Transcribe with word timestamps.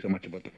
so 0.00 0.08
much 0.08 0.26
about 0.26 0.44
What 0.44 0.51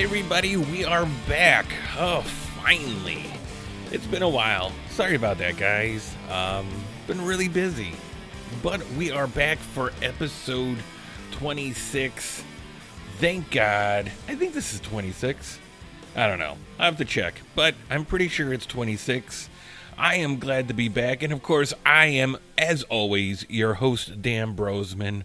Hey, 0.00 0.04
everybody, 0.04 0.56
we 0.56 0.82
are 0.82 1.06
back. 1.28 1.66
Oh, 1.98 2.22
finally. 2.22 3.22
It's 3.92 4.06
been 4.06 4.22
a 4.22 4.28
while. 4.30 4.72
Sorry 4.88 5.14
about 5.14 5.36
that, 5.36 5.58
guys. 5.58 6.14
Um, 6.30 6.66
been 7.06 7.22
really 7.22 7.48
busy. 7.48 7.92
But 8.62 8.82
we 8.92 9.10
are 9.10 9.26
back 9.26 9.58
for 9.58 9.92
episode 10.00 10.78
26. 11.32 12.42
Thank 13.18 13.50
God. 13.50 14.10
I 14.26 14.36
think 14.36 14.54
this 14.54 14.72
is 14.72 14.80
26. 14.80 15.58
I 16.16 16.26
don't 16.26 16.38
know. 16.38 16.56
I 16.78 16.86
have 16.86 16.96
to 16.96 17.04
check, 17.04 17.34
but 17.54 17.74
I'm 17.90 18.06
pretty 18.06 18.28
sure 18.28 18.54
it's 18.54 18.64
26. 18.64 19.50
I 19.98 20.14
am 20.14 20.38
glad 20.38 20.68
to 20.68 20.74
be 20.74 20.88
back, 20.88 21.22
and 21.22 21.30
of 21.30 21.42
course, 21.42 21.74
I 21.84 22.06
am, 22.06 22.38
as 22.56 22.84
always, 22.84 23.44
your 23.50 23.74
host, 23.74 24.22
Dan 24.22 24.56
Brosman. 24.56 25.24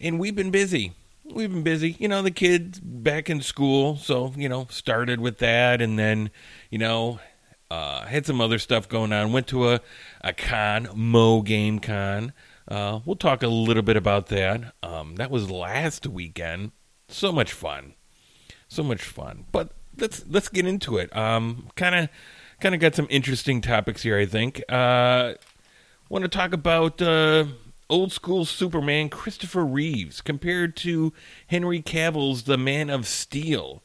And 0.00 0.18
we've 0.18 0.34
been 0.34 0.50
busy. 0.50 0.94
We've 1.24 1.50
been 1.50 1.62
busy. 1.62 1.96
You 1.98 2.08
know, 2.08 2.22
the 2.22 2.30
kids 2.30 2.80
back 2.80 3.30
in 3.30 3.40
school, 3.40 3.96
so, 3.96 4.32
you 4.36 4.48
know, 4.48 4.66
started 4.70 5.20
with 5.20 5.38
that, 5.38 5.80
and 5.80 5.98
then, 5.98 6.30
you 6.70 6.78
know, 6.78 7.20
uh, 7.70 8.04
had 8.06 8.26
some 8.26 8.40
other 8.40 8.58
stuff 8.58 8.88
going 8.88 9.12
on. 9.12 9.32
Went 9.32 9.46
to 9.48 9.70
a, 9.70 9.80
a 10.22 10.32
con, 10.32 10.88
Mo 10.94 11.42
Game 11.42 11.78
Con. 11.78 12.32
Uh, 12.68 13.00
we'll 13.04 13.16
talk 13.16 13.42
a 13.42 13.48
little 13.48 13.82
bit 13.82 13.96
about 13.96 14.26
that. 14.26 14.74
Um, 14.82 15.16
that 15.16 15.30
was 15.30 15.50
last 15.50 16.06
weekend. 16.06 16.72
So 17.08 17.32
much 17.32 17.52
fun 17.52 17.94
so 18.72 18.82
much 18.82 19.02
fun. 19.02 19.44
But 19.52 19.70
let's 19.98 20.24
let's 20.28 20.48
get 20.48 20.66
into 20.66 20.96
it. 20.96 21.14
Um, 21.16 21.68
kind 21.76 21.94
of 21.94 22.08
kind 22.60 22.74
of 22.74 22.80
got 22.80 22.94
some 22.94 23.06
interesting 23.10 23.60
topics 23.60 24.02
here. 24.02 24.18
I 24.18 24.26
think. 24.26 24.62
Uh, 24.68 25.34
want 26.08 26.24
to 26.24 26.28
talk 26.28 26.52
about 26.52 27.00
uh, 27.00 27.46
old 27.92 28.10
school 28.10 28.46
Superman 28.46 29.10
Christopher 29.10 29.66
Reeves 29.66 30.22
compared 30.22 30.76
to 30.76 31.12
Henry 31.48 31.82
Cavill's 31.82 32.44
The 32.44 32.56
Man 32.56 32.88
of 32.88 33.06
Steel. 33.06 33.82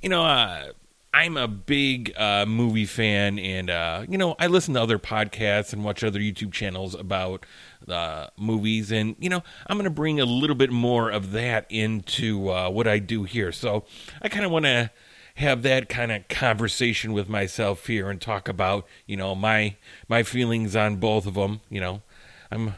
You 0.00 0.08
know, 0.08 0.24
uh, 0.24 0.68
I'm 1.12 1.36
a 1.36 1.48
big 1.48 2.14
uh, 2.16 2.46
movie 2.46 2.84
fan, 2.86 3.40
and 3.40 3.70
uh, 3.70 4.04
you 4.08 4.18
know, 4.18 4.36
I 4.38 4.46
listen 4.46 4.74
to 4.74 4.80
other 4.80 5.00
podcasts 5.00 5.72
and 5.72 5.82
watch 5.82 6.04
other 6.04 6.20
YouTube 6.20 6.52
channels 6.52 6.94
about 6.94 7.44
uh, 7.88 8.28
movies, 8.38 8.92
and 8.92 9.16
you 9.18 9.28
know, 9.28 9.42
I'm 9.66 9.76
going 9.76 9.84
to 9.84 9.90
bring 9.90 10.20
a 10.20 10.24
little 10.24 10.54
bit 10.54 10.70
more 10.70 11.10
of 11.10 11.32
that 11.32 11.66
into 11.70 12.52
uh, 12.52 12.70
what 12.70 12.86
I 12.86 13.00
do 13.00 13.24
here. 13.24 13.50
So 13.50 13.84
I 14.22 14.28
kind 14.28 14.44
of 14.44 14.52
want 14.52 14.66
to 14.66 14.92
have 15.34 15.62
that 15.62 15.88
kind 15.88 16.12
of 16.12 16.28
conversation 16.28 17.12
with 17.12 17.28
myself 17.28 17.88
here 17.88 18.10
and 18.10 18.20
talk 18.20 18.48
about 18.48 18.86
you 19.06 19.16
know 19.16 19.34
my 19.34 19.74
my 20.08 20.22
feelings 20.22 20.76
on 20.76 20.96
both 20.98 21.26
of 21.26 21.34
them. 21.34 21.62
You 21.68 21.80
know, 21.80 22.02
I'm 22.52 22.74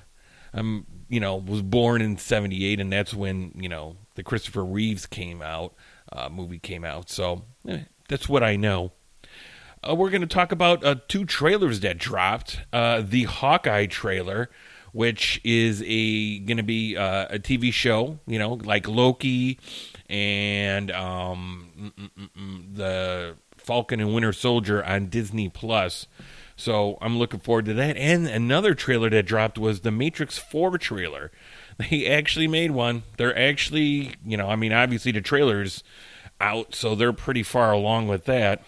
I'm 0.52 0.86
you 1.08 1.20
know 1.20 1.36
was 1.36 1.62
born 1.62 2.02
in 2.02 2.16
'78, 2.18 2.80
and 2.80 2.92
that's 2.92 3.14
when 3.14 3.52
you 3.54 3.68
know 3.68 3.96
the 4.14 4.22
Christopher 4.22 4.64
Reeves 4.64 5.06
came 5.06 5.42
out 5.42 5.74
uh, 6.12 6.28
movie 6.28 6.58
came 6.58 6.84
out. 6.84 7.10
So 7.10 7.44
eh, 7.68 7.84
that's 8.08 8.28
what 8.28 8.42
I 8.42 8.56
know. 8.56 8.92
Uh, 9.82 9.94
we're 9.94 10.10
going 10.10 10.20
to 10.20 10.26
talk 10.26 10.52
about 10.52 10.84
uh, 10.84 10.96
two 11.08 11.24
trailers 11.24 11.80
that 11.80 11.98
dropped. 11.98 12.60
Uh, 12.72 13.02
the 13.02 13.24
Hawkeye 13.24 13.86
trailer, 13.86 14.50
which 14.92 15.40
is 15.42 15.82
a 15.86 16.38
going 16.40 16.58
to 16.58 16.62
be 16.62 16.96
uh, 16.96 17.26
a 17.30 17.38
TV 17.38 17.72
show, 17.72 18.18
you 18.26 18.38
know, 18.38 18.54
like 18.54 18.86
Loki 18.86 19.58
and 20.08 20.90
um, 20.90 21.70
mm, 21.78 22.10
mm, 22.18 22.30
mm, 22.36 22.76
the 22.76 23.36
Falcon 23.56 24.00
and 24.00 24.12
Winter 24.12 24.32
Soldier 24.32 24.84
on 24.84 25.06
Disney 25.06 25.48
Plus. 25.48 26.06
So 26.60 26.98
I'm 27.00 27.18
looking 27.18 27.40
forward 27.40 27.64
to 27.66 27.74
that. 27.74 27.96
And 27.96 28.26
another 28.26 28.74
trailer 28.74 29.08
that 29.10 29.24
dropped 29.24 29.56
was 29.56 29.80
the 29.80 29.90
Matrix 29.90 30.38
4 30.38 30.78
trailer. 30.78 31.30
They 31.88 32.06
actually 32.06 32.46
made 32.46 32.72
one. 32.72 33.04
They're 33.16 33.38
actually, 33.38 34.12
you 34.22 34.36
know, 34.36 34.50
I 34.50 34.56
mean, 34.56 34.70
obviously 34.70 35.12
the 35.12 35.22
trailer's 35.22 35.82
out, 36.38 36.74
so 36.74 36.94
they're 36.94 37.14
pretty 37.14 37.42
far 37.42 37.72
along 37.72 38.06
with 38.06 38.26
that. 38.26 38.62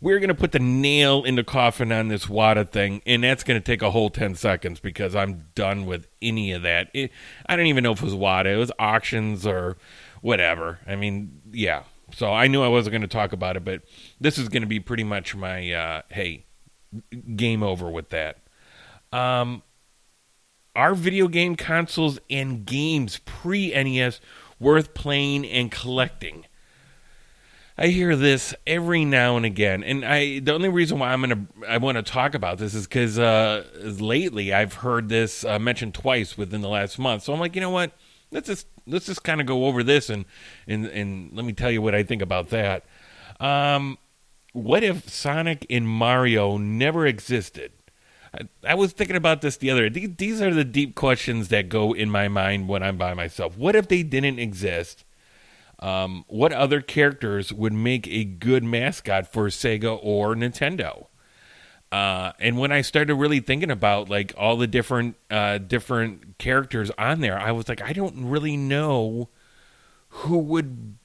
We're 0.00 0.20
going 0.20 0.28
to 0.28 0.34
put 0.34 0.52
the 0.52 0.58
nail 0.58 1.22
in 1.22 1.34
the 1.34 1.44
coffin 1.44 1.92
on 1.92 2.08
this 2.08 2.30
WATA 2.30 2.64
thing, 2.70 3.02
and 3.04 3.22
that's 3.22 3.44
going 3.44 3.60
to 3.60 3.64
take 3.64 3.82
a 3.82 3.90
whole 3.90 4.08
10 4.08 4.36
seconds 4.36 4.80
because 4.80 5.14
I'm 5.14 5.48
done 5.54 5.84
with 5.84 6.08
any 6.22 6.52
of 6.52 6.62
that. 6.62 6.88
It, 6.94 7.10
I 7.44 7.56
don't 7.56 7.66
even 7.66 7.84
know 7.84 7.92
if 7.92 8.00
it 8.00 8.04
was 8.06 8.14
WATA, 8.14 8.54
it 8.54 8.56
was 8.56 8.72
auctions 8.78 9.46
or 9.46 9.76
whatever. 10.22 10.78
I 10.86 10.96
mean, 10.96 11.42
yeah. 11.52 11.82
So 12.14 12.32
I 12.32 12.46
knew 12.46 12.62
I 12.62 12.68
wasn't 12.68 12.92
going 12.92 13.02
to 13.02 13.08
talk 13.08 13.32
about 13.32 13.56
it, 13.56 13.64
but 13.64 13.82
this 14.20 14.38
is 14.38 14.48
going 14.48 14.62
to 14.62 14.68
be 14.68 14.80
pretty 14.80 15.04
much 15.04 15.34
my, 15.34 15.72
uh, 15.72 16.02
hey, 16.10 16.46
game 17.36 17.62
over 17.62 17.90
with 17.90 18.10
that. 18.10 18.38
Um, 19.12 19.62
are 20.76 20.94
video 20.94 21.28
game 21.28 21.56
consoles 21.56 22.18
and 22.28 22.66
games 22.66 23.20
pre 23.24 23.70
NES 23.70 24.20
worth 24.58 24.94
playing 24.94 25.46
and 25.46 25.70
collecting? 25.70 26.46
I 27.76 27.88
hear 27.88 28.14
this 28.14 28.54
every 28.66 29.04
now 29.04 29.36
and 29.36 29.44
again, 29.44 29.82
and 29.82 30.04
I 30.04 30.38
the 30.38 30.52
only 30.52 30.68
reason 30.68 31.00
why 31.00 31.12
I'm 31.12 31.20
gonna 31.20 31.46
I 31.66 31.78
want 31.78 31.96
to 31.96 32.02
talk 32.02 32.34
about 32.34 32.58
this 32.58 32.72
is 32.72 32.86
because 32.86 33.18
uh, 33.18 33.64
lately 33.82 34.54
I've 34.54 34.74
heard 34.74 35.08
this 35.08 35.44
uh, 35.44 35.58
mentioned 35.58 35.94
twice 35.94 36.38
within 36.38 36.60
the 36.60 36.68
last 36.68 37.00
month. 37.00 37.24
So 37.24 37.32
I'm 37.32 37.40
like, 37.40 37.56
you 37.56 37.60
know 37.60 37.70
what? 37.70 37.90
Let's 38.34 38.48
just 38.48 38.66
let's 38.86 39.06
just 39.06 39.22
kind 39.22 39.40
of 39.40 39.46
go 39.46 39.64
over 39.64 39.82
this 39.82 40.10
and 40.10 40.26
and 40.66 40.84
and 40.86 41.30
let 41.32 41.46
me 41.46 41.54
tell 41.54 41.70
you 41.70 41.80
what 41.80 41.94
I 41.94 42.02
think 42.02 42.20
about 42.20 42.50
that. 42.50 42.84
Um, 43.40 43.96
what 44.52 44.84
if 44.84 45.08
Sonic 45.08 45.64
and 45.70 45.88
Mario 45.88 46.58
never 46.58 47.06
existed? 47.06 47.72
I, 48.66 48.74
was 48.74 48.92
thinking 48.92 49.16
about 49.16 49.42
this 49.42 49.56
the 49.56 49.70
other 49.70 49.88
day. 49.88 50.00
These, 50.00 50.16
these 50.16 50.42
are 50.42 50.52
the 50.52 50.64
deep 50.64 50.94
questions 50.94 51.48
that 51.48 51.68
go 51.68 51.92
in 51.92 52.10
my 52.10 52.28
mind 52.28 52.68
when 52.68 52.82
I'm 52.82 52.96
by 52.96 53.14
myself. 53.14 53.56
What 53.56 53.76
if 53.76 53.88
they 53.88 54.02
didn't 54.02 54.38
exist? 54.40 55.04
Um, 55.78 56.24
what 56.28 56.52
other 56.52 56.80
characters 56.80 57.52
would 57.52 57.72
make 57.72 58.08
a 58.08 58.24
good 58.24 58.64
mascot 58.64 59.32
for 59.32 59.46
Sega 59.48 59.98
or 60.02 60.34
Nintendo? 60.34 61.06
Uh, 61.94 62.32
and 62.40 62.58
when 62.58 62.72
I 62.72 62.80
started 62.80 63.14
really 63.14 63.38
thinking 63.38 63.70
about 63.70 64.10
like 64.10 64.34
all 64.36 64.56
the 64.56 64.66
different 64.66 65.14
uh, 65.30 65.58
different 65.58 66.38
characters 66.38 66.90
on 66.98 67.20
there, 67.20 67.38
I 67.38 67.52
was 67.52 67.68
like, 67.68 67.80
I 67.80 67.92
don't 67.92 68.28
really 68.28 68.56
know 68.56 69.28
who 70.08 70.38
would 70.38 70.96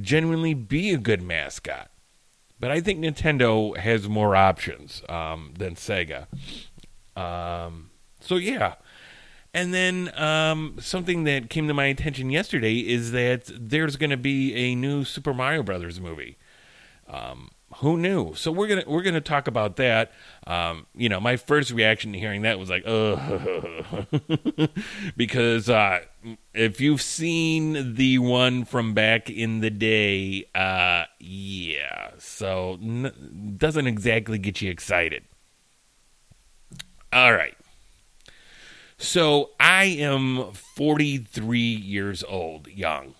genuinely 0.00 0.54
be 0.54 0.94
a 0.94 0.96
good 0.96 1.20
mascot. 1.20 1.90
But 2.58 2.70
I 2.70 2.80
think 2.80 2.98
Nintendo 2.98 3.76
has 3.76 4.08
more 4.08 4.34
options 4.34 5.02
um, 5.06 5.52
than 5.58 5.74
Sega. 5.74 6.28
Um, 7.14 7.90
so 8.18 8.36
yeah. 8.36 8.76
And 9.52 9.74
then 9.74 10.18
um, 10.18 10.76
something 10.80 11.24
that 11.24 11.50
came 11.50 11.68
to 11.68 11.74
my 11.74 11.86
attention 11.86 12.30
yesterday 12.30 12.78
is 12.78 13.12
that 13.12 13.50
there's 13.54 13.96
going 13.96 14.08
to 14.08 14.16
be 14.16 14.54
a 14.54 14.74
new 14.74 15.04
Super 15.04 15.34
Mario 15.34 15.62
Brothers 15.62 16.00
movie. 16.00 16.38
Um, 17.06 17.50
who 17.78 17.98
knew? 17.98 18.34
So 18.34 18.50
we're 18.50 18.68
gonna 18.68 18.84
we're 18.86 19.02
gonna 19.02 19.20
talk 19.20 19.48
about 19.48 19.76
that. 19.76 20.12
Um, 20.46 20.86
you 20.94 21.08
know, 21.08 21.20
my 21.20 21.36
first 21.36 21.70
reaction 21.70 22.12
to 22.12 22.18
hearing 22.18 22.42
that 22.42 22.58
was 22.58 22.70
like, 22.70 22.84
ugh, 22.86 24.06
because 25.16 25.68
uh, 25.68 26.00
if 26.54 26.80
you've 26.80 27.02
seen 27.02 27.94
the 27.94 28.18
one 28.18 28.64
from 28.64 28.94
back 28.94 29.28
in 29.28 29.60
the 29.60 29.70
day, 29.70 30.46
uh, 30.54 31.04
yeah, 31.18 32.12
so 32.18 32.78
n- 32.80 33.54
doesn't 33.58 33.86
exactly 33.86 34.38
get 34.38 34.62
you 34.62 34.70
excited. 34.70 35.24
All 37.12 37.32
right. 37.32 37.56
So 38.98 39.50
I 39.60 39.84
am 39.84 40.52
43 40.52 41.58
years 41.58 42.24
old, 42.24 42.68
young, 42.68 43.14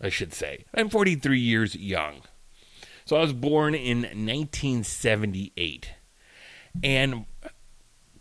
I 0.00 0.10
should 0.10 0.34
say. 0.34 0.66
I'm 0.74 0.90
43 0.90 1.38
years 1.38 1.74
young. 1.74 2.20
So 3.04 3.16
I 3.16 3.20
was 3.20 3.32
born 3.32 3.74
in 3.74 4.02
1978. 4.02 5.90
And 6.82 7.26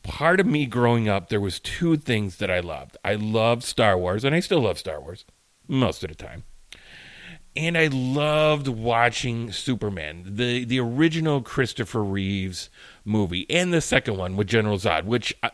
part 0.03 0.39
of 0.39 0.45
me 0.45 0.65
growing 0.65 1.07
up, 1.07 1.29
there 1.29 1.41
was 1.41 1.59
two 1.59 1.97
things 1.97 2.37
that 2.37 2.51
I 2.51 2.59
loved. 2.59 2.97
I 3.03 3.15
loved 3.15 3.63
Star 3.63 3.97
Wars, 3.97 4.23
and 4.23 4.35
I 4.35 4.39
still 4.39 4.61
love 4.61 4.79
Star 4.79 4.99
Wars 4.99 5.25
most 5.67 6.03
of 6.03 6.09
the 6.09 6.15
time. 6.15 6.43
And 7.55 7.77
I 7.77 7.87
loved 7.87 8.67
watching 8.69 9.51
Superman, 9.51 10.23
the 10.25 10.63
the 10.63 10.79
original 10.79 11.41
Christopher 11.41 12.01
Reeves 12.01 12.69
movie, 13.03 13.45
and 13.49 13.73
the 13.73 13.81
second 13.81 14.15
one 14.17 14.37
with 14.37 14.47
General 14.47 14.77
Zod, 14.77 15.03
which 15.03 15.35
uh, 15.43 15.49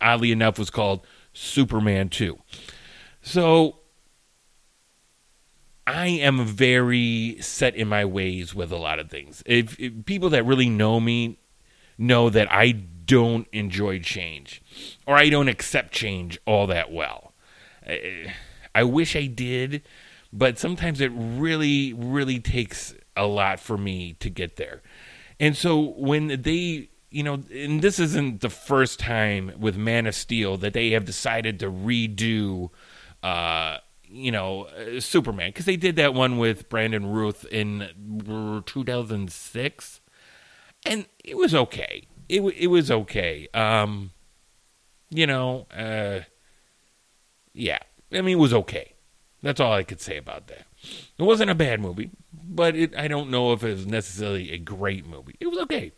oddly 0.00 0.32
enough 0.32 0.58
was 0.58 0.70
called 0.70 1.06
Superman 1.34 2.08
2. 2.08 2.38
So 3.20 3.81
I 5.92 6.06
am 6.06 6.46
very 6.46 7.36
set 7.40 7.76
in 7.76 7.86
my 7.86 8.06
ways 8.06 8.54
with 8.54 8.72
a 8.72 8.76
lot 8.76 8.98
of 8.98 9.10
things. 9.10 9.42
If, 9.44 9.78
if 9.78 10.06
people 10.06 10.30
that 10.30 10.44
really 10.44 10.70
know 10.70 10.98
me 11.00 11.38
know 11.98 12.30
that 12.30 12.50
I 12.50 12.72
don't 12.72 13.46
enjoy 13.52 13.98
change 13.98 14.62
or 15.06 15.16
I 15.16 15.28
don't 15.28 15.48
accept 15.48 15.92
change 15.92 16.38
all 16.46 16.66
that 16.68 16.90
well. 16.90 17.34
I, 17.86 18.32
I 18.74 18.84
wish 18.84 19.14
I 19.14 19.26
did, 19.26 19.82
but 20.32 20.58
sometimes 20.58 21.02
it 21.02 21.12
really, 21.14 21.92
really 21.92 22.40
takes 22.40 22.94
a 23.14 23.26
lot 23.26 23.60
for 23.60 23.76
me 23.76 24.14
to 24.14 24.30
get 24.30 24.56
there. 24.56 24.80
And 25.38 25.54
so 25.54 25.78
when 25.78 26.40
they, 26.40 26.88
you 27.10 27.22
know, 27.22 27.42
and 27.52 27.82
this 27.82 27.98
isn't 27.98 28.40
the 28.40 28.48
first 28.48 28.98
time 28.98 29.52
with 29.58 29.76
Man 29.76 30.06
of 30.06 30.14
Steel 30.14 30.56
that 30.56 30.72
they 30.72 30.92
have 30.92 31.04
decided 31.04 31.58
to 31.60 31.70
redo, 31.70 32.70
uh, 33.22 33.76
you 34.12 34.30
know, 34.30 34.64
uh, 34.64 35.00
Superman, 35.00 35.48
because 35.48 35.64
they 35.64 35.76
did 35.76 35.96
that 35.96 36.14
one 36.14 36.38
with 36.38 36.68
Brandon 36.68 37.06
Routh 37.06 37.44
in 37.46 38.62
2006, 38.66 40.00
and 40.84 41.06
it 41.24 41.36
was 41.36 41.54
okay. 41.54 42.06
It 42.28 42.40
it 42.40 42.66
was 42.68 42.90
okay. 42.90 43.48
Um, 43.54 44.10
you 45.10 45.26
know, 45.26 45.66
uh, 45.74 46.20
yeah, 47.52 47.78
I 48.12 48.20
mean, 48.20 48.36
it 48.36 48.40
was 48.40 48.54
okay. 48.54 48.92
That's 49.42 49.60
all 49.60 49.72
I 49.72 49.82
could 49.82 50.00
say 50.00 50.16
about 50.16 50.46
that. 50.48 50.66
It 51.18 51.22
wasn't 51.22 51.50
a 51.50 51.54
bad 51.54 51.80
movie, 51.80 52.10
but 52.32 52.76
it, 52.76 52.94
I 52.96 53.08
don't 53.08 53.30
know 53.30 53.52
if 53.52 53.64
it 53.64 53.72
was 53.72 53.86
necessarily 53.86 54.52
a 54.52 54.58
great 54.58 55.06
movie. 55.06 55.36
It 55.40 55.48
was 55.48 55.58
okay. 55.60 55.92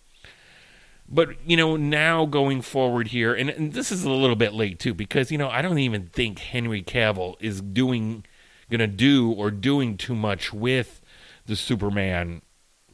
But, 1.15 1.49
you 1.49 1.57
know, 1.57 1.77
now 1.77 2.27
going 2.27 2.61
forward 2.61 3.09
here, 3.09 3.33
and, 3.35 3.49
and 3.49 3.73
this 3.73 3.93
is 3.93 4.03
a 4.03 4.11
little 4.11 4.35
bit 4.35 4.53
late 4.53 4.81
too, 4.81 4.95
because, 4.95 5.31
you 5.31 5.39
know, 5.39 5.49
I 5.49 5.63
don't 5.63 5.79
even 5.79 6.07
think 6.07 6.41
Henry 6.41 6.83
Cavill 6.83 7.37
is 7.39 7.61
doing, 7.61 8.25
going 8.69 8.81
to 8.81 8.89
do 8.89 9.31
or 9.31 9.53
doing 9.53 9.97
too 9.97 10.17
much 10.17 10.53
with 10.53 11.01
the 11.47 11.55
Superman 11.55 12.43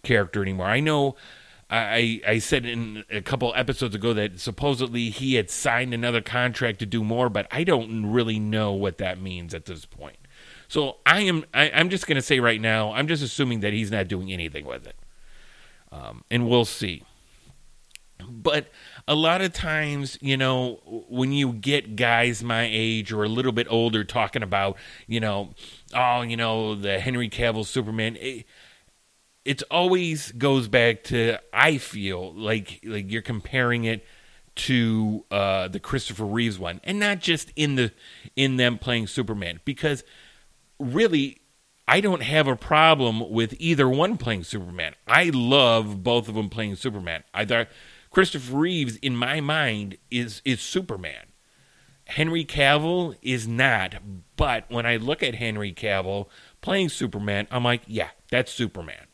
character 0.03 0.43
anymore. 0.43 0.67
I 0.67 0.81
know 0.81 1.17
I, 1.71 2.21
I 2.27 2.39
said 2.41 2.67
in 2.67 3.05
a 3.11 3.23
couple 3.23 3.55
episodes 3.57 3.95
ago 3.95 4.13
that 4.13 4.41
supposedly 4.41 5.09
he 5.09 5.37
had 5.37 5.51
signed 5.51 5.95
another 5.95 6.21
contract 6.21 6.81
to 6.81 6.87
do 6.87 7.03
more, 7.03 7.31
but 7.31 7.47
I 7.51 7.65
don't 7.65 8.13
really 8.13 8.39
know 8.39 8.73
what 8.73 8.99
that 8.99 9.21
means 9.21 9.55
at 9.55 9.65
this 9.65 9.87
point. 9.87 10.19
So 10.69 10.97
I 11.07 11.21
am 11.23 11.45
I, 11.55 11.71
I'm 11.71 11.89
just 11.89 12.07
to 12.07 12.23
say 12.23 12.41
right 12.41 12.61
now, 12.61 12.93
I'm 12.93 13.09
just 13.09 13.23
assuming 13.23 13.61
that 13.61 13.73
he's 13.73 13.91
not 13.91 14.09
doing 14.09 14.33
anything 14.33 14.67
with 14.67 14.87
it, 14.87 14.97
um, 15.91 16.25
and 16.31 16.49
we'll 16.49 16.65
see. 16.65 17.05
But 18.29 18.69
a 19.07 19.15
lot 19.15 19.41
of 19.41 19.53
times, 19.53 20.19
you 20.21 20.37
know, 20.37 20.81
when 21.09 21.33
you 21.33 21.53
get 21.53 21.97
guys 21.97 22.43
my 22.43 22.69
age 22.71 23.13
or 23.13 23.25
a 23.25 23.29
little 23.29 23.53
bit 23.53 23.67
older 23.71 24.05
talking 24.05 24.43
about, 24.43 24.77
you 25.07 25.21
know, 25.21 25.55
oh, 25.95 26.23
you 26.23 26.37
know, 26.37 26.75
the 26.75 26.99
Henry 26.99 27.29
Cavill 27.29 27.67
Superman, 27.67 28.17
it, 28.17 28.47
it 29.45 29.63
always 29.71 30.33
goes 30.33 30.69
back 30.69 31.05
to 31.05 31.39
I 31.53 31.79
feel 31.79 32.33
like 32.35 32.81
like 32.85 33.11
you're 33.11 33.23
comparing 33.23 33.85
it 33.85 34.05
to 34.57 35.25
uh, 35.31 35.69
the 35.69 35.81
Christopher 35.81 36.27
Reeves 36.27 36.59
one, 36.59 36.81
and 36.85 36.99
not 36.99 37.21
just 37.21 37.53
in 37.57 37.77
the 37.77 37.93
in 38.37 38.57
them 38.57 38.79
playing 38.79 39.07
Superman, 39.07 39.61
because 39.65 40.05
really 40.79 41.41
I 41.91 42.01
don't 42.01 42.23
have 42.23 42.47
a 42.47 42.55
problem 42.55 43.31
with 43.31 43.55
either 43.59 43.89
one 43.89 44.17
playing 44.17 44.45
Superman. 44.45 44.95
I 45.09 45.31
love 45.33 46.05
both 46.05 46.29
of 46.29 46.35
them 46.35 46.49
playing 46.49 46.77
Superman. 46.77 47.25
I 47.35 47.45
thought 47.45 47.69
Christopher 48.11 48.57
Reeves, 48.57 48.97
in 48.97 49.17
my 49.17 49.41
mind, 49.41 49.97
is 50.11 50.43
is 50.45 50.61
Superman. 50.61 51.27
Henry 52.07 52.45
Cavill 52.45 53.17
is 53.23 53.47
not, 53.47 53.95
but 54.37 54.65
when 54.69 54.85
I 54.85 54.97
look 54.97 55.23
at 55.23 55.37
Henry 55.37 55.73
Cavill 55.73 56.27
playing 56.61 56.89
Superman, 56.89 57.47
I'm 57.53 57.63
like, 57.63 57.83
yeah, 57.87 58.09
that's 58.31 58.51
Superman. 58.51 59.07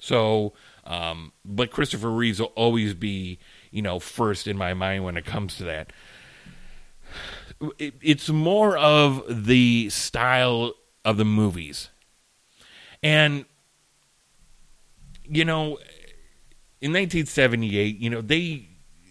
So, 0.00 0.52
um, 0.84 1.32
but 1.44 1.70
Christopher 1.70 2.10
Reeves 2.10 2.40
will 2.40 2.52
always 2.56 2.94
be, 2.94 3.38
you 3.70 3.80
know, 3.80 4.00
first 4.00 4.48
in 4.48 4.58
my 4.58 4.74
mind 4.74 5.04
when 5.04 5.16
it 5.16 5.24
comes 5.24 5.56
to 5.58 5.64
that. 5.64 5.92
It, 7.78 7.94
it's 8.02 8.28
more 8.28 8.76
of 8.76 9.22
the 9.46 9.88
style 9.90 10.72
of 11.04 11.18
the 11.18 11.24
movies. 11.24 11.90
And, 13.04 13.44
you 15.24 15.44
know, 15.44 15.78
in 16.82 16.90
1978, 16.90 17.98
you 17.98 18.10
know, 18.10 18.20
they, 18.20 18.68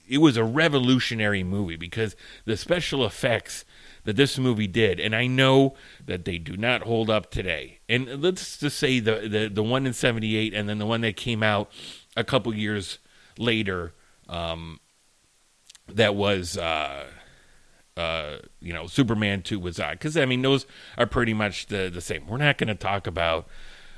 it 0.08 0.18
was 0.18 0.36
a 0.36 0.44
revolutionary 0.44 1.42
movie 1.42 1.78
because 1.78 2.18
the 2.44 2.58
special 2.58 3.06
effects 3.06 3.64
that 4.04 4.18
this 4.18 4.38
movie 4.38 4.68
did, 4.68 5.00
and 5.00 5.16
I 5.16 5.28
know 5.28 5.76
that 6.06 6.26
they 6.26 6.38
do 6.38 6.58
not 6.58 6.82
hold 6.82 7.10
up 7.10 7.32
today. 7.32 7.80
And 7.88 8.22
let's 8.22 8.58
just 8.58 8.78
say 8.78 9.00
the 9.00 9.28
the, 9.30 9.48
the 9.48 9.64
one 9.64 9.88
in 9.88 9.94
'78, 9.94 10.54
and 10.54 10.68
then 10.68 10.80
the 10.80 10.86
one 10.86 11.00
that 11.02 11.16
came 11.16 11.42
out 11.42 11.72
a 12.18 12.26
couple 12.26 12.54
years 12.54 13.00
later, 13.38 13.94
um, 14.28 14.80
that 15.88 16.14
was. 16.14 16.58
Uh, 16.58 17.06
uh, 17.98 18.38
you 18.62 18.72
know, 18.72 18.88
Superman 18.88 19.42
2 19.42 19.60
was 19.60 19.78
on. 19.78 19.92
Because, 19.92 20.16
I 20.16 20.26
mean, 20.26 20.42
those 20.42 20.66
are 20.98 21.06
pretty 21.06 21.34
much 21.34 21.68
the, 21.68 21.92
the 21.94 22.00
same. 22.00 22.26
We're 22.26 22.38
not 22.38 22.58
going 22.58 22.70
to 22.70 22.76
talk 22.76 23.06
about 23.06 23.48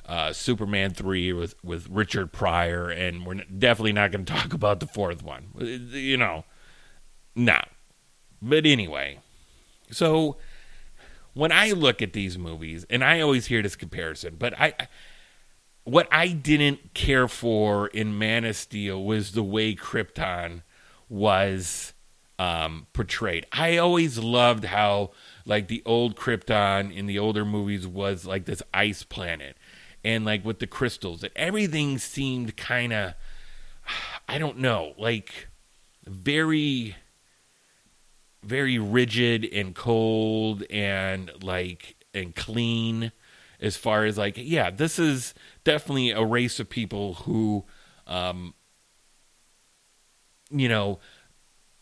uh, 0.05 0.33
Superman 0.33 0.93
3 0.93 1.33
with, 1.33 1.55
with 1.63 1.87
Richard 1.89 2.31
Pryor, 2.31 2.89
and 2.89 3.25
we're 3.25 3.43
definitely 3.57 3.93
not 3.93 4.11
going 4.11 4.25
to 4.25 4.33
talk 4.33 4.53
about 4.53 4.79
the 4.79 4.87
fourth 4.87 5.23
one. 5.23 5.47
You 5.59 6.17
know, 6.17 6.45
no. 7.35 7.59
But 8.41 8.65
anyway, 8.65 9.19
so 9.91 10.37
when 11.33 11.51
I 11.51 11.71
look 11.71 12.01
at 12.01 12.13
these 12.13 12.37
movies, 12.37 12.85
and 12.89 13.03
I 13.03 13.21
always 13.21 13.47
hear 13.47 13.61
this 13.61 13.75
comparison, 13.75 14.35
but 14.37 14.59
I. 14.59 14.73
What 15.85 16.07
I 16.13 16.29
didn't 16.29 16.93
care 16.93 17.27
for 17.27 17.87
in 17.87 18.17
Man 18.17 18.45
of 18.45 18.55
Steel 18.55 19.03
was 19.03 19.33
the 19.33 19.43
way 19.43 19.75
Krypton 19.75 20.61
was 21.09 21.93
um, 22.39 22.87
portrayed. 22.93 23.45
I 23.51 23.77
always 23.77 24.17
loved 24.17 24.65
how 24.65 25.11
like 25.45 25.67
the 25.67 25.83
old 25.85 26.15
Krypton 26.15 26.95
in 26.95 27.05
the 27.05 27.19
older 27.19 27.45
movies 27.45 27.87
was 27.87 28.25
like 28.25 28.45
this 28.45 28.63
ice 28.73 29.03
planet, 29.03 29.57
and 30.03 30.25
like 30.25 30.43
with 30.43 30.59
the 30.59 30.67
crystals, 30.67 31.23
and 31.23 31.31
everything 31.35 31.97
seemed 31.97 32.57
kind 32.57 32.93
of, 32.93 33.13
I 34.27 34.37
don't 34.37 34.59
know, 34.59 34.93
like 34.97 35.47
very, 36.05 36.95
very 38.43 38.77
rigid 38.77 39.45
and 39.45 39.73
cold 39.73 40.63
and 40.69 41.31
like 41.41 41.95
and 42.13 42.35
clean. 42.35 43.11
As 43.61 43.77
far 43.77 44.03
as 44.03 44.17
like, 44.17 44.33
yeah, 44.35 44.69
this 44.71 44.99
is 44.99 45.33
definitely 45.63 46.11
a 46.11 46.21
race 46.21 46.59
of 46.59 46.69
people 46.69 47.13
who, 47.13 47.63
um, 48.07 48.53
you 50.49 50.67
know, 50.67 50.99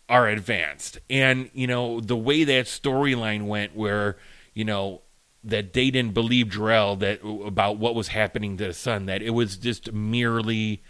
are 0.08 0.28
advanced. 0.28 1.00
And, 1.10 1.50
you 1.54 1.66
know, 1.66 2.00
the 2.00 2.16
way 2.16 2.44
that 2.44 2.68
storyline 2.68 3.48
went 3.48 3.76
where, 3.76 4.18
you 4.54 4.64
know, 4.64 5.02
that 5.44 5.74
they 5.74 5.90
didn't 5.90 6.14
believe 6.14 6.50
Jor-El 6.50 6.98
that 6.98 7.24
about 7.24 7.78
what 7.78 7.96
was 7.96 8.10
happening 8.10 8.58
to 8.58 8.68
the 8.68 8.74
sun, 8.74 9.06
that 9.08 9.22
it 9.22 9.32
was 9.32 9.58
just 9.58 9.92
merely 9.92 10.84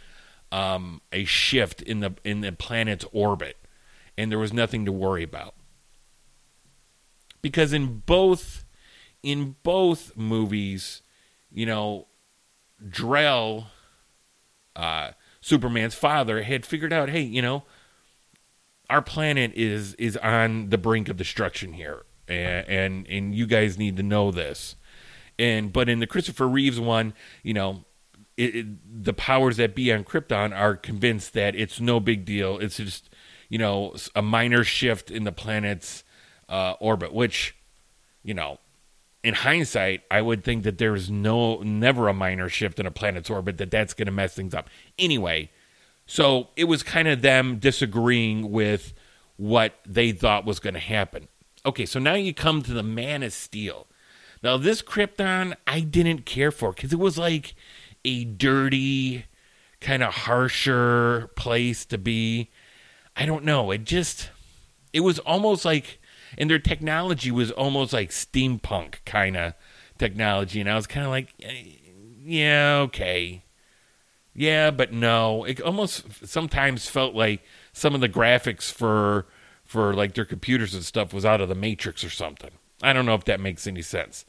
um, 0.51 1.01
a 1.11 1.23
shift 1.25 1.81
in 1.81 2.01
the 2.01 2.15
in 2.23 2.41
the 2.41 2.51
planet's 2.51 3.05
orbit, 3.11 3.57
and 4.17 4.31
there 4.31 4.39
was 4.39 4.53
nothing 4.53 4.85
to 4.85 4.91
worry 4.91 5.23
about. 5.23 5.55
Because 7.41 7.73
in 7.73 7.99
both 8.05 8.65
in 9.23 9.55
both 9.63 10.15
movies, 10.17 11.01
you 11.51 11.65
know, 11.65 12.07
Jor-El, 12.89 13.67
uh, 14.75 15.11
Superman's 15.39 15.95
father, 15.95 16.43
had 16.43 16.65
figured 16.65 16.93
out, 16.93 17.09
hey, 17.09 17.21
you 17.21 17.41
know, 17.41 17.63
our 18.89 19.01
planet 19.01 19.53
is 19.55 19.93
is 19.95 20.17
on 20.17 20.69
the 20.69 20.77
brink 20.77 21.07
of 21.07 21.17
destruction 21.17 21.73
here, 21.73 22.03
and 22.31 22.67
and, 22.67 23.07
and 23.07 23.35
you 23.35 23.45
guys 23.45 23.77
need 23.77 23.97
to 23.97 24.03
know 24.03 24.31
this. 24.31 24.75
And 25.37 25.71
but 25.71 25.89
in 25.89 25.99
the 25.99 26.07
Christopher 26.07 26.47
Reeves 26.47 26.79
one, 26.79 27.13
you 27.43 27.53
know, 27.53 27.85
it, 28.37 28.55
it, 28.55 29.03
the 29.03 29.13
powers 29.13 29.57
that 29.57 29.75
be 29.75 29.91
on 29.91 30.03
Krypton 30.03 30.55
are 30.55 30.75
convinced 30.75 31.33
that 31.33 31.55
it's 31.55 31.79
no 31.79 31.99
big 31.99 32.25
deal. 32.25 32.57
It's 32.57 32.77
just 32.77 33.09
you 33.49 33.57
know 33.57 33.95
a 34.15 34.21
minor 34.21 34.63
shift 34.63 35.11
in 35.11 35.23
the 35.23 35.31
planet's 35.31 36.03
uh, 36.49 36.73
orbit, 36.79 37.13
which 37.13 37.55
you 38.23 38.33
know. 38.33 38.59
In 39.23 39.35
hindsight, 39.35 40.01
I 40.09 40.19
would 40.19 40.43
think 40.43 40.63
that 40.63 40.79
there's 40.79 41.11
no 41.11 41.61
never 41.61 42.07
a 42.07 42.13
minor 42.13 42.49
shift 42.49 42.79
in 42.79 42.87
a 42.87 42.91
planet's 42.91 43.29
orbit 43.29 43.59
that 43.59 43.69
that's 43.69 43.93
going 43.93 44.07
to 44.07 44.11
mess 44.11 44.33
things 44.33 44.55
up. 44.55 44.67
Anyway, 44.97 45.51
so 46.07 46.49
it 46.55 46.63
was 46.63 46.81
kind 46.81 47.07
of 47.07 47.21
them 47.21 47.57
disagreeing 47.57 48.51
with 48.51 48.93
what 49.37 49.75
they 49.87 50.11
thought 50.11 50.45
was 50.45 50.59
going 50.59 50.73
to 50.73 50.79
happen. 50.79 51.27
Okay, 51.65 51.85
so 51.85 51.99
now 51.99 52.15
you 52.15 52.33
come 52.33 52.63
to 52.63 52.73
the 52.73 52.83
Man 52.83 53.21
of 53.23 53.33
Steel. 53.33 53.87
Now, 54.43 54.57
this 54.57 54.81
Krypton 54.81 55.55
I 55.67 55.81
didn't 55.81 56.25
care 56.25 56.51
for 56.51 56.73
because 56.73 56.91
it 56.91 56.99
was 56.99 57.17
like 57.17 57.53
a 58.03 58.23
dirty, 58.23 59.25
kind 59.79 60.01
of 60.01 60.13
harsher 60.13 61.29
place 61.35 61.85
to 61.85 61.97
be. 61.97 62.49
I 63.15 63.25
don't 63.25 63.43
know. 63.43 63.69
It 63.71 63.83
just, 63.83 64.31
it 64.93 65.01
was 65.01 65.19
almost 65.19 65.63
like, 65.63 65.99
and 66.37 66.49
their 66.49 66.59
technology 66.59 67.29
was 67.29 67.51
almost 67.51 67.93
like 67.93 68.09
steampunk 68.09 68.95
kind 69.05 69.37
of 69.37 69.53
technology, 69.99 70.61
and 70.61 70.69
I 70.69 70.75
was 70.75 70.87
kind 70.87 71.05
of 71.05 71.11
like, 71.11 71.33
eh, 71.43 71.63
yeah, 72.23 72.79
okay, 72.85 73.43
yeah, 74.33 74.71
but 74.71 74.93
no. 74.93 75.43
It 75.43 75.61
almost 75.61 76.25
sometimes 76.25 76.87
felt 76.87 77.13
like 77.13 77.43
some 77.73 77.93
of 77.93 78.01
the 78.01 78.09
graphics 78.09 78.71
for 78.71 79.27
for 79.71 79.93
like 79.93 80.15
their 80.15 80.25
computers 80.25 80.73
and 80.73 80.83
stuff 80.83 81.13
was 81.13 81.23
out 81.23 81.39
of 81.39 81.47
the 81.47 81.55
Matrix 81.55 82.03
or 82.03 82.09
something. 82.09 82.51
I 82.83 82.91
don't 82.91 83.05
know 83.05 83.15
if 83.15 83.23
that 83.23 83.39
makes 83.39 83.65
any 83.65 83.81
sense. 83.81 84.25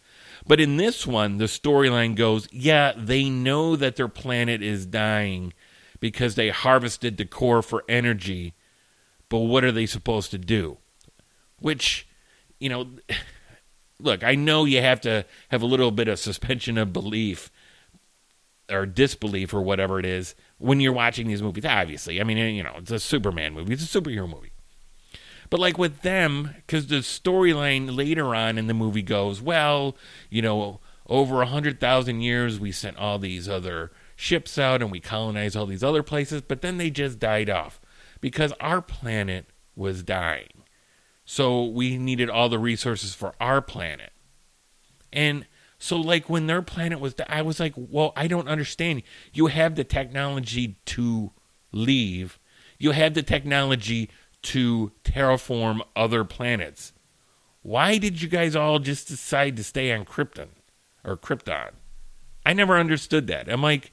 But 0.47 0.61
in 0.61 0.77
this 0.77 1.05
one, 1.05 1.39
the 1.39 1.47
storyline 1.47 2.15
goes, 2.15 2.47
yeah, 2.53 2.93
they 2.97 3.29
know 3.29 3.75
that 3.75 3.97
their 3.97 4.07
planet 4.07 4.63
is 4.63 4.87
dying 4.87 5.53
because 5.99 6.37
they 6.37 6.51
harvested 6.51 7.17
the 7.17 7.25
core 7.25 7.61
for 7.61 7.83
energy, 7.89 8.55
but 9.29 9.39
what 9.39 9.65
are 9.65 9.73
they 9.73 9.85
supposed 9.85 10.31
to 10.31 10.39
do? 10.39 10.79
Which, 11.59 12.07
you 12.61 12.69
know, 12.69 12.87
look, 13.99 14.23
I 14.23 14.37
know 14.37 14.65
you 14.65 14.81
have 14.81 15.01
to 15.01 15.27
have 15.49 15.63
a 15.63 15.67
little 15.67 15.91
bit 15.91 16.07
of 16.07 16.21
suspension 16.21 16.79
of 16.79 16.93
belief 16.93 17.51
or 18.71 18.87
disbelief 18.87 19.53
or 19.53 19.63
whatever 19.63 19.99
it 19.99 20.07
is 20.07 20.37
when 20.59 20.79
you're 20.79 20.93
watching 20.93 21.27
these 21.27 21.43
movies. 21.43 21.65
Obviously, 21.65 22.21
I 22.21 22.25
mean, 22.25 22.39
you 22.39 22.63
know, 22.63 22.75
it's 22.77 22.93
a 22.93 23.01
Superman 23.01 23.55
movie, 23.55 23.73
it's 23.73 23.93
a 23.93 24.01
superhero 24.01 24.33
movie. 24.33 24.52
But 25.53 25.61
like 25.61 25.77
with 25.77 26.01
them, 26.01 26.55
because 26.55 26.87
the 26.87 27.01
storyline 27.01 27.95
later 27.95 28.35
on 28.35 28.57
in 28.57 28.69
the 28.69 28.73
movie 28.73 29.03
goes, 29.03 29.43
well, 29.43 29.99
you 30.31 30.41
know, 30.41 30.81
over 31.07 31.43
a 31.43 31.47
hundred 31.47 31.79
thousand 31.79 32.23
years 32.23 32.59
we 32.59 32.73
sent 32.73 32.97
all 32.97 33.19
these 33.19 33.51
other 33.51 33.93
ships 34.17 34.57
out 34.57 34.81
and 34.81 34.91
we 34.91 34.99
colonized 34.99 35.55
all 35.55 35.67
these 35.67 35.85
other 35.85 36.03
places, 36.03 36.41
but 36.41 36.63
then 36.63 36.79
they 36.79 36.89
just 36.89 37.19
died 37.19 37.51
off 37.51 37.83
because 38.23 38.53
our 38.61 38.81
planet 38.81 39.51
was 39.77 40.03
dying. 40.03 40.63
So 41.27 41.67
we 41.67 41.99
needed 41.99 42.31
all 42.31 42.49
the 42.49 42.59
resources 42.59 43.15
for 43.15 43.35
our 43.39 43.61
planet. 43.61 44.15
And 45.13 45.47
so, 45.79 45.99
like, 45.99 46.31
when 46.31 46.47
their 46.47 46.63
planet 46.63 46.99
was, 46.99 47.15
I 47.29 47.43
was 47.43 47.61
like, 47.61 47.75
well, 47.77 48.15
I 48.17 48.27
don't 48.27 48.49
understand. 48.49 49.03
You 49.35 49.49
have 49.49 49.75
the 49.75 49.85
technology 49.85 50.79
to 50.87 51.33
leave, 51.73 52.39
you 52.79 52.93
have 52.93 53.13
the 53.13 53.23
technology 53.23 54.09
to 54.43 54.93
terraform 55.05 55.81
other 55.95 56.25
planets. 56.25 56.93
Why 57.63 57.99
did 57.99 58.21
you 58.21 58.29
guys 58.29 58.57
all 58.57 58.79
just 58.79 59.09
decide 59.09 59.57
to 59.57 59.65
stay 59.65 59.93
on 59.93 60.05
Krypton 60.05 60.49
or 61.05 61.17
Krypton? 61.17 61.71
I 62.45 62.53
never 62.53 62.77
understood 62.77 63.29
that. 63.29 63.49
I'm 63.49 63.63
like, 63.63 63.93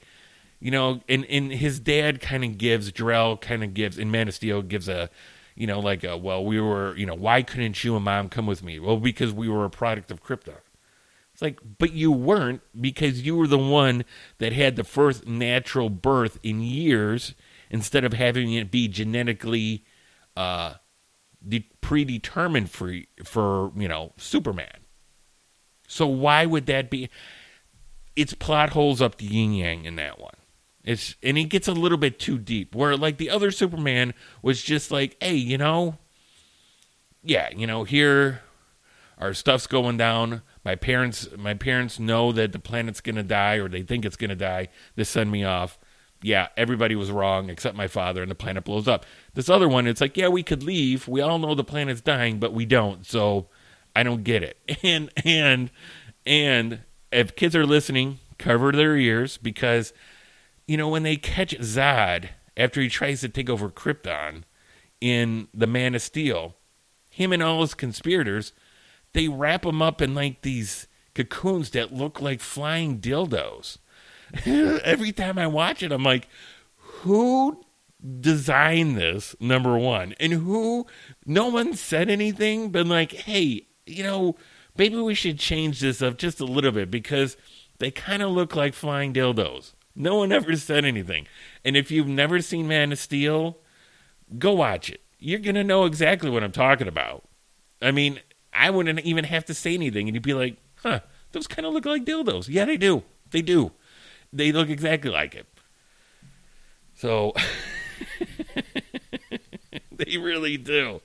you 0.58 0.70
know, 0.70 1.00
and, 1.08 1.24
and 1.26 1.52
his 1.52 1.78
dad 1.78 2.20
kind 2.20 2.44
of 2.44 2.58
gives, 2.58 2.90
Jor-El 2.90 3.36
kind 3.36 3.62
of 3.62 3.74
gives, 3.74 3.96
and 3.96 4.10
Man 4.10 4.28
of 4.28 4.34
Steel 4.34 4.62
gives 4.62 4.88
a, 4.88 5.08
you 5.54 5.66
know, 5.66 5.78
like, 5.78 6.02
a, 6.04 6.16
well, 6.16 6.44
we 6.44 6.60
were, 6.60 6.96
you 6.96 7.06
know, 7.06 7.14
why 7.14 7.42
couldn't 7.42 7.82
you 7.84 7.94
and 7.94 8.04
mom 8.04 8.28
come 8.28 8.46
with 8.46 8.62
me? 8.62 8.78
Well, 8.78 8.96
because 8.96 9.32
we 9.32 9.48
were 9.48 9.64
a 9.64 9.70
product 9.70 10.10
of 10.10 10.22
Krypton. 10.22 10.58
It's 11.32 11.40
like, 11.40 11.60
but 11.78 11.92
you 11.92 12.10
weren't 12.10 12.60
because 12.78 13.22
you 13.22 13.36
were 13.36 13.46
the 13.46 13.56
one 13.56 14.04
that 14.38 14.52
had 14.52 14.76
the 14.76 14.84
first 14.84 15.26
natural 15.26 15.88
birth 15.88 16.38
in 16.42 16.60
years 16.60 17.34
instead 17.70 18.04
of 18.04 18.12
having 18.12 18.52
it 18.52 18.70
be 18.70 18.88
genetically 18.88 19.84
uh, 20.36 20.74
de- 21.46 21.70
predetermined 21.80 22.70
for 22.70 22.94
for 23.24 23.72
you 23.76 23.88
know 23.88 24.12
Superman. 24.16 24.78
So 25.86 26.06
why 26.06 26.46
would 26.46 26.66
that 26.66 26.90
be? 26.90 27.08
It's 28.16 28.34
plot 28.34 28.70
holes 28.70 29.00
up 29.00 29.18
the 29.18 29.26
yin 29.26 29.54
yang 29.54 29.84
in 29.84 29.96
that 29.96 30.20
one. 30.20 30.34
It's 30.84 31.16
and 31.22 31.36
it 31.36 31.44
gets 31.44 31.68
a 31.68 31.72
little 31.72 31.98
bit 31.98 32.18
too 32.18 32.38
deep. 32.38 32.74
Where 32.74 32.96
like 32.96 33.18
the 33.18 33.30
other 33.30 33.50
Superman 33.50 34.14
was 34.42 34.62
just 34.62 34.90
like, 34.90 35.16
hey, 35.20 35.34
you 35.34 35.58
know, 35.58 35.98
yeah, 37.22 37.50
you 37.54 37.66
know, 37.66 37.84
here 37.84 38.42
our 39.18 39.34
stuff's 39.34 39.66
going 39.66 39.98
down. 39.98 40.42
My 40.64 40.74
parents 40.74 41.28
my 41.36 41.54
parents 41.54 41.98
know 41.98 42.32
that 42.32 42.52
the 42.52 42.58
planet's 42.58 43.00
gonna 43.00 43.22
die 43.22 43.56
or 43.56 43.68
they 43.68 43.82
think 43.82 44.04
it's 44.04 44.16
gonna 44.16 44.34
die. 44.34 44.68
They 44.96 45.04
send 45.04 45.30
me 45.30 45.44
off. 45.44 45.78
Yeah, 46.22 46.48
everybody 46.56 46.94
was 46.94 47.10
wrong 47.10 47.48
except 47.48 47.76
my 47.76 47.88
father 47.88 48.22
and 48.22 48.30
the 48.30 48.34
planet 48.34 48.64
blows 48.64 48.86
up. 48.86 49.06
This 49.34 49.48
other 49.48 49.68
one, 49.68 49.86
it's 49.86 50.00
like, 50.00 50.16
yeah, 50.16 50.28
we 50.28 50.42
could 50.42 50.62
leave. 50.62 51.08
We 51.08 51.20
all 51.20 51.38
know 51.38 51.54
the 51.54 51.64
planet's 51.64 52.02
dying, 52.02 52.38
but 52.38 52.52
we 52.52 52.66
don't. 52.66 53.06
So 53.06 53.48
I 53.96 54.02
don't 54.02 54.24
get 54.24 54.42
it. 54.42 54.58
And 54.82 55.10
and 55.24 55.70
and 56.26 56.80
if 57.10 57.36
kids 57.36 57.56
are 57.56 57.66
listening, 57.66 58.18
cover 58.38 58.72
their 58.72 58.96
ears 58.96 59.36
because 59.36 59.92
you 60.66 60.76
know 60.76 60.88
when 60.88 61.02
they 61.02 61.16
catch 61.16 61.56
Zod 61.58 62.30
after 62.56 62.80
he 62.80 62.88
tries 62.88 63.20
to 63.20 63.28
take 63.28 63.48
over 63.50 63.70
Krypton 63.70 64.42
in 65.00 65.48
the 65.54 65.66
Man 65.66 65.94
of 65.94 66.02
Steel, 66.02 66.56
him 67.10 67.32
and 67.32 67.42
all 67.42 67.62
his 67.62 67.74
conspirators, 67.74 68.52
they 69.12 69.28
wrap 69.28 69.64
him 69.64 69.80
up 69.82 70.00
in 70.00 70.14
like 70.14 70.42
these 70.42 70.86
cocoons 71.14 71.70
that 71.70 71.92
look 71.92 72.20
like 72.20 72.40
flying 72.40 73.00
dildos. 73.00 73.78
Every 74.46 75.12
time 75.12 75.38
I 75.38 75.46
watch 75.46 75.82
it, 75.82 75.92
I'm 75.92 76.02
like, 76.02 76.28
who 76.76 77.64
designed 78.20 78.96
this? 78.96 79.34
Number 79.40 79.78
one, 79.78 80.14
and 80.20 80.32
who? 80.32 80.86
No 81.26 81.48
one 81.48 81.74
said 81.74 82.10
anything, 82.10 82.70
but 82.70 82.86
like, 82.86 83.12
hey, 83.12 83.66
you 83.86 84.02
know, 84.02 84.36
maybe 84.76 84.96
we 84.96 85.14
should 85.14 85.38
change 85.38 85.80
this 85.80 86.02
up 86.02 86.18
just 86.18 86.40
a 86.40 86.44
little 86.44 86.72
bit 86.72 86.90
because 86.90 87.36
they 87.78 87.90
kind 87.90 88.22
of 88.22 88.30
look 88.30 88.54
like 88.54 88.74
flying 88.74 89.12
dildos. 89.12 89.72
No 89.94 90.16
one 90.16 90.32
ever 90.32 90.56
said 90.56 90.84
anything. 90.84 91.26
And 91.64 91.76
if 91.76 91.90
you've 91.90 92.08
never 92.08 92.40
seen 92.40 92.68
Man 92.68 92.92
of 92.92 92.98
Steel, 92.98 93.58
go 94.38 94.52
watch 94.52 94.90
it. 94.90 95.00
You're 95.18 95.40
to 95.40 95.64
know 95.64 95.84
exactly 95.84 96.30
what 96.30 96.42
I'm 96.42 96.52
talking 96.52 96.88
about. 96.88 97.24
I 97.82 97.90
mean, 97.90 98.20
I 98.52 98.70
wouldn't 98.70 99.00
even 99.00 99.24
have 99.24 99.44
to 99.46 99.54
say 99.54 99.74
anything, 99.74 100.08
and 100.08 100.14
you'd 100.14 100.22
be 100.22 100.34
like, 100.34 100.56
huh, 100.76 101.00
those 101.32 101.46
kind 101.46 101.66
of 101.66 101.74
look 101.74 101.84
like 101.84 102.04
dildos. 102.04 102.48
Yeah, 102.48 102.64
they 102.64 102.76
do. 102.76 103.02
They 103.30 103.42
do. 103.42 103.72
They 104.32 104.52
look 104.52 104.68
exactly 104.68 105.10
like 105.10 105.34
it. 105.34 105.46
So, 106.94 107.32
they 109.92 110.18
really 110.18 110.56
do. 110.56 111.00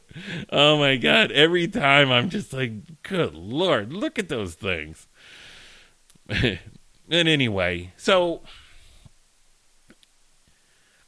Oh 0.52 0.78
my 0.78 0.98
God. 0.98 1.32
Every 1.32 1.68
time 1.68 2.12
I'm 2.12 2.30
just 2.30 2.54
like, 2.54 3.02
good 3.04 3.34
Lord, 3.34 3.94
look 3.94 4.20
at 4.20 4.30
those 4.30 4.56
things. 4.56 5.08
and 6.30 6.60
anyway, 7.10 7.94
so 7.98 8.42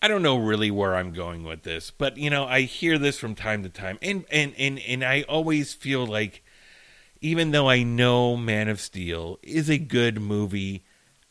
I 0.02 0.08
don't 0.08 0.22
know 0.22 0.38
really 0.38 0.70
where 0.70 0.96
I'm 0.96 1.12
going 1.12 1.44
with 1.44 1.64
this, 1.64 1.92
but 1.92 2.18
you 2.18 2.30
know, 2.30 2.46
I 2.46 2.62
hear 2.62 2.98
this 2.98 3.18
from 3.18 3.34
time 3.34 3.64
to 3.64 3.70
time, 3.70 3.98
and 4.02 4.26
and 4.32 4.54
and 4.58 4.80
and 4.80 5.04
I 5.04 5.24
always 5.24 5.74
feel 5.74 6.06
like, 6.06 6.44
even 7.20 7.52
though 7.52 7.68
I 7.68 7.82
know 7.82 8.38
Man 8.38 8.68
of 8.68 8.80
Steel 8.80 9.40
is 9.42 9.70
a 9.70 9.80
good 9.80 10.22
movie, 10.22 10.86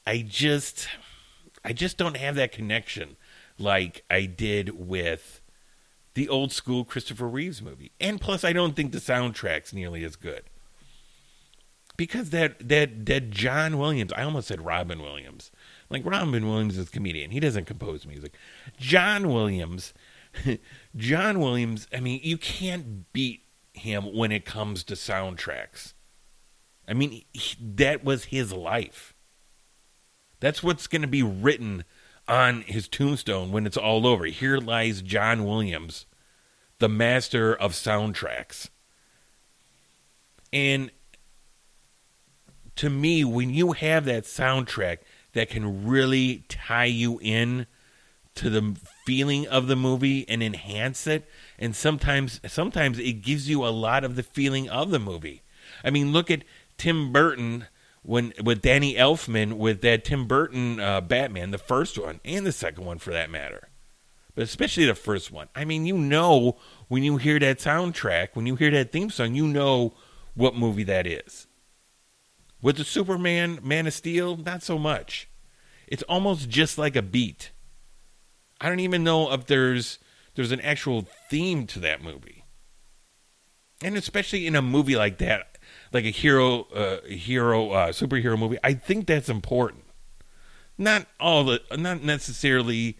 I 0.07 0.25
just, 0.27 0.89
I 1.65 1.73
just 1.73 1.97
don't 1.97 2.17
have 2.17 2.37
that 2.37 2.53
connection 2.53 3.17
like 3.59 4.05
I 4.11 4.27
did 4.27 4.71
with 4.71 5.41
the 6.15 6.29
old 6.29 6.53
school 6.53 6.85
Christopher 6.85 7.29
Reeves 7.29 7.61
movie, 7.61 7.93
and 8.01 8.21
plus, 8.21 8.45
I 8.45 8.53
don't 8.53 8.77
think 8.77 8.93
the 8.93 8.99
soundtrack's 8.99 9.73
nearly 9.73 10.05
as 10.05 10.17
good 10.17 10.45
because 11.97 12.31
that 12.31 12.69
that 12.69 13.07
that 13.07 13.31
John 13.31 13.79
Williams, 13.79 14.13
I 14.13 14.23
almost 14.23 14.49
said 14.49 14.65
Robin 14.65 15.01
Williams. 15.01 15.51
Like 15.89 16.05
Robin 16.05 16.47
Williams 16.47 16.77
is 16.77 16.89
a 16.89 16.91
comedian. 16.91 17.31
He 17.31 17.41
doesn't 17.41 17.67
compose 17.67 18.07
music. 18.07 18.35
John 18.79 19.29
Williams, 19.33 19.95
John 20.97 21.41
Williams, 21.41 21.87
I 21.93 22.01
mean, 22.01 22.21
you 22.23 22.39
can't 22.39 23.11
beat 23.13 23.45
him 23.73 24.15
when 24.15 24.33
it 24.33 24.45
comes 24.45 24.83
to 24.85 24.95
soundtracks. 24.95 25.95
I 26.89 26.95
mean, 26.95 27.25
he, 27.33 27.57
that 27.61 28.05
was 28.05 28.27
his 28.27 28.53
life. 28.53 29.15
That's 30.41 30.63
what's 30.63 30.87
going 30.87 31.03
to 31.03 31.09
be 31.09 31.23
written 31.23 31.85
on 32.29 32.63
his 32.63 32.89
tombstone 32.89 33.53
when 33.53 33.67
it's 33.67 33.77
all 33.77 34.07
over. 34.07 34.27
Here 34.27 34.59
lies 34.59 35.03
John 35.03 35.45
Williams, 35.45 36.07
the 36.79 36.89
master 36.89 37.55
of 37.55 37.73
soundtracks. 37.73 38.69
And 40.53 40.91
to 42.77 42.91
me, 42.91 43.25
when 43.25 43.51
you 43.51 43.73
have 43.73 44.05
that 44.05 44.25
soundtrack 44.25 44.99
that 45.33 45.51
can 45.51 45.87
really 45.87 46.45
tie 46.49 46.85
you 46.85 47.19
in 47.23 47.67
to 48.35 48.51
the 48.51 48.77
feeling 49.07 49.47
of 49.47 49.67
the 49.67 49.77
movie 49.77 50.29
and 50.29 50.43
enhance 50.43 51.07
it, 51.07 51.29
and 51.59 51.75
sometimes 51.75 52.41
sometimes 52.47 52.99
it 52.99 53.23
gives 53.23 53.49
you 53.49 53.65
a 53.65 53.69
lot 53.69 54.05
of 54.05 54.15
the 54.15 54.23
feeling 54.23 54.69
of 54.69 54.91
the 54.91 54.99
movie. 54.99 55.43
I 55.83 55.91
mean, 55.91 56.13
look 56.13 56.31
at 56.31 56.45
Tim 56.77 57.13
Burton 57.13 57.67
when 58.07 58.33
with 58.43 58.63
Danny 58.63 58.95
Elfman 58.95 59.55
with 59.55 59.81
that 59.81 60.05
Tim 60.05 60.27
Burton 60.27 60.79
uh, 60.79 61.01
Batman, 61.01 61.51
the 61.51 61.59
first 61.59 61.99
one 61.99 62.21
and 62.25 62.47
the 62.47 62.53
second 62.53 62.85
one 62.85 62.99
for 62.99 63.13
that 63.13 63.31
matter, 63.31 63.69
but 64.37 64.45
especially 64.45 64.87
the 64.87 64.95
first 64.95 65.33
one. 65.33 65.49
I 65.57 65.65
mean, 65.65 65.87
you 65.87 65.99
know 65.99 66.57
when 66.87 67.03
you 67.03 67.17
hear 67.17 67.41
that 67.41 67.59
soundtrack, 67.59 68.29
when 68.35 68.47
you 68.47 68.55
hear 68.55 68.71
that 68.71 68.93
theme 68.93 69.11
song, 69.11 69.35
you 69.35 69.49
know 69.49 69.95
what 70.35 70.55
movie 70.55 70.85
that 70.85 71.05
is. 71.05 71.49
With 72.63 72.77
the 72.77 72.85
Superman 72.85 73.59
Man 73.63 73.89
of 73.89 73.93
Steel, 73.93 74.37
not 74.37 74.63
so 74.63 74.79
much. 74.79 75.29
It's 75.89 76.05
almost 76.05 76.49
just 76.49 76.79
like 76.79 76.95
a 76.95 77.03
beat. 77.03 77.51
I 78.61 78.69
don't 78.69 78.81
even 78.81 79.03
know 79.03 79.33
if 79.33 79.47
there's 79.47 79.99
there's 80.37 80.53
an 80.53 80.61
actual 80.61 81.09
theme 81.29 81.67
to 81.69 81.81
that 81.81 82.05
movie. 82.05 82.45
And 83.83 83.97
especially 83.97 84.47
in 84.47 84.55
a 84.55 84.63
movie 84.63 84.97
like 84.97 85.19
that, 85.19 85.56
like 85.93 86.05
a 86.05 86.11
hero, 86.11 86.63
uh, 86.75 87.01
hero, 87.07 87.71
uh, 87.71 87.89
superhero 87.93 88.39
movie. 88.39 88.59
I 88.65 88.75
think 88.75 89.07
that's 89.07 89.29
important. 89.29 89.85
Not 90.79 91.07
all 91.19 91.45
the, 91.45 91.61
not 91.77 92.03
necessarily, 92.03 92.99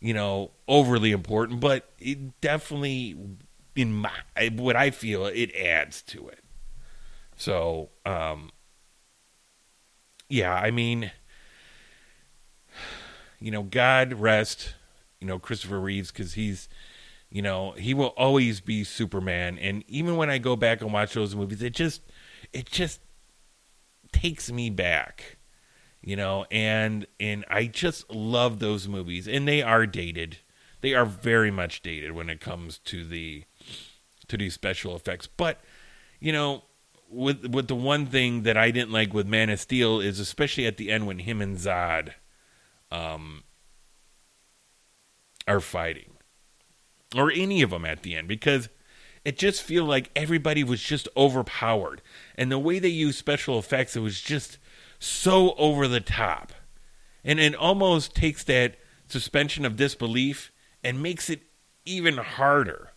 you 0.00 0.14
know, 0.14 0.52
overly 0.66 1.12
important, 1.12 1.60
but 1.60 1.90
it 1.98 2.40
definitely, 2.40 3.16
in 3.76 3.92
my 3.92 4.10
what 4.56 4.76
I 4.76 4.90
feel, 4.90 5.26
it 5.26 5.54
adds 5.54 6.02
to 6.02 6.28
it. 6.28 6.42
So, 7.36 7.90
um, 8.06 8.50
yeah, 10.28 10.54
I 10.54 10.70
mean, 10.70 11.10
you 13.38 13.50
know, 13.50 13.62
God 13.62 14.14
rest, 14.14 14.74
you 15.20 15.26
know, 15.26 15.38
Christopher 15.38 15.80
Reeves 15.80 16.10
because 16.10 16.34
he's, 16.34 16.68
you 17.30 17.42
know, 17.42 17.72
he 17.72 17.94
will 17.94 18.14
always 18.16 18.60
be 18.60 18.84
Superman. 18.84 19.58
And 19.58 19.84
even 19.88 20.16
when 20.16 20.30
I 20.30 20.38
go 20.38 20.56
back 20.56 20.80
and 20.80 20.92
watch 20.92 21.14
those 21.14 21.34
movies, 21.34 21.62
it 21.62 21.74
just, 21.74 22.02
it 22.52 22.66
just 22.66 23.00
takes 24.12 24.50
me 24.50 24.70
back, 24.70 25.36
you 26.02 26.16
know, 26.16 26.46
and 26.50 27.06
and 27.18 27.44
I 27.48 27.66
just 27.66 28.10
love 28.10 28.58
those 28.58 28.88
movies, 28.88 29.28
and 29.28 29.46
they 29.46 29.62
are 29.62 29.86
dated. 29.86 30.38
They 30.80 30.94
are 30.94 31.04
very 31.04 31.50
much 31.50 31.82
dated 31.82 32.12
when 32.12 32.30
it 32.30 32.40
comes 32.40 32.78
to 32.78 33.04
the 33.04 33.44
to 34.28 34.36
these 34.36 34.54
special 34.54 34.96
effects, 34.96 35.26
but 35.26 35.60
you 36.20 36.32
know, 36.32 36.64
with 37.08 37.46
with 37.46 37.68
the 37.68 37.74
one 37.74 38.06
thing 38.06 38.42
that 38.42 38.56
I 38.56 38.70
didn't 38.70 38.92
like 38.92 39.12
with 39.12 39.26
Man 39.26 39.50
of 39.50 39.60
Steel 39.60 40.00
is 40.00 40.18
especially 40.18 40.66
at 40.66 40.76
the 40.76 40.90
end 40.90 41.06
when 41.06 41.20
him 41.20 41.40
and 41.40 41.56
Zod 41.56 42.14
um 42.90 43.44
are 45.46 45.60
fighting 45.60 46.12
or 47.16 47.30
any 47.30 47.62
of 47.62 47.70
them 47.70 47.84
at 47.84 48.02
the 48.02 48.14
end 48.14 48.28
because 48.28 48.68
it 49.24 49.38
just 49.38 49.62
feel 49.62 49.84
like 49.84 50.10
everybody 50.16 50.64
was 50.64 50.82
just 50.82 51.08
overpowered. 51.16 52.02
And 52.36 52.50
the 52.50 52.58
way 52.58 52.78
they 52.78 52.88
used 52.88 53.18
special 53.18 53.58
effects 53.58 53.96
it 53.96 54.00
was 54.00 54.20
just 54.20 54.58
so 54.98 55.54
over 55.54 55.86
the 55.86 56.00
top. 56.00 56.52
And 57.24 57.38
it 57.38 57.54
almost 57.54 58.14
takes 58.14 58.44
that 58.44 58.76
suspension 59.08 59.64
of 59.64 59.76
disbelief 59.76 60.52
and 60.82 61.02
makes 61.02 61.28
it 61.28 61.42
even 61.84 62.16
harder. 62.16 62.92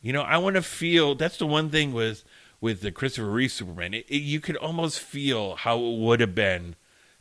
You 0.00 0.12
know 0.12 0.22
i 0.22 0.38
want 0.38 0.56
to 0.56 0.62
feel 0.62 1.14
that's 1.14 1.38
the 1.38 1.46
one 1.46 1.70
thing 1.70 1.92
with 1.92 2.24
with 2.60 2.80
the 2.82 2.92
christopher 2.92 3.30
reeve 3.30 3.52
superman. 3.52 3.94
It, 3.94 4.06
it, 4.08 4.18
you 4.18 4.40
could 4.40 4.56
almost 4.56 5.00
feel 5.00 5.56
how 5.56 5.78
it 5.78 5.98
would 5.98 6.20
have 6.20 6.34
been 6.34 6.76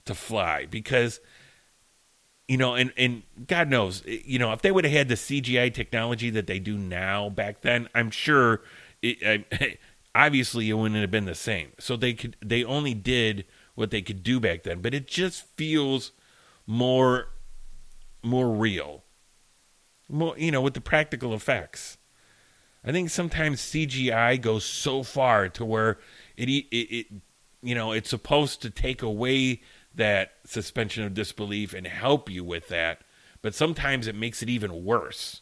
to 0.05 0.13
fly 0.13 0.65
because 0.65 1.19
you 2.47 2.57
know, 2.57 2.75
and 2.75 2.93
and 2.97 3.23
God 3.45 3.69
knows, 3.69 4.03
you 4.05 4.39
know, 4.39 4.53
if 4.53 4.61
they 4.61 4.71
would 4.71 4.85
have 4.85 4.93
had 4.93 5.09
the 5.09 5.15
CGI 5.15 5.73
technology 5.73 6.29
that 6.29 6.47
they 6.47 6.59
do 6.59 6.77
now 6.77 7.29
back 7.29 7.61
then, 7.61 7.89
I'm 7.93 8.09
sure, 8.09 8.61
it, 9.01 9.45
I, 9.51 9.77
obviously, 10.15 10.69
it 10.69 10.73
wouldn't 10.73 11.01
have 11.01 11.11
been 11.11 11.25
the 11.25 11.35
same. 11.35 11.73
So 11.77 11.97
they 11.97 12.13
could, 12.13 12.37
they 12.43 12.63
only 12.63 12.93
did 12.93 13.45
what 13.75 13.91
they 13.91 14.01
could 14.01 14.23
do 14.23 14.39
back 14.39 14.63
then, 14.63 14.81
but 14.81 14.93
it 14.93 15.07
just 15.07 15.45
feels 15.57 16.11
more, 16.65 17.27
more 18.23 18.49
real, 18.49 19.03
more, 20.09 20.37
you 20.37 20.51
know, 20.51 20.61
with 20.61 20.73
the 20.73 20.81
practical 20.81 21.33
effects. 21.33 21.97
I 22.83 22.93
think 22.93 23.09
sometimes 23.09 23.61
CGI 23.61 24.39
goes 24.39 24.63
so 24.63 25.03
far 25.03 25.49
to 25.49 25.65
where 25.65 25.99
it, 26.37 26.47
it, 26.47 26.75
it 26.75 27.07
you 27.61 27.75
know, 27.75 27.91
it's 27.91 28.09
supposed 28.09 28.61
to 28.61 28.69
take 28.69 29.01
away 29.01 29.61
that 29.97 30.33
suspension 30.45 31.03
of 31.03 31.13
disbelief 31.13 31.73
and 31.73 31.85
help 31.85 32.29
you 32.29 32.43
with 32.43 32.69
that, 32.69 33.01
but 33.41 33.53
sometimes 33.53 34.07
it 34.07 34.15
makes 34.15 34.41
it 34.41 34.49
even 34.49 34.83
worse. 34.83 35.41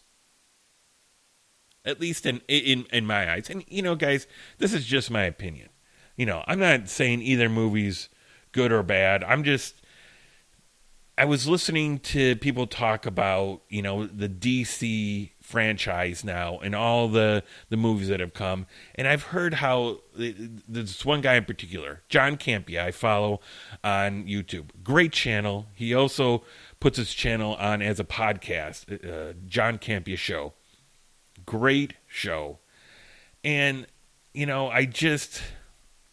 At 1.86 2.02
least 2.02 2.26
in 2.26 2.42
in 2.48 2.86
in 2.92 3.06
my 3.06 3.32
eyes. 3.32 3.50
And 3.50 3.64
you 3.68 3.84
know, 3.84 3.96
guys, 3.96 4.26
this 4.58 4.74
is 4.74 4.86
just 4.86 5.12
my 5.12 5.24
opinion. 5.24 5.70
You 6.18 6.26
know, 6.26 6.44
I'm 6.48 6.60
not 6.60 6.90
saying 6.90 7.22
either 7.22 7.48
movie's 7.48 8.10
good 8.52 8.72
or 8.72 8.82
bad. 8.82 9.24
I'm 9.24 9.44
just 9.44 9.82
I 11.18 11.26
was 11.26 11.48
listening 11.48 12.00
to 12.00 12.36
people 12.38 12.68
talk 12.68 13.06
about, 13.06 13.62
you 13.70 13.82
know, 13.82 14.06
the 14.06 14.28
DC 14.28 15.32
franchise 15.46 16.24
now 16.24 16.58
and 16.58 16.74
all 16.74 17.08
the 17.08 17.44
the 17.70 17.78
movies 17.78 18.08
that 18.08 18.20
have 18.20 18.34
come. 18.34 18.66
And 18.96 19.08
i've 19.08 19.24
heard 19.24 19.56
how 19.56 20.00
there's 20.16 21.06
one 21.06 21.22
guy 21.22 21.36
in 21.36 21.46
particular 21.46 22.02
john 22.10 22.36
campea 22.36 22.80
i 22.80 22.92
follow 22.92 23.40
on 23.84 24.26
youtube. 24.26 24.70
Great 24.84 25.12
channel. 25.12 25.68
He 25.76 25.94
also 25.94 26.44
puts 26.80 26.98
his 26.98 27.14
channel 27.14 27.56
on 27.56 27.84
as 27.84 28.00
a 28.00 28.04
podcast 28.04 28.92
uh, 28.92 29.34
john 29.46 29.78
campea 29.78 30.18
show. 30.18 30.54
Great 31.46 31.94
show. 32.08 32.58
And 33.44 33.86
you 34.34 34.48
know 34.48 34.68
i 34.70 34.86
just 34.86 35.44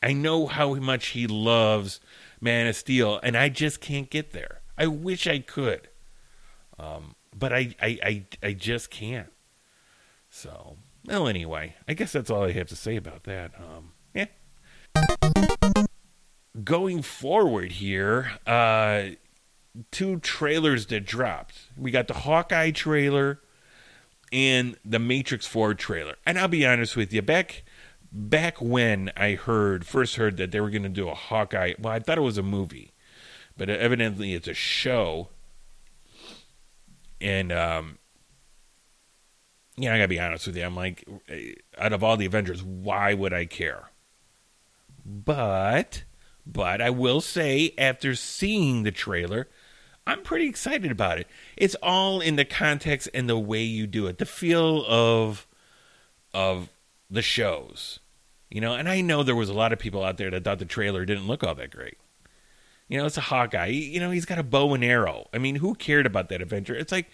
i 0.03 0.13
know 0.13 0.47
how 0.47 0.75
much 0.75 1.09
he 1.09 1.27
loves 1.27 2.01
man 2.41 2.67
of 2.67 2.77
steel 2.77 3.19
and 3.23 3.37
i 3.37 3.49
just 3.49 3.81
can't 3.81 4.11
get 4.11 4.33
there. 4.33 4.61
I 4.77 4.89
wish 4.89 5.27
i 5.27 5.39
could. 5.39 5.89
Um, 6.79 7.15
but 7.37 7.53
I, 7.53 7.75
I, 7.81 7.99
I, 8.03 8.25
I 8.43 8.53
just 8.53 8.91
can't. 8.91 9.33
So, 10.31 10.77
well, 11.05 11.29
anyway, 11.29 11.75
I 11.89 11.95
guess 11.95 12.13
that's 12.13 12.31
all 12.31 12.45
I 12.45 12.53
have 12.53 12.69
to 12.69 12.77
say 12.77 12.97
about 12.97 13.25
that. 13.25 13.53
Um, 13.57 13.93
yeah. 14.15 14.27
Going 16.63 17.03
forward 17.03 17.73
here, 17.73 18.33
uh, 18.47 19.11
two 19.91 20.19
trailers 20.21 20.87
that 20.87 21.07
dropped. 21.07 21.67
We 21.77 21.91
got 21.91 22.09
the 22.09 22.15
Hawkeye 22.15 22.71
trailer 22.71 23.41
and 24.33 24.77
the 24.85 24.99
Matrix 24.99 25.47
4 25.47 25.75
trailer. 25.75 26.17
And 26.27 26.39
I'll 26.39 26.49
be 26.49 26.67
honest 26.67 26.97
with 26.97 27.13
you, 27.13 27.23
back 27.23 27.65
back 28.11 28.61
when 28.61 29.11
I 29.17 29.35
heard 29.35 29.87
first 29.87 30.17
heard 30.17 30.37
that 30.37 30.51
they 30.51 30.61
were 30.61 30.71
going 30.71 30.83
to 30.83 30.89
do 30.89 31.09
a 31.09 31.15
Hawkeye, 31.15 31.75
well, 31.79 31.95
I 31.95 31.99
thought 31.99 32.19
it 32.19 32.23
was 32.23 32.39
a 32.39 32.43
movie, 32.43 32.93
but 33.57 33.71
evidently 33.71 34.35
it's 34.35 34.49
a 34.49 34.55
show 34.55 35.29
and 37.23 37.53
um, 37.53 37.99
yeah, 39.77 39.95
I 39.95 39.99
gotta 39.99 40.09
be 40.09 40.21
honest 40.21 40.47
with 40.47 40.57
you. 40.57 40.65
I'm 40.65 40.77
like, 40.77 41.07
out 41.79 41.93
of 41.93 42.05
all 42.05 42.17
the 42.17 42.27
Avengers, 42.27 42.63
why 42.63 43.15
would 43.15 43.33
I 43.33 43.47
care? 43.47 43.91
But, 45.05 46.05
but 46.47 46.81
I 46.81 46.91
will 46.91 47.21
say, 47.21 47.75
after 47.79 48.15
seeing 48.15 48.83
the 48.83 48.93
trailer, 48.93 49.49
I'm 50.07 50.23
pretty 50.23 50.47
excited 50.47 50.91
about 50.91 51.19
it. 51.19 51.27
It's 51.57 51.77
all 51.83 52.21
in 52.21 52.37
the 52.37 52.45
context 52.45 53.09
and 53.15 53.29
the 53.29 53.39
way 53.39 53.63
you 53.63 53.87
do 53.87 54.07
it, 54.07 54.19
the 54.19 54.27
feel 54.27 54.85
of 54.87 55.47
of 56.35 56.69
the 57.11 57.23
shows, 57.23 58.01
you 58.51 58.61
know. 58.61 58.75
And 58.75 58.89
I 58.89 59.01
know 59.01 59.23
there 59.23 59.37
was 59.37 59.49
a 59.49 59.55
lot 59.55 59.73
of 59.73 59.79
people 59.79 60.03
out 60.03 60.17
there 60.17 60.31
that 60.31 60.45
thought 60.45 60.59
the 60.59 60.65
trailer 60.65 61.05
didn't 61.05 61.27
look 61.27 61.45
all 61.45 61.55
that 61.55 61.71
great. 61.71 61.99
You 62.93 62.99
know, 62.99 63.07
it's 63.07 63.17
a 63.17 63.23
Hawkeye. 63.23 63.69
You 63.69 64.01
know, 64.01 64.11
he's 64.11 64.27
got 64.27 64.39
a 64.39 64.43
bow 64.43 64.75
and 64.75 64.85
arrow. 64.85 65.27
I 65.33 65.39
mean, 65.39 65.55
who 65.57 65.75
cared 65.75 66.05
about 66.05 66.29
that 66.29 66.43
adventure? 66.43 66.75
It's 66.75 66.93
like, 66.93 67.09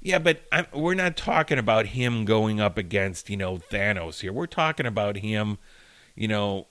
yeah, 0.00 0.18
but 0.18 0.40
I'm, 0.50 0.66
we're 0.74 0.94
not 0.94 1.16
talking 1.16 1.56
about 1.56 1.86
him 1.86 2.24
going 2.24 2.60
up 2.60 2.76
against, 2.76 3.30
you 3.30 3.36
know, 3.36 3.58
Thanos 3.58 4.22
here. 4.22 4.32
We're 4.32 4.46
talking 4.46 4.86
about 4.86 5.18
him, 5.18 5.58
you 6.16 6.26
know, 6.26 6.66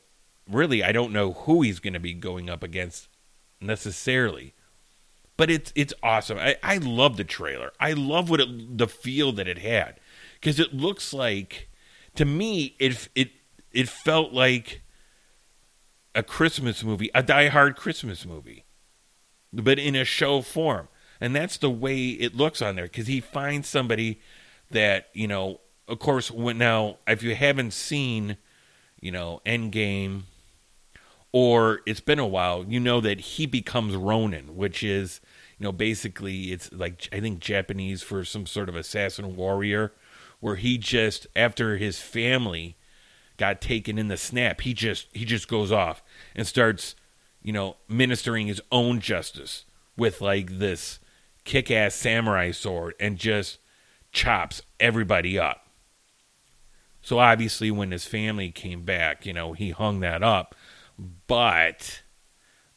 really, 0.45 0.83
I 0.83 0.91
don't 0.91 1.13
know 1.13 1.31
who 1.31 1.61
he's 1.61 1.79
going 1.79 1.93
to 1.93 2.01
be 2.01 2.13
going 2.13 2.49
up 2.49 2.61
against 2.61 3.07
necessarily. 3.61 4.53
But 5.37 5.49
it's 5.49 5.71
it's 5.73 5.93
awesome. 6.03 6.37
I, 6.37 6.57
I 6.61 6.79
love 6.79 7.15
the 7.15 7.23
trailer. 7.23 7.71
I 7.79 7.93
love 7.93 8.29
what 8.29 8.41
it, 8.41 8.77
the 8.77 8.89
feel 8.89 9.31
that 9.31 9.47
it 9.47 9.59
had 9.59 10.01
because 10.33 10.59
it 10.59 10.73
looks 10.73 11.13
like 11.13 11.69
to 12.15 12.25
me 12.25 12.75
it 12.77 13.07
it 13.15 13.31
it 13.71 13.87
felt 13.87 14.33
like 14.33 14.81
a 16.19 16.23
Christmas 16.23 16.83
movie, 16.83 17.09
a 17.15 17.23
Die 17.23 17.47
Hard 17.47 17.77
Christmas 17.77 18.25
movie, 18.25 18.65
but 19.53 19.79
in 19.79 19.95
a 19.95 20.03
show 20.03 20.41
form. 20.41 20.89
And 21.21 21.33
that's 21.33 21.57
the 21.57 21.69
way 21.69 22.09
it 22.09 22.35
looks 22.35 22.61
on 22.61 22.75
there 22.75 22.85
because 22.85 23.07
he 23.07 23.21
finds 23.21 23.69
somebody 23.69 24.19
that, 24.69 25.07
you 25.13 25.27
know, 25.27 25.61
of 25.87 25.99
course, 25.99 26.29
when 26.29 26.57
now, 26.57 26.97
if 27.07 27.23
you 27.23 27.35
haven't 27.35 27.71
seen, 27.71 28.35
you 28.99 29.11
know, 29.11 29.41
Endgame 29.45 30.23
or 31.31 31.81
it's 31.85 32.01
been 32.01 32.19
a 32.19 32.27
while, 32.27 32.65
you 32.67 32.81
know 32.81 32.99
that 32.99 33.19
he 33.21 33.45
becomes 33.45 33.95
Ronin, 33.95 34.57
which 34.57 34.83
is, 34.83 35.21
you 35.57 35.63
know, 35.63 35.71
basically 35.71 36.51
it's 36.51 36.71
like, 36.73 37.07
I 37.13 37.21
think 37.21 37.39
Japanese 37.39 38.03
for 38.03 38.25
some 38.25 38.45
sort 38.45 38.67
of 38.67 38.75
assassin 38.75 39.37
warrior, 39.37 39.93
where 40.41 40.55
he 40.55 40.77
just, 40.77 41.27
after 41.35 41.77
his 41.77 41.99
family 41.99 42.75
got 43.39 43.61
taken 43.61 43.97
in 43.97 44.09
the 44.09 44.17
snap, 44.17 44.61
he 44.61 44.73
just 44.73 45.07
he 45.13 45.25
just 45.25 45.47
goes 45.47 45.71
off 45.71 46.03
and 46.35 46.45
starts, 46.45 46.93
you 47.41 47.51
know, 47.51 47.77
ministering 47.87 48.45
his 48.45 48.61
own 48.71 48.99
justice 48.99 49.65
with 49.97 50.21
like 50.21 50.59
this 50.59 50.99
kick-ass 51.45 51.95
samurai 51.95 52.51
sword 52.51 52.93
and 52.99 53.17
just 53.17 53.57
chops 54.11 54.61
everybody 54.79 55.39
up. 55.39 55.65
So 57.01 57.17
obviously 57.17 57.71
when 57.71 57.91
his 57.91 58.05
family 58.05 58.51
came 58.51 58.83
back, 58.83 59.25
you 59.25 59.33
know, 59.33 59.53
he 59.53 59.71
hung 59.71 60.01
that 60.01 60.21
up. 60.21 60.53
But 61.27 62.03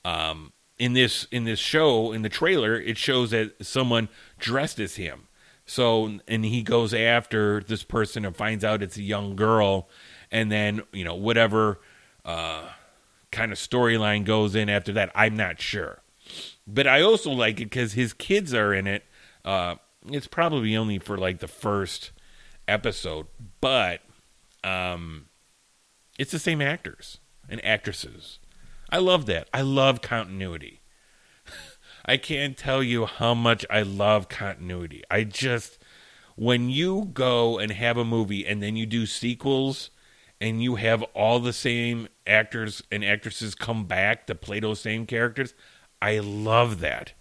um 0.05 0.53
in 0.79 0.95
this 0.95 1.27
in 1.31 1.45
this 1.45 1.59
show 1.59 2.13
in 2.13 2.23
the 2.23 2.29
trailer 2.29 2.75
it 2.75 2.99
shows 2.99 3.31
that 3.31 3.65
someone 3.65 4.09
dressed 4.39 4.81
as 4.81 4.97
him 4.97 5.29
so 5.65 6.19
and 6.27 6.45
he 6.45 6.63
goes 6.63 6.93
after 6.93 7.63
this 7.63 7.85
person 7.85 8.25
and 8.25 8.35
finds 8.35 8.65
out 8.65 8.83
it's 8.83 8.97
a 8.97 9.03
young 9.03 9.37
girl 9.37 9.89
and 10.33 10.51
then 10.51 10.83
you 10.93 11.05
know 11.05 11.15
whatever 11.15 11.79
uh, 12.25 12.69
kind 13.31 13.53
of 13.53 13.59
storyline 13.59 14.25
goes 14.25 14.57
in 14.57 14.69
after 14.69 14.93
that. 14.95 15.13
I'm 15.15 15.37
not 15.37 15.61
sure. 15.61 16.03
But 16.67 16.87
I 16.87 17.03
also 17.03 17.31
like 17.31 17.61
it 17.61 17.67
because 17.67 17.93
his 17.93 18.13
kids 18.13 18.55
are 18.55 18.73
in 18.73 18.87
it. 18.87 19.05
Uh, 19.45 19.77
it's 20.07 20.27
probably 20.27 20.77
only 20.77 20.99
for 20.99 21.17
like 21.19 21.39
the 21.39 21.49
first 21.49 22.11
episode, 22.67 23.27
but 23.61 24.01
um, 24.65 25.27
it's 26.19 26.33
the 26.33 26.39
same 26.39 26.63
actors 26.63 27.19
and 27.49 27.65
actresses. 27.65 28.39
I 28.91 28.99
love 28.99 29.27
that. 29.27 29.49
I 29.53 29.63
love 29.63 30.03
continuity. 30.03 30.81
I 32.07 32.17
can't 32.17 32.57
tell 32.57 32.83
you 32.83 33.07
how 33.07 33.35
much 33.35 33.67
I 33.69 33.83
love 33.83 34.29
continuity. 34.29 35.03
I 35.11 35.25
just, 35.25 35.79
when 36.37 36.71
you 36.71 37.11
go 37.13 37.59
and 37.59 37.73
have 37.73 37.97
a 37.97 38.05
movie 38.05 38.47
and 38.47 38.63
then 38.63 38.77
you 38.77 38.87
do 38.87 39.07
sequels 39.07 39.91
and 40.43 40.61
you 40.61 40.75
have 40.75 41.05
all 41.15 41.39
the 41.39 41.53
same 41.53 42.09
actors 42.27 42.83
and 42.91 43.05
actresses 43.05 43.55
come 43.55 43.85
back 43.85 44.27
to 44.27 44.35
play 44.35 44.59
those 44.59 44.81
same 44.81 45.07
characters, 45.07 45.55
I 46.03 46.19
love 46.19 46.81
that. 46.81 47.13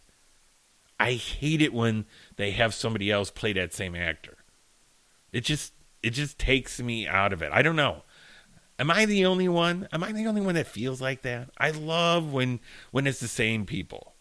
I 1.00 1.14
hate 1.14 1.62
it 1.62 1.72
when 1.72 2.06
they 2.38 2.50
have 2.52 2.74
somebody 2.74 3.12
else 3.12 3.30
play 3.30 3.54
that 3.54 3.76
same 3.76 3.96
actor. 3.96 4.38
It 5.32 5.42
just 5.42 5.74
it 6.02 6.12
just 6.12 6.40
takes 6.40 6.82
me 6.82 7.08
out 7.08 7.32
of 7.32 7.44
it. 7.44 7.52
I 7.54 7.62
don't 7.62 7.76
know. 7.76 8.02
Am 8.80 8.90
I 8.90 9.06
the 9.06 9.28
only 9.28 9.48
one? 9.48 9.88
Am 9.94 10.04
I 10.04 10.12
the 10.12 10.26
only 10.26 10.42
one 10.42 10.56
that 10.56 10.66
feels 10.66 11.00
like 11.00 11.22
that? 11.22 11.52
I 11.60 11.70
love 11.70 12.34
when 12.34 12.60
when 12.90 13.06
it's 13.06 13.20
the 13.20 13.28
same 13.28 13.68
people. 13.68 14.16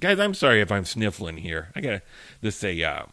Guys, 0.00 0.18
I'm 0.18 0.34
sorry 0.34 0.62
if 0.62 0.72
I'm 0.72 0.86
sniffling 0.86 1.36
here. 1.36 1.72
I 1.76 1.82
gotta 1.82 2.02
just 2.42 2.58
say, 2.58 2.82
uh, 2.82 3.04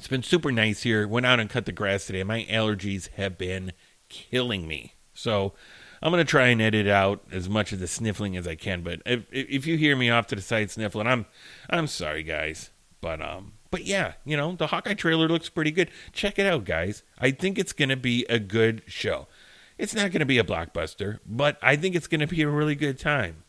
it's 0.00 0.08
been 0.08 0.22
super 0.22 0.50
nice 0.50 0.82
here. 0.82 1.06
Went 1.06 1.26
out 1.26 1.40
and 1.40 1.50
cut 1.50 1.66
the 1.66 1.72
grass 1.72 2.06
today. 2.06 2.24
My 2.24 2.46
allergies 2.50 3.10
have 3.16 3.36
been 3.36 3.74
killing 4.08 4.66
me. 4.66 4.94
So 5.12 5.52
I'm 6.00 6.10
gonna 6.10 6.24
try 6.24 6.46
and 6.46 6.62
edit 6.62 6.88
out 6.88 7.22
as 7.30 7.50
much 7.50 7.70
of 7.72 7.80
the 7.80 7.86
sniffling 7.86 8.34
as 8.34 8.48
I 8.48 8.54
can. 8.54 8.80
But 8.80 9.02
if 9.04 9.26
if 9.30 9.66
you 9.66 9.76
hear 9.76 9.94
me 9.94 10.08
off 10.08 10.26
to 10.28 10.36
the 10.36 10.40
side 10.40 10.70
sniffling, 10.70 11.06
I'm 11.06 11.26
I'm 11.68 11.86
sorry, 11.86 12.22
guys. 12.22 12.70
But 13.02 13.20
um, 13.20 13.52
but 13.70 13.84
yeah, 13.84 14.14
you 14.24 14.38
know 14.38 14.54
the 14.56 14.68
Hawkeye 14.68 14.94
trailer 14.94 15.28
looks 15.28 15.50
pretty 15.50 15.70
good. 15.70 15.90
Check 16.14 16.38
it 16.38 16.46
out, 16.46 16.64
guys. 16.64 17.02
I 17.18 17.30
think 17.30 17.58
it's 17.58 17.74
gonna 17.74 17.98
be 17.98 18.24
a 18.30 18.38
good 18.38 18.82
show. 18.86 19.28
It's 19.76 19.94
not 19.94 20.12
gonna 20.12 20.24
be 20.24 20.38
a 20.38 20.44
blockbuster, 20.44 21.18
but 21.26 21.58
I 21.60 21.76
think 21.76 21.94
it's 21.94 22.06
gonna 22.06 22.26
be 22.26 22.40
a 22.40 22.48
really 22.48 22.74
good 22.74 22.98
time. 22.98 23.44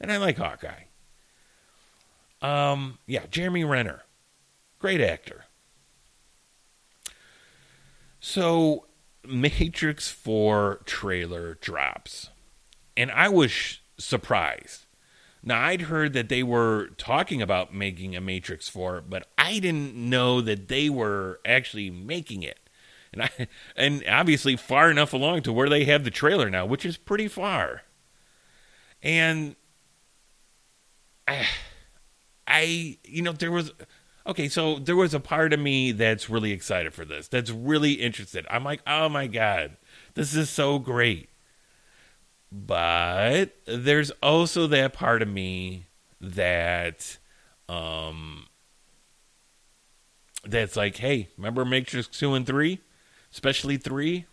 And 0.00 0.12
I 0.12 0.18
like 0.18 0.38
Hawkeye. 0.38 0.84
Um, 2.40 2.98
yeah, 3.08 3.26
Jeremy 3.28 3.64
Renner, 3.64 4.04
great 4.78 5.00
actor. 5.00 5.45
So 8.28 8.86
Matrix 9.24 10.08
4 10.08 10.80
trailer 10.84 11.54
drops. 11.60 12.30
And 12.96 13.12
I 13.12 13.28
was 13.28 13.78
surprised. 13.98 14.86
Now, 15.44 15.64
I'd 15.64 15.82
heard 15.82 16.12
that 16.14 16.28
they 16.28 16.42
were 16.42 16.88
talking 16.98 17.40
about 17.40 17.72
making 17.72 18.16
a 18.16 18.20
Matrix 18.20 18.68
4, 18.68 19.04
but 19.08 19.28
I 19.38 19.60
didn't 19.60 19.94
know 19.94 20.40
that 20.40 20.66
they 20.66 20.90
were 20.90 21.38
actually 21.46 21.88
making 21.88 22.42
it. 22.42 22.58
And 23.12 23.22
I 23.22 23.30
and 23.76 24.02
obviously 24.08 24.56
far 24.56 24.90
enough 24.90 25.12
along 25.12 25.42
to 25.42 25.52
where 25.52 25.68
they 25.68 25.84
have 25.84 26.02
the 26.02 26.10
trailer 26.10 26.50
now, 26.50 26.66
which 26.66 26.84
is 26.84 26.96
pretty 26.96 27.28
far. 27.28 27.82
And 29.04 29.54
I, 31.28 31.46
I 32.48 32.98
you 33.04 33.22
know, 33.22 33.30
there 33.30 33.52
was 33.52 33.70
okay, 34.26 34.48
so 34.48 34.78
there 34.78 34.96
was 34.96 35.14
a 35.14 35.20
part 35.20 35.52
of 35.52 35.60
me 35.60 35.92
that's 35.92 36.28
really 36.30 36.52
excited 36.52 36.94
for 36.94 37.04
this. 37.04 37.28
That's 37.28 37.50
really 37.50 37.94
interested. 37.94 38.46
I'm 38.50 38.64
like, 38.64 38.82
"Oh 38.86 39.08
my 39.08 39.26
god, 39.26 39.76
this 40.14 40.34
is 40.34 40.50
so 40.50 40.78
great." 40.78 41.28
But 42.52 43.56
there's 43.66 44.10
also 44.22 44.66
that 44.68 44.92
part 44.92 45.22
of 45.22 45.28
me 45.28 45.86
that 46.20 47.18
um 47.68 48.46
that's 50.44 50.76
like, 50.76 50.96
"Hey, 50.96 51.28
remember 51.36 51.64
Matrix 51.64 52.06
2 52.08 52.34
and 52.34 52.46
3? 52.46 52.80
Especially 53.32 53.76
3?" 53.76 54.26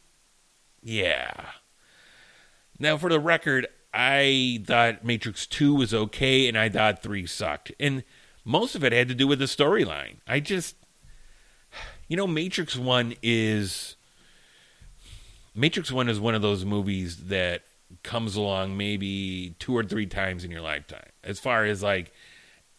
Yeah. 0.82 1.51
Now, 2.79 2.97
for 2.97 3.10
the 3.10 3.19
record, 3.19 3.67
I 3.93 4.63
thought 4.65 5.06
Matrix 5.06 5.45
2 5.47 5.75
was 5.75 5.93
okay 5.93 6.47
and 6.47 6.58
I 6.58 6.69
thought 6.69 7.01
3 7.03 7.25
sucked. 7.25 7.71
And 7.79 8.03
most 8.45 8.75
of 8.75 8.84
it 8.84 8.91
had 8.91 9.08
to 9.08 9.15
do 9.15 9.27
with 9.27 9.39
the 9.39 9.45
storyline. 9.45 10.17
I 10.27 10.39
just, 10.39 10.75
you 12.08 12.17
know, 12.17 12.27
Matrix 12.27 12.75
1 12.75 13.15
is. 13.21 13.95
Matrix 15.56 15.91
1 15.91 16.10
is 16.10 16.19
one 16.19 16.34
of 16.34 16.41
those 16.41 16.65
movies 16.65 17.25
that 17.27 17.62
comes 18.01 18.36
along 18.36 18.75
maybe 18.75 19.56
two 19.60 19.75
or 19.77 19.84
three 19.84 20.08
times 20.08 20.43
in 20.43 20.49
your 20.49 20.62
lifetime. 20.62 21.10
As 21.23 21.39
far 21.39 21.63
as 21.63 21.84
like 21.84 22.12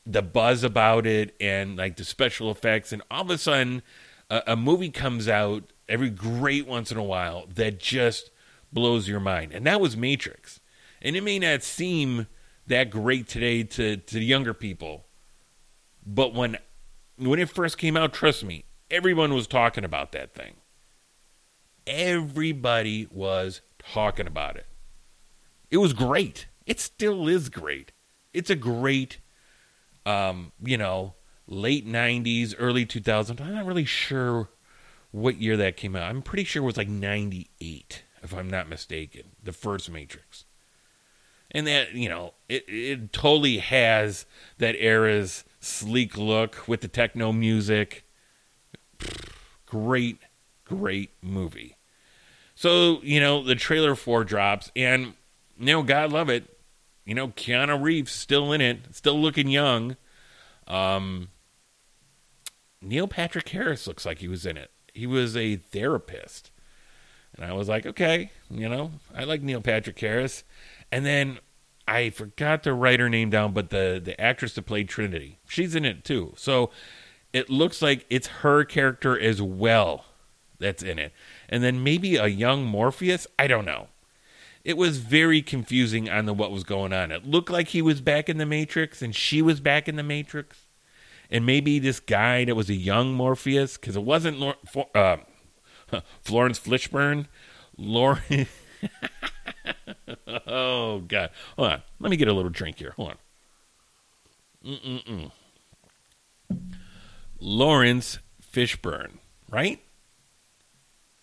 the 0.04 0.22
buzz 0.22 0.64
about 0.64 1.06
it 1.06 1.36
and 1.40 1.76
like 1.76 1.96
the 1.96 2.04
special 2.04 2.50
effects, 2.50 2.92
and 2.92 3.00
all 3.10 3.22
of 3.22 3.30
a 3.30 3.38
sudden, 3.38 3.82
a, 4.28 4.42
a 4.48 4.56
movie 4.56 4.90
comes 4.90 5.28
out 5.28 5.72
every 5.88 6.10
great 6.10 6.66
once 6.66 6.90
in 6.90 6.98
a 6.98 7.02
while 7.02 7.46
that 7.54 7.78
just 7.78 8.30
blows 8.72 9.08
your 9.08 9.20
mind. 9.20 9.52
And 9.52 9.66
that 9.66 9.80
was 9.80 9.96
Matrix. 9.96 10.60
And 11.00 11.16
it 11.16 11.22
may 11.22 11.38
not 11.38 11.62
seem 11.62 12.26
that 12.66 12.90
great 12.90 13.28
today 13.28 13.62
to, 13.62 13.98
to 13.98 14.20
younger 14.20 14.54
people, 14.54 15.04
but 16.06 16.34
when 16.34 16.58
when 17.16 17.38
it 17.38 17.48
first 17.48 17.78
came 17.78 17.96
out, 17.96 18.12
trust 18.12 18.44
me, 18.44 18.64
everyone 18.90 19.34
was 19.34 19.46
talking 19.46 19.84
about 19.84 20.12
that 20.12 20.34
thing. 20.34 20.54
Everybody 21.86 23.06
was 23.10 23.60
talking 23.78 24.26
about 24.26 24.56
it. 24.56 24.66
It 25.70 25.76
was 25.78 25.92
great. 25.92 26.46
It 26.66 26.80
still 26.80 27.28
is 27.28 27.48
great. 27.48 27.92
It's 28.32 28.50
a 28.50 28.56
great 28.56 29.18
um, 30.06 30.52
you 30.62 30.76
know, 30.76 31.14
late 31.46 31.86
90s, 31.86 32.54
early 32.58 32.86
2000s. 32.86 33.40
I'm 33.40 33.54
not 33.54 33.66
really 33.66 33.84
sure 33.84 34.48
what 35.10 35.40
year 35.40 35.56
that 35.56 35.76
came 35.76 35.96
out. 35.96 36.02
I'm 36.10 36.22
pretty 36.22 36.44
sure 36.44 36.62
it 36.62 36.66
was 36.66 36.76
like 36.76 36.88
98 36.88 38.02
if 38.22 38.34
I'm 38.34 38.48
not 38.48 38.68
mistaken, 38.68 39.22
the 39.42 39.52
first 39.52 39.90
Matrix. 39.90 40.44
And 41.50 41.66
that, 41.66 41.92
you 41.92 42.08
know, 42.08 42.34
it 42.48 42.64
it 42.66 43.12
totally 43.12 43.58
has 43.58 44.26
that 44.58 44.74
era's 44.76 45.44
sleek 45.64 46.16
look 46.16 46.68
with 46.68 46.80
the 46.80 46.88
techno 46.88 47.32
music. 47.32 48.04
Great, 49.66 50.18
great 50.64 51.10
movie. 51.22 51.76
So, 52.54 53.00
you 53.02 53.18
know, 53.18 53.42
the 53.42 53.54
trailer 53.54 53.94
for 53.94 54.24
drops, 54.24 54.70
and, 54.76 55.14
you 55.58 55.66
know, 55.66 55.82
God 55.82 56.12
love 56.12 56.28
it. 56.28 56.44
You 57.04 57.14
know, 57.14 57.28
Keanu 57.28 57.82
Reeves 57.82 58.12
still 58.12 58.52
in 58.52 58.60
it, 58.60 58.94
still 58.94 59.20
looking 59.20 59.48
young. 59.48 59.96
Um, 60.66 61.28
Neil 62.80 63.08
Patrick 63.08 63.48
Harris 63.48 63.86
looks 63.86 64.06
like 64.06 64.18
he 64.18 64.28
was 64.28 64.46
in 64.46 64.56
it. 64.56 64.70
He 64.92 65.06
was 65.06 65.36
a 65.36 65.56
therapist. 65.56 66.50
And 67.36 67.44
I 67.44 67.52
was 67.52 67.68
like, 67.68 67.84
okay, 67.84 68.30
you 68.48 68.68
know, 68.68 68.92
I 69.14 69.24
like 69.24 69.42
Neil 69.42 69.60
Patrick 69.60 69.98
Harris. 69.98 70.44
And 70.92 71.04
then 71.04 71.40
I 71.86 72.10
forgot 72.10 72.62
to 72.64 72.72
write 72.72 73.00
her 73.00 73.10
name 73.10 73.30
down, 73.30 73.52
but 73.52 73.70
the 73.70 74.00
the 74.02 74.18
actress 74.20 74.54
that 74.54 74.62
played 74.62 74.88
Trinity, 74.88 75.38
she's 75.48 75.74
in 75.74 75.84
it 75.84 76.04
too. 76.04 76.32
So 76.36 76.70
it 77.32 77.50
looks 77.50 77.82
like 77.82 78.06
it's 78.08 78.28
her 78.28 78.64
character 78.64 79.18
as 79.18 79.42
well 79.42 80.06
that's 80.58 80.82
in 80.82 80.98
it. 80.98 81.12
And 81.48 81.62
then 81.62 81.82
maybe 81.82 82.16
a 82.16 82.26
young 82.26 82.64
Morpheus, 82.64 83.26
I 83.38 83.46
don't 83.46 83.64
know. 83.64 83.88
It 84.64 84.78
was 84.78 84.98
very 84.98 85.42
confusing 85.42 86.08
on 86.08 86.24
the 86.24 86.32
what 86.32 86.50
was 86.50 86.64
going 86.64 86.92
on. 86.92 87.12
It 87.12 87.26
looked 87.26 87.50
like 87.50 87.68
he 87.68 87.82
was 87.82 88.00
back 88.00 88.28
in 88.30 88.38
the 88.38 88.46
Matrix 88.46 89.02
and 89.02 89.14
she 89.14 89.42
was 89.42 89.60
back 89.60 89.88
in 89.88 89.96
the 89.96 90.02
Matrix. 90.02 90.62
And 91.30 91.44
maybe 91.44 91.78
this 91.78 92.00
guy 92.00 92.44
that 92.44 92.54
was 92.54 92.70
a 92.70 92.74
young 92.74 93.12
Morpheus, 93.12 93.76
because 93.76 93.96
it 93.96 94.04
wasn't 94.04 94.38
Lor- 94.38 94.56
uh, 94.94 95.16
Florence 96.22 96.58
Fishburne. 96.58 97.26
Lauren. 97.76 98.46
oh 100.46 101.00
God! 101.00 101.30
Hold 101.56 101.72
on. 101.72 101.82
Let 102.00 102.10
me 102.10 102.16
get 102.16 102.28
a 102.28 102.32
little 102.32 102.50
drink 102.50 102.78
here. 102.78 102.92
Hold 102.96 103.10
on. 103.10 103.16
Mm-mm-mm. 104.64 105.30
Laurence 107.38 108.18
Fishburne, 108.52 109.18
right? 109.50 109.80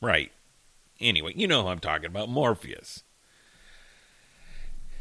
Right. 0.02 0.32
Anyway, 1.00 1.34
you 1.36 1.48
know 1.48 1.64
who 1.64 1.70
I'm 1.70 1.80
talking 1.80 2.08
about, 2.08 2.30
Morpheus. 2.30 3.04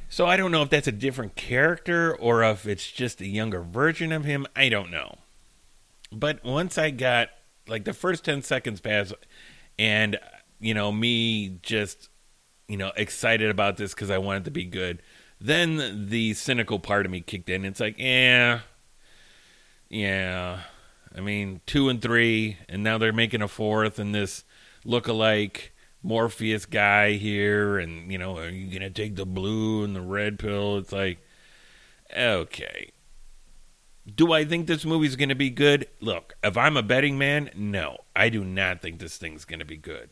So 0.09 0.27
I 0.27 0.37
don't 0.37 0.51
know 0.51 0.63
if 0.63 0.71
that's 0.71 0.89
a 0.89 0.93
different 0.93 1.37
character 1.37 2.17
or 2.17 2.43
if 2.43 2.67
it's 2.67 2.91
just 2.91 3.21
a 3.21 3.27
younger 3.27 3.63
version 3.63 4.11
of 4.11 4.25
him. 4.25 4.47
I 4.57 4.69
don't 4.69 4.91
know. 4.91 5.19
But 6.11 6.45
once 6.45 6.77
I 6.79 6.91
got 6.91 7.29
like 7.69 7.85
the 7.85 7.93
first 7.93 8.25
10 8.25 8.43
seconds 8.43 8.81
pass 8.81 9.13
and 9.79 10.19
you 10.59 10.75
know 10.75 10.91
me 10.91 11.61
just 11.63 12.10
you 12.71 12.77
know 12.77 12.93
excited 12.97 13.51
about 13.51 13.77
this 13.77 13.95
cuz 13.95 14.11
I 14.11 14.19
wanted 14.19 14.45
to 14.47 14.51
be 14.51 14.65
good. 14.65 15.03
Then 15.41 16.09
the 16.09 16.35
cynical 16.35 16.79
part 16.79 17.07
of 17.07 17.13
me 17.13 17.21
kicked 17.21 17.49
in. 17.49 17.65
It's 17.65 17.81
like, 17.81 17.99
"Yeah. 17.99 18.61
Yeah. 19.89 20.63
I 21.15 21.21
mean, 21.21 21.61
2 21.67 21.89
and 21.89 22.01
3 22.01 22.59
and 22.69 22.83
now 22.83 22.99
they're 22.99 23.13
making 23.13 23.43
a 23.43 23.49
fourth 23.49 23.99
and 23.99 24.15
this 24.15 24.45
look 24.85 25.09
alike 25.09 25.73
Morpheus 26.03 26.67
guy 26.67 27.13
here, 27.13 27.79
and 27.79 28.11
you 28.11 28.19
know, 28.19 28.39
are 28.39 28.49
you 28.49 28.73
gonna 28.73 28.91
take 28.91 29.17
the 29.17 29.27
blue 29.27 29.85
and 29.85 29.95
the 29.95 30.01
red 30.01 30.39
pill? 30.39 30.79
It's 30.79 30.93
like, 30.93 31.19
okay. 32.17 32.93
Do 34.13 34.33
I 34.33 34.45
think 34.45 34.67
this 34.67 34.85
movie's 34.85 35.17
gonna 35.17 35.35
be 35.35 35.51
good? 35.51 35.89
Look, 36.01 36.35
if 36.43 36.57
I'm 36.57 36.77
a 36.77 36.83
betting 36.83 37.19
man, 37.19 37.51
no, 37.55 37.99
I 38.17 38.29
do 38.31 38.45
not 38.45 38.81
think 38.81 38.99
this 38.99 39.19
thing's 39.19 39.45
gonna 39.45 39.65
be 39.65 39.77
good. 39.77 40.11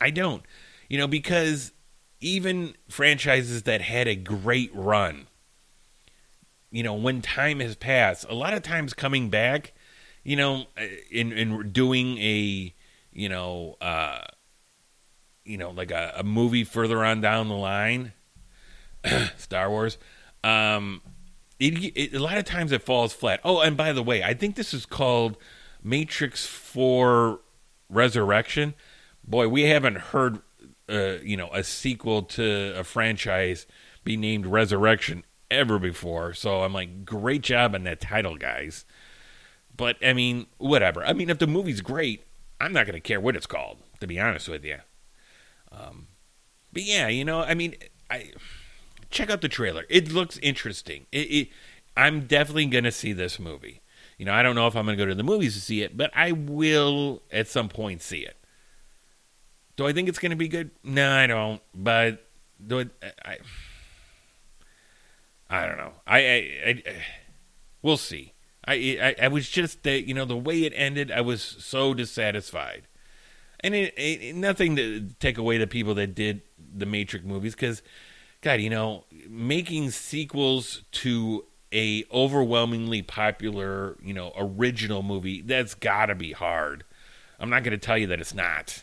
I 0.00 0.10
don't, 0.10 0.42
you 0.88 0.98
know, 0.98 1.06
because 1.06 1.72
even 2.20 2.74
franchises 2.88 3.64
that 3.64 3.82
had 3.82 4.08
a 4.08 4.16
great 4.16 4.70
run, 4.74 5.26
you 6.70 6.82
know, 6.82 6.94
when 6.94 7.22
time 7.22 7.60
has 7.60 7.76
passed, 7.76 8.26
a 8.28 8.34
lot 8.34 8.54
of 8.54 8.62
times 8.62 8.94
coming 8.94 9.30
back, 9.30 9.72
you 10.22 10.36
know, 10.36 10.66
in 11.10 11.32
in 11.32 11.70
doing 11.70 12.18
a, 12.18 12.74
you 13.12 13.28
know, 13.28 13.76
uh, 13.80 14.20
you 15.44 15.56
know, 15.56 15.70
like 15.70 15.90
a, 15.90 16.12
a 16.16 16.24
movie 16.24 16.64
further 16.64 17.04
on 17.04 17.20
down 17.20 17.48
the 17.48 17.54
line, 17.54 18.12
Star 19.36 19.70
Wars, 19.70 19.98
um, 20.42 21.00
it, 21.58 21.96
it, 21.96 22.14
a 22.14 22.18
lot 22.18 22.38
of 22.38 22.44
times 22.44 22.72
it 22.72 22.82
falls 22.82 23.12
flat. 23.12 23.40
Oh, 23.44 23.60
and 23.60 23.76
by 23.76 23.92
the 23.92 24.02
way, 24.02 24.22
I 24.22 24.34
think 24.34 24.56
this 24.56 24.74
is 24.74 24.84
called 24.84 25.36
Matrix 25.82 26.46
Four 26.46 27.40
Resurrection. 27.88 28.74
Boy, 29.24 29.48
we 29.48 29.62
haven't 29.62 29.96
heard, 29.96 30.40
uh, 30.88 31.16
you 31.22 31.36
know, 31.36 31.50
a 31.52 31.62
sequel 31.64 32.22
to 32.22 32.74
a 32.76 32.84
franchise 32.84 33.66
be 34.04 34.16
named 34.16 34.46
Resurrection 34.46 35.24
ever 35.50 35.78
before. 35.78 36.32
So 36.32 36.62
I'm 36.62 36.72
like, 36.72 37.04
great 37.04 37.42
job 37.42 37.74
on 37.74 37.84
that 37.84 38.00
title, 38.00 38.36
guys. 38.36 38.84
But 39.76 39.96
I 40.04 40.12
mean, 40.12 40.46
whatever. 40.58 41.04
I 41.04 41.12
mean, 41.12 41.30
if 41.30 41.38
the 41.38 41.46
movie's 41.46 41.80
great, 41.80 42.24
I'm 42.60 42.72
not 42.72 42.86
going 42.86 42.94
to 42.94 43.00
care 43.00 43.20
what 43.20 43.36
it's 43.36 43.46
called. 43.46 43.78
To 44.00 44.06
be 44.06 44.20
honest 44.20 44.48
with 44.48 44.64
you. 44.64 44.76
Um, 45.72 46.08
but 46.72 46.82
yeah, 46.82 47.08
you 47.08 47.24
know, 47.24 47.40
I 47.40 47.54
mean, 47.54 47.76
I 48.10 48.32
check 49.10 49.30
out 49.30 49.40
the 49.40 49.48
trailer. 49.48 49.84
It 49.88 50.12
looks 50.12 50.38
interesting. 50.38 51.06
It, 51.12 51.18
it 51.18 51.48
I'm 51.96 52.26
definitely 52.26 52.66
going 52.66 52.84
to 52.84 52.92
see 52.92 53.14
this 53.14 53.38
movie. 53.38 53.80
You 54.18 54.26
know, 54.26 54.34
I 54.34 54.42
don't 54.42 54.54
know 54.54 54.66
if 54.66 54.76
I'm 54.76 54.84
going 54.84 54.96
to 54.98 55.02
go 55.02 55.08
to 55.08 55.14
the 55.14 55.22
movies 55.22 55.54
to 55.54 55.60
see 55.60 55.82
it, 55.82 55.96
but 55.96 56.10
I 56.14 56.32
will 56.32 57.22
at 57.30 57.48
some 57.48 57.68
point 57.68 58.02
see 58.02 58.20
it. 58.20 58.36
Do 59.76 59.86
I 59.86 59.92
think 59.92 60.08
it's 60.08 60.18
going 60.18 60.30
to 60.30 60.36
be 60.36 60.48
good? 60.48 60.70
No, 60.82 61.10
I 61.10 61.26
don't. 61.26 61.60
But 61.74 62.26
do 62.64 62.78
it, 62.78 62.90
I, 63.24 63.38
I 65.48 65.66
don't 65.66 65.76
know. 65.76 65.92
I, 66.06 66.18
I, 66.18 66.42
I, 66.66 66.82
we'll 67.82 67.96
see. 67.96 68.32
I, 68.66 68.74
I, 69.00 69.24
I 69.26 69.28
was 69.28 69.48
just 69.48 69.82
that 69.84 70.08
you 70.08 70.14
know 70.14 70.24
the 70.24 70.36
way 70.36 70.64
it 70.64 70.72
ended. 70.74 71.10
I 71.12 71.20
was 71.20 71.42
so 71.42 71.94
dissatisfied, 71.94 72.82
and 73.60 73.74
it, 73.74 73.94
it 73.96 74.34
nothing 74.34 74.74
to 74.76 75.10
take 75.20 75.38
away 75.38 75.58
the 75.58 75.68
people 75.68 75.94
that 75.94 76.14
did 76.14 76.42
the 76.58 76.86
Matrix 76.86 77.24
movies 77.24 77.54
because, 77.54 77.82
God, 78.40 78.60
you 78.60 78.70
know, 78.70 79.04
making 79.28 79.90
sequels 79.92 80.82
to 80.92 81.44
a 81.72 82.04
overwhelmingly 82.12 83.02
popular 83.02 83.96
you 84.02 84.14
know 84.14 84.32
original 84.36 85.02
movie 85.02 85.42
that's 85.42 85.74
got 85.74 86.06
to 86.06 86.16
be 86.16 86.32
hard. 86.32 86.84
I'm 87.38 87.50
not 87.50 87.62
going 87.62 87.78
to 87.78 87.86
tell 87.86 87.98
you 87.98 88.08
that 88.08 88.20
it's 88.20 88.34
not. 88.34 88.82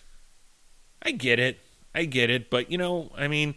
I 1.03 1.11
get 1.11 1.39
it. 1.39 1.59
I 1.93 2.05
get 2.05 2.29
it, 2.29 2.49
but 2.49 2.71
you 2.71 2.77
know, 2.77 3.11
I 3.15 3.27
mean 3.27 3.55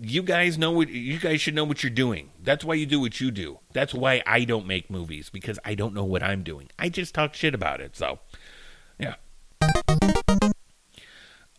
you 0.00 0.22
guys 0.22 0.56
know 0.56 0.70
what 0.70 0.88
you 0.88 1.18
guys 1.18 1.40
should 1.40 1.54
know 1.54 1.64
what 1.64 1.82
you're 1.82 1.90
doing. 1.90 2.30
That's 2.42 2.64
why 2.64 2.74
you 2.74 2.86
do 2.86 3.00
what 3.00 3.20
you 3.20 3.30
do. 3.30 3.58
That's 3.72 3.92
why 3.92 4.22
I 4.26 4.44
don't 4.44 4.66
make 4.66 4.90
movies 4.90 5.28
because 5.30 5.58
I 5.64 5.74
don't 5.74 5.92
know 5.92 6.04
what 6.04 6.22
I'm 6.22 6.42
doing. 6.42 6.68
I 6.78 6.88
just 6.88 7.14
talk 7.14 7.34
shit 7.34 7.54
about 7.54 7.80
it. 7.80 7.96
So, 7.96 8.20
yeah. 8.98 9.14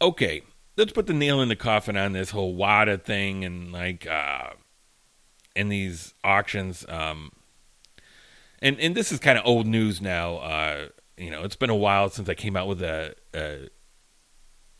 Okay, 0.01 0.43
let's 0.77 0.93
put 0.93 1.07
the 1.07 1.13
nail 1.13 1.41
in 1.41 1.49
the 1.49 1.55
coffin 1.55 1.97
on 1.97 2.13
this 2.13 2.29
whole 2.29 2.55
WATA 2.55 3.03
thing 3.03 3.43
and 3.43 3.73
like 3.73 4.07
uh 4.07 4.51
in 5.55 5.67
these 5.67 6.13
auctions 6.23 6.85
um 6.87 7.31
and 8.61 8.79
and 8.79 8.95
this 8.95 9.11
is 9.11 9.19
kind 9.19 9.37
of 9.37 9.45
old 9.45 9.67
news 9.67 10.01
now. 10.01 10.37
Uh 10.37 10.87
you 11.17 11.29
know, 11.29 11.43
it's 11.43 11.57
been 11.57 11.69
a 11.69 11.75
while 11.75 12.09
since 12.09 12.29
I 12.29 12.33
came 12.33 12.55
out 12.55 12.69
with 12.69 12.81
a, 12.81 13.13
a 13.33 13.67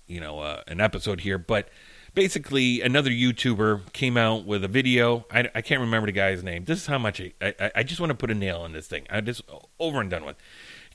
you 0.09 0.19
know, 0.19 0.39
uh, 0.39 0.61
an 0.67 0.81
episode 0.81 1.21
here, 1.21 1.37
but 1.37 1.69
basically 2.13 2.81
another 2.81 3.11
YouTuber 3.11 3.93
came 3.93 4.17
out 4.17 4.45
with 4.45 4.63
a 4.63 4.67
video. 4.67 5.25
I, 5.31 5.49
I 5.55 5.61
can't 5.61 5.79
remember 5.79 6.07
the 6.07 6.11
guy's 6.11 6.43
name. 6.43 6.65
This 6.65 6.79
is 6.79 6.87
how 6.87 6.97
much 6.97 7.21
I, 7.21 7.33
I, 7.41 7.71
I 7.75 7.83
just 7.83 8.01
want 8.01 8.09
to 8.09 8.15
put 8.15 8.31
a 8.31 8.35
nail 8.35 8.65
in 8.65 8.73
this 8.73 8.87
thing. 8.87 9.05
I 9.09 9.21
just 9.21 9.41
over 9.79 10.01
and 10.01 10.09
done 10.09 10.25
with. 10.25 10.35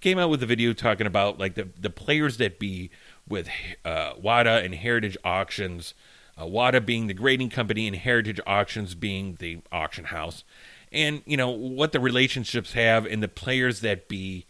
Came 0.01 0.19
out 0.19 0.29
with 0.29 0.43
a 0.43 0.47
video 0.47 0.75
talking 0.75 1.07
about 1.07 1.39
like 1.39 1.55
the 1.55 1.69
the 1.81 1.89
players 1.89 2.37
that 2.37 2.59
be 2.59 2.91
with 3.27 3.49
uh, 3.87 4.13
WATA 4.21 4.63
and 4.63 4.75
Heritage 4.75 5.17
Auctions. 5.25 5.95
Uh, 6.37 6.45
WATA 6.45 6.85
being 6.85 7.07
the 7.07 7.15
grading 7.15 7.49
company 7.49 7.87
and 7.87 7.97
Heritage 7.97 8.41
Auctions 8.47 8.95
being 8.95 9.37
the 9.39 9.61
auction 9.73 10.07
house, 10.07 10.45
and 10.93 11.23
you 11.25 11.39
know 11.39 11.49
what 11.49 11.93
the 11.93 12.01
relationships 12.01 12.73
have 12.75 13.07
and 13.07 13.23
the 13.23 13.29
players 13.29 13.81
that 13.81 14.09
be 14.09 14.45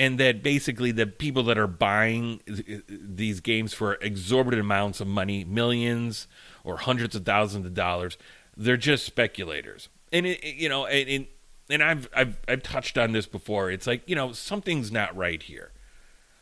and 0.00 0.16
that 0.16 0.42
basically 0.42 0.92
the 0.92 1.06
people 1.06 1.42
that 1.42 1.58
are 1.58 1.66
buying 1.66 2.40
uh, 2.50 2.78
these 2.88 3.40
games 3.40 3.74
for 3.74 3.98
exorbitant 4.00 4.62
amounts 4.62 4.98
of 4.98 5.06
money, 5.06 5.44
millions 5.44 6.26
or 6.64 6.78
hundreds 6.78 7.14
of 7.14 7.26
thousands 7.26 7.66
of 7.66 7.74
dollars, 7.74 8.16
they're 8.56 8.78
just 8.78 9.04
speculators. 9.04 9.90
And 10.10 10.24
it, 10.24 10.42
you 10.42 10.70
know, 10.70 10.86
and 10.86 11.26
and 11.68 11.82
I've 11.82 12.08
I've 12.16 12.40
I've 12.48 12.62
touched 12.62 12.96
on 12.96 13.12
this 13.12 13.26
before. 13.26 13.70
It's 13.70 13.86
like 13.86 14.02
you 14.08 14.16
know 14.16 14.32
something's 14.32 14.90
not 14.90 15.14
right 15.14 15.42
here. 15.42 15.70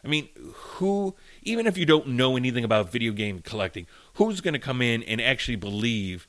I 0.04 0.08
mean, 0.08 0.28
who 0.54 1.16
even 1.42 1.66
if 1.66 1.76
you 1.76 1.84
don't 1.84 2.06
know 2.10 2.36
anything 2.36 2.62
about 2.62 2.92
video 2.92 3.10
game 3.10 3.40
collecting, 3.40 3.88
who's 4.14 4.40
going 4.40 4.54
to 4.54 4.60
come 4.60 4.80
in 4.80 5.02
and 5.02 5.20
actually 5.20 5.56
believe? 5.56 6.28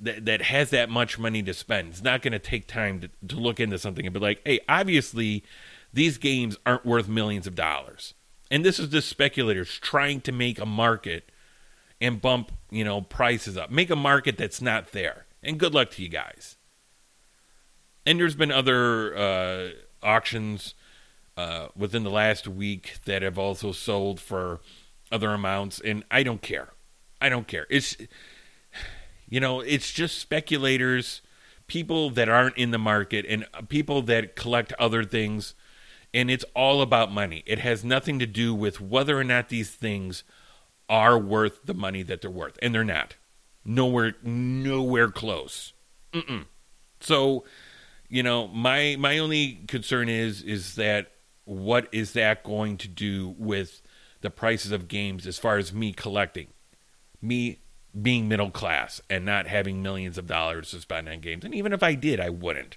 That, 0.00 0.24
that 0.24 0.42
has 0.42 0.70
that 0.70 0.90
much 0.90 1.16
money 1.16 1.44
to 1.44 1.54
spend. 1.54 1.90
It's 1.90 2.02
not 2.02 2.22
going 2.22 2.32
to 2.32 2.40
take 2.40 2.66
time 2.66 2.98
to, 3.02 3.10
to 3.28 3.36
look 3.36 3.60
into 3.60 3.78
something 3.78 4.04
and 4.04 4.12
be 4.12 4.18
like, 4.18 4.40
hey, 4.44 4.58
obviously 4.68 5.44
these 5.92 6.18
games 6.18 6.56
aren't 6.64 6.86
worth 6.86 7.08
millions 7.08 7.46
of 7.46 7.54
dollars. 7.54 8.14
And 8.50 8.64
this 8.64 8.78
is 8.78 8.88
just 8.88 9.08
speculators 9.08 9.78
trying 9.78 10.20
to 10.22 10.32
make 10.32 10.58
a 10.58 10.66
market 10.66 11.30
and 12.00 12.20
bump, 12.20 12.52
you 12.70 12.84
know, 12.84 13.00
prices 13.00 13.56
up. 13.56 13.70
Make 13.70 13.90
a 13.90 13.96
market 13.96 14.36
that's 14.36 14.60
not 14.60 14.92
there. 14.92 15.26
And 15.42 15.58
good 15.58 15.74
luck 15.74 15.90
to 15.92 16.02
you 16.02 16.08
guys. 16.08 16.56
And 18.04 18.18
there's 18.18 18.34
been 18.34 18.50
other 18.50 19.16
uh, 19.16 19.68
auctions 20.02 20.74
uh, 21.36 21.68
within 21.76 22.04
the 22.04 22.10
last 22.10 22.46
week 22.46 22.98
that 23.04 23.22
have 23.22 23.38
also 23.38 23.72
sold 23.72 24.20
for 24.20 24.60
other 25.10 25.30
amounts, 25.30 25.80
and 25.80 26.04
I 26.10 26.22
don't 26.22 26.42
care. 26.42 26.70
I 27.20 27.28
don't 27.28 27.46
care. 27.46 27.66
It's 27.70 27.96
you 29.28 29.40
know, 29.40 29.60
it's 29.60 29.92
just 29.92 30.18
speculators, 30.18 31.22
people 31.66 32.10
that 32.10 32.28
aren't 32.28 32.56
in 32.58 32.70
the 32.70 32.78
market, 32.78 33.24
and 33.28 33.46
people 33.68 34.02
that 34.02 34.36
collect 34.36 34.72
other 34.74 35.04
things 35.04 35.54
and 36.14 36.30
it's 36.30 36.44
all 36.54 36.82
about 36.82 37.12
money. 37.12 37.42
It 37.46 37.58
has 37.60 37.84
nothing 37.84 38.18
to 38.18 38.26
do 38.26 38.54
with 38.54 38.80
whether 38.80 39.18
or 39.18 39.24
not 39.24 39.48
these 39.48 39.70
things 39.70 40.24
are 40.88 41.18
worth 41.18 41.64
the 41.64 41.74
money 41.74 42.02
that 42.02 42.20
they're 42.20 42.30
worth, 42.30 42.58
and 42.60 42.74
they're 42.74 42.84
not. 42.84 43.16
Nowhere, 43.64 44.14
nowhere 44.22 45.10
close. 45.10 45.72
Mm-mm. 46.12 46.46
So, 47.00 47.44
you 48.08 48.22
know, 48.22 48.48
my 48.48 48.96
my 48.98 49.18
only 49.18 49.60
concern 49.68 50.08
is 50.08 50.42
is 50.42 50.74
that 50.74 51.12
what 51.44 51.88
is 51.92 52.12
that 52.12 52.44
going 52.44 52.76
to 52.78 52.88
do 52.88 53.34
with 53.38 53.82
the 54.20 54.30
prices 54.30 54.72
of 54.72 54.88
games 54.88 55.26
as 55.26 55.38
far 55.38 55.58
as 55.58 55.72
me 55.72 55.92
collecting, 55.92 56.48
me 57.20 57.60
being 58.00 58.28
middle 58.28 58.50
class 58.50 59.00
and 59.10 59.24
not 59.24 59.46
having 59.46 59.82
millions 59.82 60.16
of 60.18 60.26
dollars 60.26 60.70
to 60.70 60.80
spend 60.80 61.08
on 61.08 61.20
games, 61.20 61.44
and 61.44 61.54
even 61.54 61.72
if 61.72 61.82
I 61.82 61.94
did, 61.94 62.20
I 62.20 62.28
wouldn't. 62.28 62.76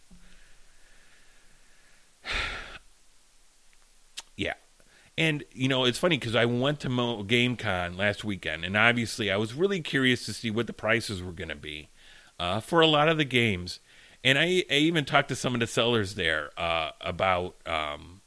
And, 5.17 5.43
you 5.54 5.69
know, 5.69 5.86
it's 5.86 5.97
funny 5.97 6.17
because 6.17 6.36
I 6.36 6.45
went 6.45 6.82
to 6.82 6.89
Mo- 6.89 7.23
GameCon 7.23 7.97
last 7.97 8.23
weekend, 8.25 8.65
and 8.65 8.75
obviously 8.75 9.32
I 9.32 9.38
was 9.38 9.54
really 9.54 9.80
curious 9.80 10.25
to 10.25 10.34
see 10.34 10.51
what 10.51 10.67
the 10.67 10.73
prices 10.73 11.23
were 11.23 11.32
going 11.32 11.49
to 11.49 11.56
be 11.56 11.89
uh, 12.38 12.60
for 12.60 12.82
a 12.82 12.88
lot 12.88 13.08
of 13.08 13.17
the 13.17 13.25
games. 13.25 13.80
And 14.23 14.38
I, 14.38 14.65
I, 14.69 14.75
even 14.75 15.06
talked 15.06 15.30
to 15.30 15.36
some 15.36 15.54
of 15.54 15.60
the 15.60 15.67
sellers 15.67 16.15
there 16.15 16.49
uh, 16.58 16.91
about, 16.99 17.56
um, 17.65 18.21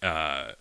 uh, 0.00 0.52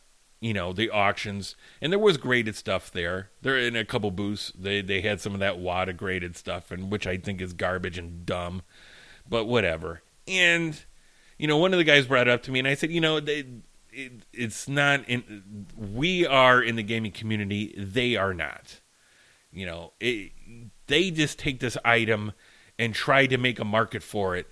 you 0.42 0.54
know, 0.54 0.74
the 0.74 0.90
auctions. 0.90 1.56
And 1.82 1.94
there 1.94 2.00
was 2.00 2.18
graded 2.18 2.56
stuff 2.56 2.92
there. 2.92 3.30
There 3.42 3.58
in 3.58 3.76
a 3.76 3.86
couple 3.86 4.12
booths, 4.12 4.52
they, 4.58 4.82
they 4.82 5.02
had 5.02 5.22
some 5.22 5.34
of 5.34 5.40
that 5.40 5.60
WATA 5.60 5.96
graded 5.96 6.36
stuff, 6.36 6.72
and 6.72 6.92
which 6.92 7.06
I 7.08 7.18
think 7.18 7.42
is 7.42 7.54
garbage 7.54 7.98
and 7.98 8.26
dumb, 8.26 8.64
but 9.30 9.46
whatever. 9.46 10.02
And, 10.28 10.82
you 11.38 11.48
know, 11.48 11.58
one 11.58 11.74
of 11.74 11.78
the 11.78 11.84
guys 11.84 12.08
brought 12.08 12.28
it 12.28 12.34
up 12.34 12.44
to 12.44 12.52
me, 12.52 12.60
and 12.60 12.68
I 12.68 12.74
said, 12.74 12.92
you 12.92 13.02
know, 13.02 13.20
they 13.20 13.46
it, 13.92 14.12
it's 14.34 14.68
not 14.68 15.08
in 15.08 15.66
we 15.76 16.26
are 16.26 16.62
in 16.62 16.76
the 16.76 16.84
gaming 16.84 17.12
community 17.12 17.74
they 17.78 18.16
are 18.16 18.34
not. 18.34 18.82
You 19.52 19.66
know 19.66 19.94
it, 20.00 20.32
they 20.88 21.12
just 21.12 21.40
take 21.40 21.60
this 21.60 21.78
item 21.84 22.34
and 22.78 22.94
try 22.94 23.26
to 23.26 23.38
make 23.38 23.60
a 23.60 23.66
market 23.66 24.04
for 24.04 24.36
it 24.36 24.48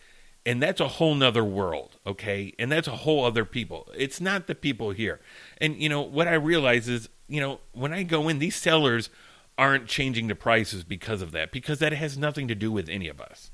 and 0.45 0.61
that's 0.61 0.79
a 0.81 0.87
whole 0.87 1.15
nother 1.15 1.43
world 1.43 1.97
okay? 2.05 2.53
And 2.57 2.71
that's 2.71 2.87
a 2.87 2.95
whole 2.95 3.25
other 3.25 3.45
people. 3.45 3.91
It's 3.95 4.21
not 4.21 4.47
the 4.47 4.55
people 4.55 4.91
here. 4.91 5.19
And 5.59 5.75
you 5.81 5.89
know 5.89 6.01
what 6.01 6.27
i 6.27 6.33
realize 6.33 6.87
is 6.87 7.09
you 7.27 7.41
know, 7.41 7.59
when 7.73 7.93
I 7.93 8.03
go 8.03 8.27
in, 8.27 8.39
these 8.39 8.55
sellers 8.55 9.09
aren't 9.57 9.87
changing 9.87 10.27
the 10.27 10.35
prices 10.35 10.83
because 10.83 11.21
of 11.21 11.31
that, 11.31 11.51
because 11.51 11.79
that 11.79 11.93
has 11.93 12.17
nothing 12.17 12.47
to 12.47 12.55
do 12.55 12.71
with 12.71 12.89
any 12.89 13.07
of 13.07 13.19
us. 13.19 13.51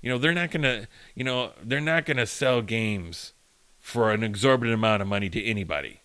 You 0.00 0.10
know, 0.10 0.18
they're 0.18 0.32
not 0.32 0.50
gonna, 0.50 0.88
you 1.14 1.24
know, 1.24 1.52
they're 1.62 1.80
not 1.80 2.04
gonna 2.04 2.26
sell 2.26 2.62
games 2.62 3.32
for 3.82 4.12
an 4.12 4.22
exorbitant 4.22 4.72
amount 4.72 5.02
of 5.02 5.08
money 5.08 5.28
to 5.28 5.44
anybody 5.44 6.00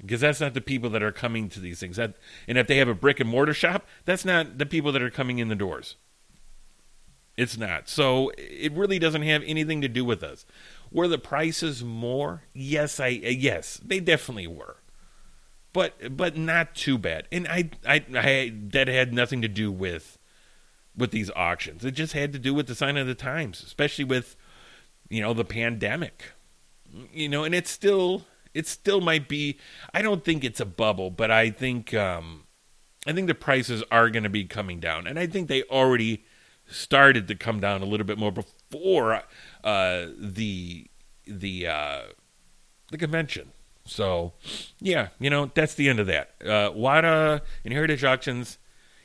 because 0.00 0.20
that's 0.20 0.40
not 0.40 0.54
the 0.54 0.60
people 0.60 0.90
that 0.90 1.02
are 1.02 1.10
coming 1.10 1.48
to 1.48 1.58
these 1.58 1.80
things. 1.80 1.96
That, 1.96 2.14
and 2.46 2.58
if 2.58 2.66
they 2.66 2.76
have 2.76 2.88
a 2.88 2.94
brick 2.94 3.20
and 3.20 3.28
mortar 3.28 3.54
shop, 3.54 3.86
that's 4.04 4.24
not 4.24 4.58
the 4.58 4.66
people 4.66 4.92
that 4.92 5.02
are 5.02 5.10
coming 5.10 5.38
in 5.38 5.48
the 5.48 5.54
doors. 5.54 5.96
It's 7.36 7.56
not. 7.56 7.88
So 7.88 8.30
it 8.36 8.72
really 8.72 8.98
doesn't 8.98 9.22
have 9.22 9.42
anything 9.44 9.80
to 9.80 9.88
do 9.88 10.04
with 10.04 10.22
us. 10.22 10.44
Were 10.92 11.08
the 11.08 11.18
prices 11.18 11.82
more? 11.82 12.42
Yes, 12.52 13.00
I 13.00 13.08
uh, 13.08 13.30
yes, 13.30 13.80
they 13.84 13.98
definitely 13.98 14.46
were. 14.46 14.76
But 15.72 16.16
but 16.16 16.36
not 16.36 16.76
too 16.76 16.98
bad. 16.98 17.26
And 17.32 17.48
I 17.48 17.70
I, 17.84 18.04
I 18.14 18.52
that 18.68 18.86
had 18.86 19.12
nothing 19.12 19.42
to 19.42 19.48
do 19.48 19.72
with 19.72 20.18
with 20.96 21.10
these 21.10 21.30
auctions. 21.34 21.84
It 21.84 21.92
just 21.92 22.12
had 22.12 22.32
to 22.34 22.38
do 22.38 22.54
with 22.54 22.68
the 22.68 22.76
sign 22.76 22.96
of 22.96 23.08
the 23.08 23.16
times, 23.16 23.64
especially 23.64 24.04
with 24.04 24.36
you 25.08 25.20
know 25.20 25.32
the 25.32 25.44
pandemic. 25.44 26.33
You 27.12 27.28
know, 27.28 27.44
and 27.44 27.54
it's 27.54 27.70
still 27.70 28.26
it 28.52 28.66
still 28.66 29.00
might 29.00 29.28
be 29.28 29.58
I 29.92 30.02
don't 30.02 30.24
think 30.24 30.44
it's 30.44 30.60
a 30.60 30.66
bubble, 30.66 31.10
but 31.10 31.30
I 31.30 31.50
think 31.50 31.92
um 31.94 32.44
I 33.06 33.12
think 33.12 33.26
the 33.26 33.34
prices 33.34 33.82
are 33.90 34.10
going 34.10 34.22
to 34.22 34.30
be 34.30 34.44
coming 34.44 34.80
down. 34.80 35.06
And 35.06 35.18
I 35.18 35.26
think 35.26 35.48
they 35.48 35.62
already 35.64 36.24
started 36.66 37.28
to 37.28 37.34
come 37.34 37.60
down 37.60 37.82
a 37.82 37.84
little 37.84 38.06
bit 38.06 38.18
more 38.18 38.32
before 38.32 39.22
uh, 39.62 40.06
the 40.18 40.86
the 41.26 41.66
uh, 41.66 42.00
the 42.90 42.98
convention. 42.98 43.52
So, 43.86 44.32
yeah, 44.80 45.08
you 45.18 45.28
know 45.28 45.50
that's 45.54 45.74
the 45.74 45.88
end 45.88 46.00
of 46.00 46.06
that. 46.06 46.34
Uh, 46.42 46.70
WATA 46.72 47.42
and 47.64 47.74
Heritage 47.74 48.04
Auctions. 48.04 48.58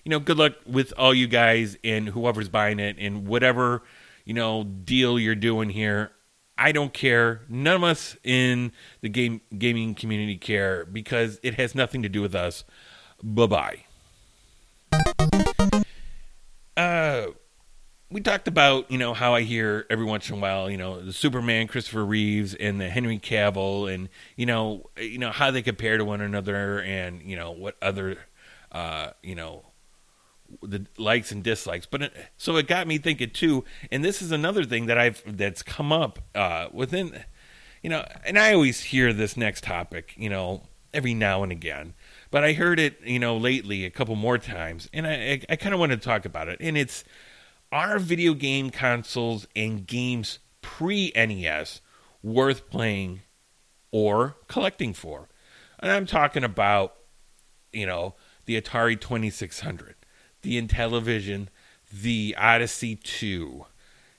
You 0.06 0.12
know, 0.12 0.20
good 0.20 0.38
luck 0.38 0.54
with 0.66 0.94
all 0.98 1.14
you 1.14 1.28
guys 1.28 1.78
and 1.84 2.10
whoever's 2.10 2.50
buying 2.50 2.80
it 2.80 2.96
and 2.98 3.28
whatever 3.28 3.84
you 4.24 4.34
know 4.34 4.64
deal 4.64 5.20
you're 5.20 5.36
doing 5.36 5.70
here. 5.70 6.12
I 6.60 6.74
don't 6.74 6.94
care. 6.94 7.42
None 7.48 7.76
of 7.78 7.84
us 7.84 8.18
in 8.24 8.74
the 9.02 9.10
game 9.10 9.42
gaming 9.58 9.96
community 9.96 10.38
care 10.38 10.86
because 10.86 11.40
it 11.42 11.56
has 11.56 11.74
nothing 11.74 12.04
to 12.04 12.10
do 12.10 12.22
with 12.22 12.36
us. 12.36 12.66
Bye 13.24 13.48
bye. 13.48 13.86
Uh 16.76 17.28
we 18.12 18.22
talked 18.22 18.48
about 18.48 18.90
you 18.92 18.98
know 18.98 19.14
how 19.14 19.36
I 19.36 19.42
hear 19.42 19.86
every 19.90 20.06
once 20.06 20.30
in 20.30 20.36
a 20.36 20.40
while 20.40 20.70
you 20.70 20.78
know 20.78 21.00
the 21.00 21.14
Superman 21.14 21.68
Christopher 21.68 22.06
Reeves 22.06 22.54
and 22.56 22.80
the 22.80 22.90
Henry 22.90 23.20
Cavill 23.20 23.94
and 23.94 24.10
you 24.36 24.46
know 24.46 24.90
you 24.98 25.18
know 25.18 25.32
how 25.32 25.52
they 25.52 25.62
compare 25.62 25.98
to 25.98 26.06
one 26.06 26.22
another 26.22 26.82
and 26.82 27.22
you 27.22 27.36
know 27.36 27.52
what 27.52 27.76
other 27.82 28.18
uh, 28.72 29.12
you 29.22 29.36
know 29.36 29.64
the 30.62 30.86
likes 30.98 31.32
and 31.32 31.44
dislikes. 31.44 31.86
But 31.86 32.04
it, 32.04 32.14
so 32.38 32.56
it 32.58 32.68
got 32.68 32.88
me 32.88 32.98
thinking 32.98 33.32
too 33.32 33.64
and 33.92 34.04
this 34.04 34.22
is 34.22 34.32
another 34.32 34.64
thing 34.64 34.88
that 34.88 34.98
I've 34.98 35.24
that's 35.26 35.64
come 35.64 35.92
up 35.92 36.20
uh, 36.36 36.68
within 36.72 37.24
you 37.82 37.90
know 37.90 38.06
and 38.26 38.38
I 38.38 38.54
always 38.54 38.82
hear 38.82 39.14
this 39.14 39.38
next 39.38 39.64
topic 39.64 40.14
you 40.18 40.30
know 40.30 40.64
every 40.94 41.14
now 41.14 41.44
and 41.44 41.52
again. 41.52 41.94
But 42.32 42.44
I 42.44 42.54
heard 42.54 42.80
it 42.80 43.00
you 43.04 43.20
know 43.20 43.38
lately 43.38 43.86
a 43.86 43.90
couple 43.92 44.16
more 44.16 44.38
times 44.38 44.90
and 44.94 45.08
I 45.08 45.14
I, 45.14 45.42
I 45.50 45.56
kind 45.56 45.74
of 45.74 45.80
want 45.80 45.92
to 45.92 45.98
talk 45.98 46.26
about 46.26 46.48
it. 46.48 46.58
And 46.60 46.78
it's 46.78 47.04
are 47.72 48.00
video 48.00 48.34
game 48.34 48.70
consoles 48.70 49.48
and 49.56 49.86
games 49.86 50.40
pre 50.62 51.12
NES 51.16 51.82
worth 52.24 52.70
playing 52.70 53.22
or 53.92 54.38
collecting 54.48 54.94
for? 54.94 55.30
And 55.80 55.92
I'm 55.92 56.06
talking 56.06 56.44
about, 56.44 56.96
you 57.72 57.86
know, 57.86 58.16
the 58.46 58.60
Atari 58.60 59.00
2600, 59.00 59.96
the 60.42 60.62
Intellivision, 60.62 61.48
the 61.92 62.36
Odyssey 62.38 62.96
2, 62.96 63.66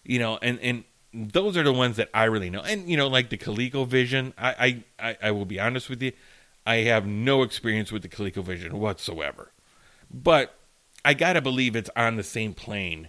you 0.04 0.18
know, 0.18 0.38
and, 0.42 0.58
and 0.60 0.84
those 1.12 1.56
are 1.56 1.62
the 1.62 1.72
ones 1.72 1.96
that 1.96 2.08
I 2.14 2.24
really 2.24 2.50
know. 2.50 2.60
And, 2.60 2.88
you 2.88 2.96
know, 2.96 3.08
like 3.08 3.30
the 3.30 3.36
ColecoVision, 3.36 4.34
I, 4.38 4.82
I, 4.98 5.16
I 5.22 5.30
will 5.30 5.44
be 5.44 5.58
honest 5.58 5.88
with 5.88 6.02
you, 6.02 6.12
I 6.66 6.76
have 6.76 7.06
no 7.06 7.42
experience 7.42 7.90
with 7.90 8.02
the 8.02 8.08
ColecoVision 8.08 8.72
whatsoever. 8.72 9.52
But 10.10 10.54
I 11.04 11.14
got 11.14 11.34
to 11.34 11.40
believe 11.40 11.74
it's 11.74 11.90
on 11.96 12.16
the 12.16 12.22
same 12.22 12.54
plane 12.54 13.08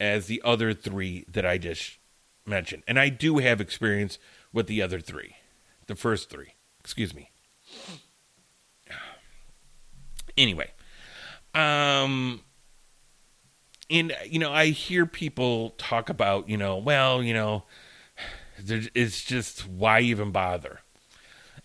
as 0.00 0.26
the 0.26 0.40
other 0.44 0.72
three 0.72 1.24
that 1.28 1.44
I 1.44 1.58
just 1.58 1.98
mentioned. 2.46 2.82
And 2.86 2.98
I 2.98 3.08
do 3.08 3.38
have 3.38 3.60
experience 3.60 4.18
with 4.52 4.66
the 4.66 4.82
other 4.82 5.00
three, 5.00 5.36
the 5.86 5.94
first 5.94 6.30
three. 6.30 6.54
Excuse 6.80 7.14
me. 7.14 7.30
Anyway, 10.36 10.72
um, 11.54 12.40
and 13.90 14.14
you 14.26 14.38
know, 14.38 14.52
I 14.52 14.66
hear 14.66 15.06
people 15.06 15.70
talk 15.78 16.08
about, 16.08 16.48
you 16.48 16.56
know, 16.56 16.78
well, 16.78 17.22
you 17.22 17.34
know, 17.34 17.64
it's 18.66 19.24
just 19.24 19.68
why 19.68 20.00
even 20.00 20.30
bother? 20.30 20.80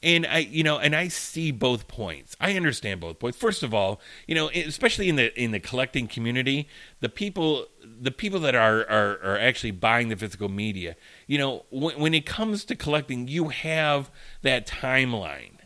and 0.02 0.26
I, 0.26 0.40
you 0.40 0.64
know, 0.64 0.78
and 0.78 0.96
I 0.96 1.10
see 1.10 1.52
both 1.52 1.88
points. 1.88 2.36
I 2.40 2.56
understand 2.56 3.02
both 3.02 3.20
points. 3.20 3.38
First 3.38 3.64
of 3.64 3.74
all, 3.74 4.00
you 4.28 4.36
know, 4.36 4.50
especially 4.50 5.10
in 5.10 5.18
the 5.18 5.38
in 5.42 5.52
the 5.52 5.60
collecting 5.60 6.08
community, 6.08 6.70
the 7.02 7.10
people 7.10 7.68
the 7.84 8.12
people 8.12 8.40
that 8.42 8.56
are 8.56 8.82
are, 8.90 9.20
are 9.22 9.38
actually 9.38 9.72
buying 9.72 10.10
the 10.10 10.16
physical 10.16 10.48
media, 10.48 10.96
you 11.28 11.38
know, 11.38 11.66
when, 11.70 12.00
when 12.00 12.14
it 12.14 12.26
comes 12.26 12.64
to 12.66 12.76
collecting, 12.76 13.28
you 13.28 13.50
have 13.50 14.10
that 14.42 14.66
timeline 14.66 15.58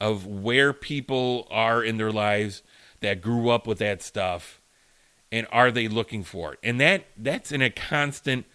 of 0.00 0.26
where 0.26 0.72
people 0.72 1.48
are 1.50 1.82
in 1.82 1.96
their 1.96 2.12
lives 2.12 2.62
that 3.02 3.20
grew 3.20 3.50
up 3.50 3.66
with 3.66 3.78
that 3.78 4.02
stuff, 4.02 4.60
and 5.30 5.46
are 5.52 5.70
they 5.70 5.88
looking 5.88 6.24
for 6.24 6.54
it? 6.54 6.58
And 6.62 6.80
that 6.80 7.04
that's 7.16 7.52
in 7.52 7.62
a 7.62 7.70
constant 7.70 8.46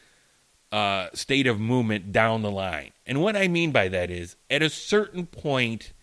uh, 0.72 1.08
state 1.14 1.48
of 1.48 1.60
movement 1.60 2.12
down 2.12 2.42
the 2.42 2.52
line. 2.52 2.92
And 3.06 3.22
what 3.22 3.36
I 3.36 3.48
mean 3.48 3.72
by 3.72 3.88
that 3.88 4.12
is, 4.12 4.36
at 4.50 4.62
a 4.62 4.70
certain 4.70 5.26
point, 5.26 5.94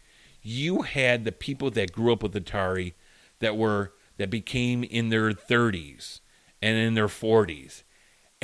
you 0.42 0.82
had 0.82 1.24
the 1.24 1.32
people 1.32 1.70
that 1.72 1.92
grew 1.92 2.12
up 2.12 2.22
with 2.22 2.34
Atari 2.34 2.94
that 3.40 3.56
were 3.56 3.92
that 4.16 4.30
became 4.30 4.84
in 4.84 5.08
their 5.08 5.32
30s 5.32 6.20
and 6.62 6.76
in 6.76 6.94
their 6.94 7.08
40s 7.08 7.82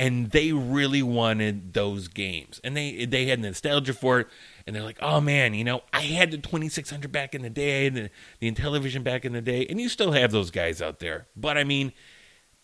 and 0.01 0.31
they 0.31 0.51
really 0.51 1.03
wanted 1.03 1.73
those 1.73 2.07
games. 2.07 2.59
And 2.63 2.75
they 2.75 3.05
they 3.05 3.27
had 3.27 3.39
nostalgia 3.39 3.93
for 3.93 4.21
it. 4.21 4.27
And 4.65 4.75
they're 4.75 4.83
like 4.83 4.99
oh 5.01 5.21
man 5.21 5.53
you 5.53 5.63
know 5.63 5.81
i 5.91 6.01
had 6.01 6.31
the 6.31 6.37
2600 6.37 7.11
back 7.11 7.33
in 7.33 7.41
the 7.41 7.49
day 7.49 7.87
and 7.87 7.95
the, 7.95 8.09
the 8.39 8.51
intellivision 8.51 9.03
back 9.03 9.25
in 9.25 9.33
the 9.33 9.41
day 9.41 9.65
and 9.67 9.81
you 9.81 9.89
still 9.89 10.11
have 10.11 10.31
those 10.31 10.51
guys 10.51 10.81
out 10.81 10.99
there. 10.99 11.27
But 11.35 11.57
i 11.57 11.63
mean 11.63 11.93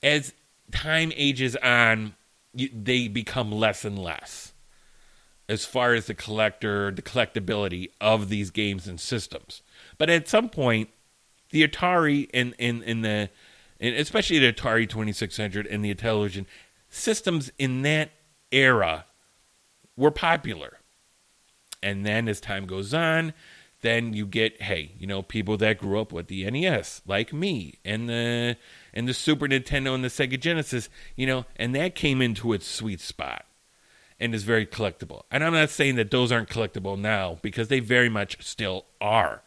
as 0.03 0.33
time 0.71 1.11
ages 1.15 1.55
on 1.57 2.15
you, 2.53 2.69
they 2.73 3.07
become 3.07 3.51
less 3.51 3.85
and 3.85 3.97
less 3.97 4.53
as 5.49 5.63
far 5.63 5.93
as 5.93 6.07
the 6.07 6.13
collector, 6.13 6.91
the 6.91 7.01
collectability 7.01 7.89
of 8.01 8.29
these 8.29 8.51
games 8.51 8.87
and 8.87 8.99
systems. 8.99 9.61
But 9.97 10.09
at 10.09 10.27
some 10.27 10.49
point, 10.49 10.89
the 11.51 11.65
Atari 11.65 12.29
and 12.33 12.53
in, 12.59 12.83
in, 12.83 13.01
the 13.01 13.29
and 13.79 13.95
especially 13.95 14.39
the 14.39 14.51
Atari 14.51 14.89
2600 14.89 15.65
and 15.67 15.85
the 15.85 15.93
Intellivision 15.93 16.45
systems 16.97 17.51
in 17.57 17.81
that 17.83 18.11
era 18.51 19.05
were 19.95 20.11
popular. 20.11 20.77
And 21.83 22.05
then 22.05 22.27
as 22.27 22.41
time 22.41 22.65
goes 22.65 22.93
on, 22.93 23.33
then 23.81 24.13
you 24.13 24.25
get 24.25 24.61
hey, 24.61 24.93
you 24.97 25.05
know, 25.07 25.21
people 25.21 25.57
that 25.57 25.77
grew 25.77 25.99
up 25.99 26.11
with 26.11 26.27
the 26.27 26.49
NES 26.49 27.01
like 27.05 27.31
me 27.31 27.75
and 27.85 28.09
the 28.09 28.57
and 28.93 29.07
the 29.07 29.13
Super 29.13 29.47
Nintendo 29.47 29.93
and 29.93 30.03
the 30.03 30.09
Sega 30.09 30.39
Genesis, 30.39 30.89
you 31.15 31.27
know, 31.27 31.45
and 31.55 31.75
that 31.75 31.95
came 31.95 32.21
into 32.21 32.53
its 32.53 32.67
sweet 32.67 32.99
spot 32.99 33.45
and 34.19 34.33
is 34.33 34.43
very 34.43 34.65
collectible. 34.65 35.23
And 35.31 35.43
I'm 35.43 35.53
not 35.53 35.69
saying 35.69 35.95
that 35.95 36.11
those 36.11 36.31
aren't 36.31 36.49
collectible 36.49 36.97
now 36.99 37.37
because 37.41 37.67
they 37.67 37.79
very 37.79 38.09
much 38.09 38.43
still 38.43 38.85
are. 38.99 39.43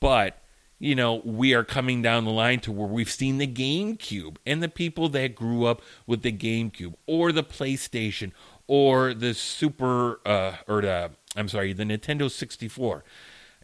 But, 0.00 0.38
you 0.78 0.94
know, 0.94 1.22
we 1.24 1.54
are 1.54 1.64
coming 1.64 2.02
down 2.02 2.24
the 2.24 2.30
line 2.30 2.60
to 2.60 2.72
where 2.72 2.88
we've 2.88 3.10
seen 3.10 3.38
the 3.38 3.46
GameCube 3.46 4.36
and 4.44 4.62
the 4.62 4.68
people 4.68 5.08
that 5.10 5.34
grew 5.34 5.64
up 5.64 5.80
with 6.06 6.22
the 6.22 6.32
GameCube 6.32 6.94
or 7.06 7.32
the 7.32 7.42
PlayStation 7.42 8.32
or 8.66 9.14
the 9.14 9.32
Super, 9.32 10.20
uh, 10.26 10.56
or 10.68 10.82
the, 10.82 11.12
I'm 11.34 11.48
sorry, 11.48 11.72
the 11.72 11.84
Nintendo 11.84 12.30
64. 12.30 13.04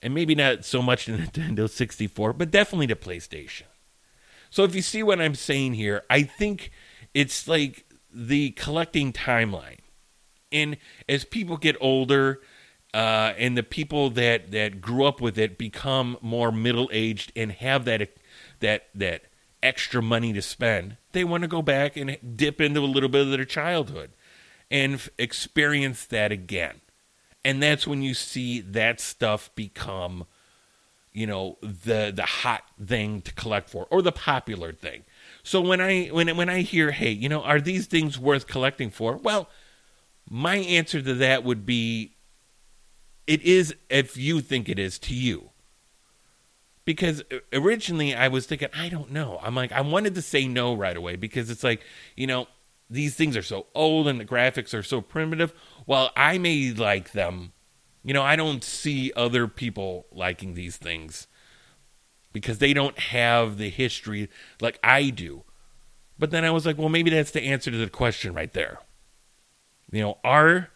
And 0.03 0.15
maybe 0.15 0.35
not 0.35 0.65
so 0.65 0.81
much 0.81 1.07
the 1.07 1.13
Nintendo 1.13 1.69
64, 1.69 2.33
but 2.33 2.51
definitely 2.51 2.87
the 2.87 2.97
PlayStation. 2.97 3.65
So 4.49 4.65
if 4.65 4.75
you 4.75 4.83
see 4.83 5.03
what 5.03 5.21
I'm 5.21 5.35
saying 5.35 5.75
here, 5.75 6.05
I 6.09 6.23
think 6.23 6.71
it's 7.15 7.47
like 7.47 7.85
the 8.13 8.51
collecting 8.51 9.13
timeline. 9.13 9.79
And 10.51 10.77
as 11.09 11.25
people 11.25 11.57
get 11.57 11.77
older, 11.81 12.41
uh, 12.95 13.33
and 13.39 13.57
the 13.57 13.63
people 13.63 14.11
that, 14.11 14.51
that 14.51 14.81
grew 14.81 15.05
up 15.05 15.21
with 15.21 15.39
it 15.39 15.57
become 15.57 16.19
more 16.21 16.53
middle 16.53 16.91
aged 16.93 17.33
and 17.35 17.53
have 17.53 17.85
that 17.87 18.11
that 18.61 18.87
that 18.95 19.23
extra 19.63 20.03
money 20.03 20.33
to 20.33 20.43
spend, 20.43 20.97
they 21.13 21.25
want 21.25 21.43
to 21.43 21.49
go 21.49 21.63
back 21.63 21.97
and 21.97 22.17
dip 22.37 22.61
into 22.61 22.81
a 22.81 22.87
little 22.87 23.09
bit 23.09 23.23
of 23.23 23.31
their 23.31 23.45
childhood 23.45 24.11
and 24.71 24.95
f- 24.95 25.09
experience 25.19 26.05
that 26.07 26.33
again. 26.33 26.81
And 27.45 27.63
that's 27.63 27.87
when 27.87 28.03
you 28.03 28.15
see 28.15 28.61
that 28.61 29.01
stuff 29.01 29.51
become 29.55 30.27
you 31.13 31.27
know 31.27 31.59
the 31.61 32.11
the 32.15 32.25
hot 32.25 32.63
thing 32.83 33.21
to 33.23 33.33
collect 33.35 33.69
for 33.69 33.87
or 33.91 34.03
the 34.03 34.13
popular 34.13 34.73
thing. 34.73 35.05
So 35.43 35.61
when 35.61 35.81
I 35.81 36.07
when 36.07 36.35
when 36.37 36.49
I 36.49 36.61
hear, 36.61 36.91
hey, 36.91 37.11
you 37.11 37.29
know, 37.29 37.43
are 37.43 37.61
these 37.61 37.87
things 37.87 38.19
worth 38.19 38.47
collecting 38.47 38.91
for? 38.91 39.17
Well, 39.17 39.49
my 40.29 40.57
answer 40.57 41.03
to 41.03 41.15
that 41.15 41.45
would 41.45 41.67
be 41.67 42.15
it 43.27 43.43
is 43.43 43.75
if 43.89 44.17
you 44.17 44.41
think 44.41 44.69
it 44.69 44.79
is 44.79 44.99
to 45.01 45.15
you. 45.15 45.51
Because 46.85 47.23
originally 47.53 48.15
I 48.15 48.29
was 48.29 48.47
thinking, 48.47 48.69
I 48.77 48.89
don't 48.89 49.13
know. 49.13 49.39
I'm 49.43 49.55
like, 49.55 49.71
I 49.71 49.81
wanted 49.81 50.17
to 50.17 50.23
say 50.23 50.49
no 50.49 50.75
right 50.75 50.97
away 50.97 51.15
because 51.15 51.49
it's 51.49 51.63
like, 51.63 51.83
you 52.17 52.27
know, 52.27 52.49
these 52.91 53.15
things 53.15 53.37
are 53.37 53.43
so 53.43 53.67
old 53.75 54.09
and 54.09 54.19
the 54.19 54.25
graphics 54.25 54.75
are 54.75 54.83
so 54.83 55.01
primitive. 55.01 55.55
While 55.87 56.11
I 56.17 56.39
may 56.39 56.73
like 56.73 57.13
them, 57.13 57.53
you 58.03 58.13
know, 58.13 58.23
I 58.23 58.35
don't 58.35 58.65
see 58.65 59.13
other 59.15 59.47
people 59.47 60.07
liking 60.11 60.55
these 60.55 60.77
things 60.77 61.29
because 62.33 62.59
they 62.59 62.75
don't 62.75 62.99
have 62.99 63.59
the 63.59 63.71
history 63.71 64.29
like 64.61 64.81
I 64.83 65.11
do. 65.11 65.45
But 66.19 66.33
then 66.33 66.45
I 66.45 66.51
was 66.51 66.67
like, 66.67 66.79
well, 66.79 66.89
maybe 66.89 67.11
that's 67.11 67.31
the 67.31 67.43
answer 67.43 67.71
to 67.71 67.77
the 67.77 67.89
question 67.89 68.35
right 68.35 68.53
there. 68.53 68.81
You 69.91 70.01
know, 70.01 70.19
are 70.25 70.71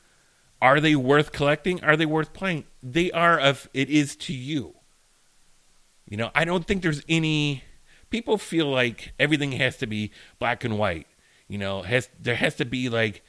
are 0.60 0.80
they 0.80 0.96
worth 0.96 1.32
collecting? 1.32 1.82
Are 1.84 1.96
they 1.96 2.06
worth 2.06 2.32
playing? 2.32 2.64
They 2.82 3.10
are 3.12 3.38
of 3.38 3.68
it 3.74 3.90
is 3.90 4.16
to 4.16 4.32
you. 4.32 4.74
You 6.08 6.16
know, 6.16 6.30
I 6.34 6.44
don't 6.44 6.66
think 6.66 6.82
there's 6.82 7.02
any 7.08 7.64
people 8.10 8.38
feel 8.38 8.66
like 8.66 9.12
everything 9.18 9.52
has 9.52 9.76
to 9.78 9.86
be 9.86 10.12
black 10.38 10.64
and 10.64 10.78
white. 10.78 11.06
You 11.48 11.58
know, 11.58 11.82
has 11.82 12.08
there 12.18 12.36
has 12.36 12.54
to 12.56 12.64
be 12.64 12.88
like 12.88 13.22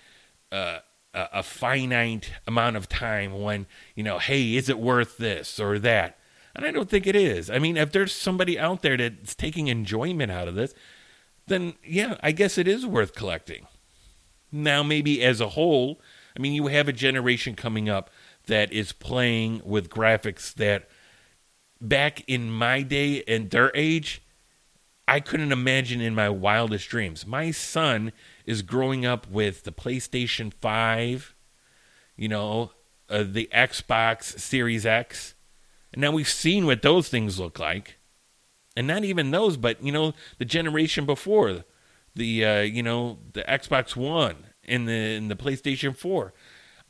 uh, 0.51 0.79
a, 1.13 1.29
a 1.33 1.43
finite 1.43 2.31
amount 2.45 2.77
of 2.77 2.87
time 2.87 3.41
when 3.41 3.65
you 3.95 4.03
know, 4.03 4.19
hey, 4.19 4.55
is 4.55 4.69
it 4.69 4.79
worth 4.79 5.17
this 5.17 5.59
or 5.59 5.79
that? 5.79 6.17
And 6.55 6.65
I 6.65 6.71
don't 6.71 6.89
think 6.89 7.05
it 7.05 7.15
is. 7.15 7.49
I 7.51 7.59
mean, 7.59 7.77
if 7.77 7.91
there's 7.91 8.13
somebody 8.13 8.57
out 8.57 8.81
there 8.81 8.97
that's 8.97 9.35
taking 9.35 9.67
enjoyment 9.67 10.31
out 10.31 10.47
of 10.47 10.55
this, 10.55 10.73
then 11.47 11.75
yeah, 11.83 12.17
I 12.23 12.31
guess 12.31 12.57
it 12.57 12.67
is 12.67 12.85
worth 12.85 13.13
collecting. 13.13 13.67
Now, 14.51 14.81
maybe 14.81 15.21
as 15.23 15.41
a 15.41 15.49
whole, 15.49 15.99
I 16.37 16.39
mean, 16.39 16.53
you 16.53 16.67
have 16.67 16.87
a 16.87 16.93
generation 16.93 17.55
coming 17.55 17.89
up 17.89 18.11
that 18.45 18.71
is 18.71 18.91
playing 18.91 19.61
with 19.65 19.89
graphics 19.89 20.53
that 20.53 20.87
back 21.81 22.23
in 22.27 22.51
my 22.51 22.83
day 22.83 23.23
and 23.27 23.49
their 23.49 23.71
age, 23.73 24.21
I 25.07 25.19
couldn't 25.19 25.51
imagine 25.51 25.99
in 25.99 26.13
my 26.13 26.29
wildest 26.29 26.89
dreams. 26.89 27.25
My 27.25 27.49
son 27.49 28.11
is 28.45 28.61
growing 28.61 29.03
up 29.03 29.27
with 29.27 29.63
the 29.63 29.71
PlayStation 29.71 30.53
5, 30.53 31.33
you 32.15 32.27
know, 32.27 32.71
uh, 33.09 33.23
the 33.27 33.49
Xbox 33.51 34.39
Series 34.39 34.85
X. 34.85 35.33
And 35.91 36.01
now 36.01 36.11
we've 36.11 36.29
seen 36.29 36.67
what 36.67 36.83
those 36.83 37.09
things 37.09 37.39
look 37.39 37.57
like. 37.57 37.97
And 38.75 38.85
not 38.85 39.03
even 39.03 39.31
those, 39.31 39.57
but, 39.57 39.81
you 39.81 39.91
know, 39.91 40.13
the 40.37 40.45
generation 40.45 41.07
before, 41.07 41.63
the, 42.13 42.45
uh, 42.45 42.61
you 42.61 42.83
know, 42.83 43.17
the 43.33 43.41
Xbox 43.43 43.95
One 43.95 44.35
and 44.67 44.87
the, 44.87 45.15
and 45.15 45.29
the 45.31 45.35
PlayStation 45.35 45.95
4. 45.95 46.33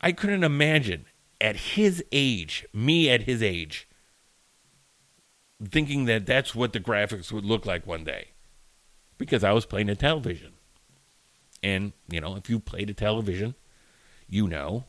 I 0.00 0.12
couldn't 0.12 0.44
imagine 0.44 1.06
at 1.40 1.56
his 1.56 2.04
age, 2.12 2.66
me 2.72 3.10
at 3.10 3.22
his 3.22 3.42
age, 3.42 3.88
thinking 5.62 6.04
that 6.06 6.26
that's 6.26 6.54
what 6.54 6.72
the 6.72 6.80
graphics 6.80 7.32
would 7.32 7.44
look 7.44 7.66
like 7.66 7.86
one 7.86 8.04
day 8.04 8.28
because 9.16 9.42
I 9.42 9.52
was 9.52 9.66
playing 9.66 9.88
Intellivision. 9.88 10.52
And, 11.62 11.92
you 12.08 12.20
know, 12.20 12.36
if 12.36 12.48
you 12.48 12.60
played 12.60 12.94
Intellivision, 12.94 13.54
you 14.28 14.46
know 14.46 14.84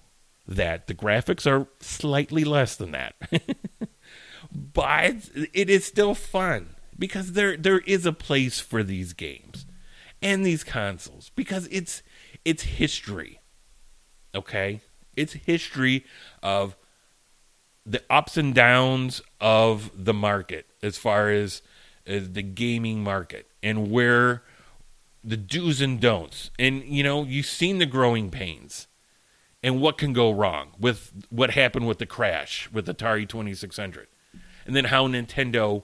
that 0.47 0.87
the 0.87 0.93
graphics 0.93 1.49
are 1.49 1.67
slightly 1.79 2.43
less 2.43 2.75
than 2.75 2.91
that. 2.91 3.15
but 4.51 5.29
it 5.53 5.69
is 5.69 5.85
still 5.85 6.15
fun 6.15 6.75
because 6.97 7.33
there 7.33 7.55
there 7.55 7.79
is 7.79 8.05
a 8.05 8.13
place 8.13 8.59
for 8.59 8.83
these 8.83 9.13
games 9.13 9.65
and 10.21 10.45
these 10.45 10.63
consoles 10.63 11.31
because 11.35 11.67
it's 11.71 12.01
it's 12.49 12.63
history. 12.63 13.39
Okay? 14.33 14.81
It's 15.15 15.33
history 15.33 16.03
of 16.41 16.75
the 17.85 18.01
ups 18.09 18.37
and 18.37 18.55
downs 18.55 19.21
of 19.39 19.91
the 19.93 20.13
market 20.13 20.65
as 20.81 20.97
far 20.97 21.29
as, 21.29 21.61
as 22.07 22.31
the 22.31 22.41
gaming 22.41 23.03
market 23.03 23.47
and 23.61 23.91
where 23.91 24.41
the 25.23 25.37
do's 25.37 25.79
and 25.79 25.99
don'ts. 25.99 26.49
And 26.57 26.83
you 26.83 27.03
know, 27.03 27.23
you've 27.23 27.45
seen 27.45 27.77
the 27.77 27.85
growing 27.85 28.31
pains 28.31 28.87
and 29.61 29.79
what 29.79 29.99
can 29.99 30.11
go 30.11 30.31
wrong 30.31 30.71
with 30.79 31.11
what 31.29 31.51
happened 31.51 31.87
with 31.87 31.99
the 31.99 32.07
crash 32.07 32.67
with 32.71 32.87
Atari 32.87 33.29
2600. 33.29 34.07
And 34.65 34.75
then 34.75 34.85
how 34.85 35.07
Nintendo 35.07 35.83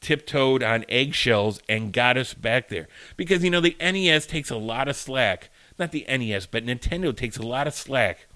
tiptoed 0.00 0.62
on 0.62 0.84
eggshells 0.88 1.60
and 1.68 1.92
got 1.92 2.16
us 2.16 2.34
back 2.34 2.68
there. 2.68 2.86
Because 3.16 3.42
you 3.42 3.50
know, 3.50 3.60
the 3.60 3.76
NES 3.80 4.26
takes 4.26 4.50
a 4.50 4.56
lot 4.56 4.86
of 4.86 4.94
slack, 4.94 5.50
not 5.78 5.92
the 5.92 6.06
NES, 6.08 6.46
but 6.46 6.64
Nintendo 6.64 7.16
takes 7.16 7.36
a 7.36 7.42
lot 7.42 7.66
of 7.66 7.74
slack 7.74 8.26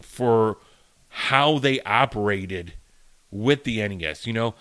for 0.00 0.58
how 1.08 1.58
they 1.58 1.80
operated 1.80 2.74
with 3.30 3.64
the 3.64 3.86
NES. 3.86 4.26
You 4.26 4.32
know, 4.32 4.54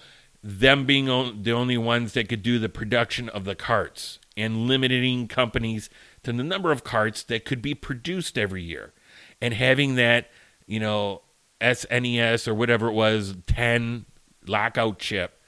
them 0.43 0.85
being 0.85 1.05
the 1.43 1.51
only 1.51 1.77
ones 1.77 2.13
that 2.13 2.29
could 2.29 2.43
do 2.43 2.59
the 2.59 2.69
production 2.69 3.29
of 3.29 3.45
the 3.45 3.55
carts 3.55 4.19
and 4.35 4.67
limiting 4.67 5.27
companies 5.27 5.89
to 6.23 6.31
the 6.31 6.43
number 6.43 6.71
of 6.71 6.83
carts 6.83 7.23
that 7.23 7.45
could 7.45 7.61
be 7.61 7.73
produced 7.73 8.37
every 8.37 8.63
year 8.63 8.93
and 9.41 9.53
having 9.53 9.95
that, 9.95 10.29
you 10.65 10.79
know, 10.79 11.21
SNES 11.61 12.47
or 12.47 12.53
whatever 12.53 12.87
it 12.87 12.93
was, 12.93 13.35
10 13.47 14.05
lockout 14.45 14.99
chip 14.99 15.41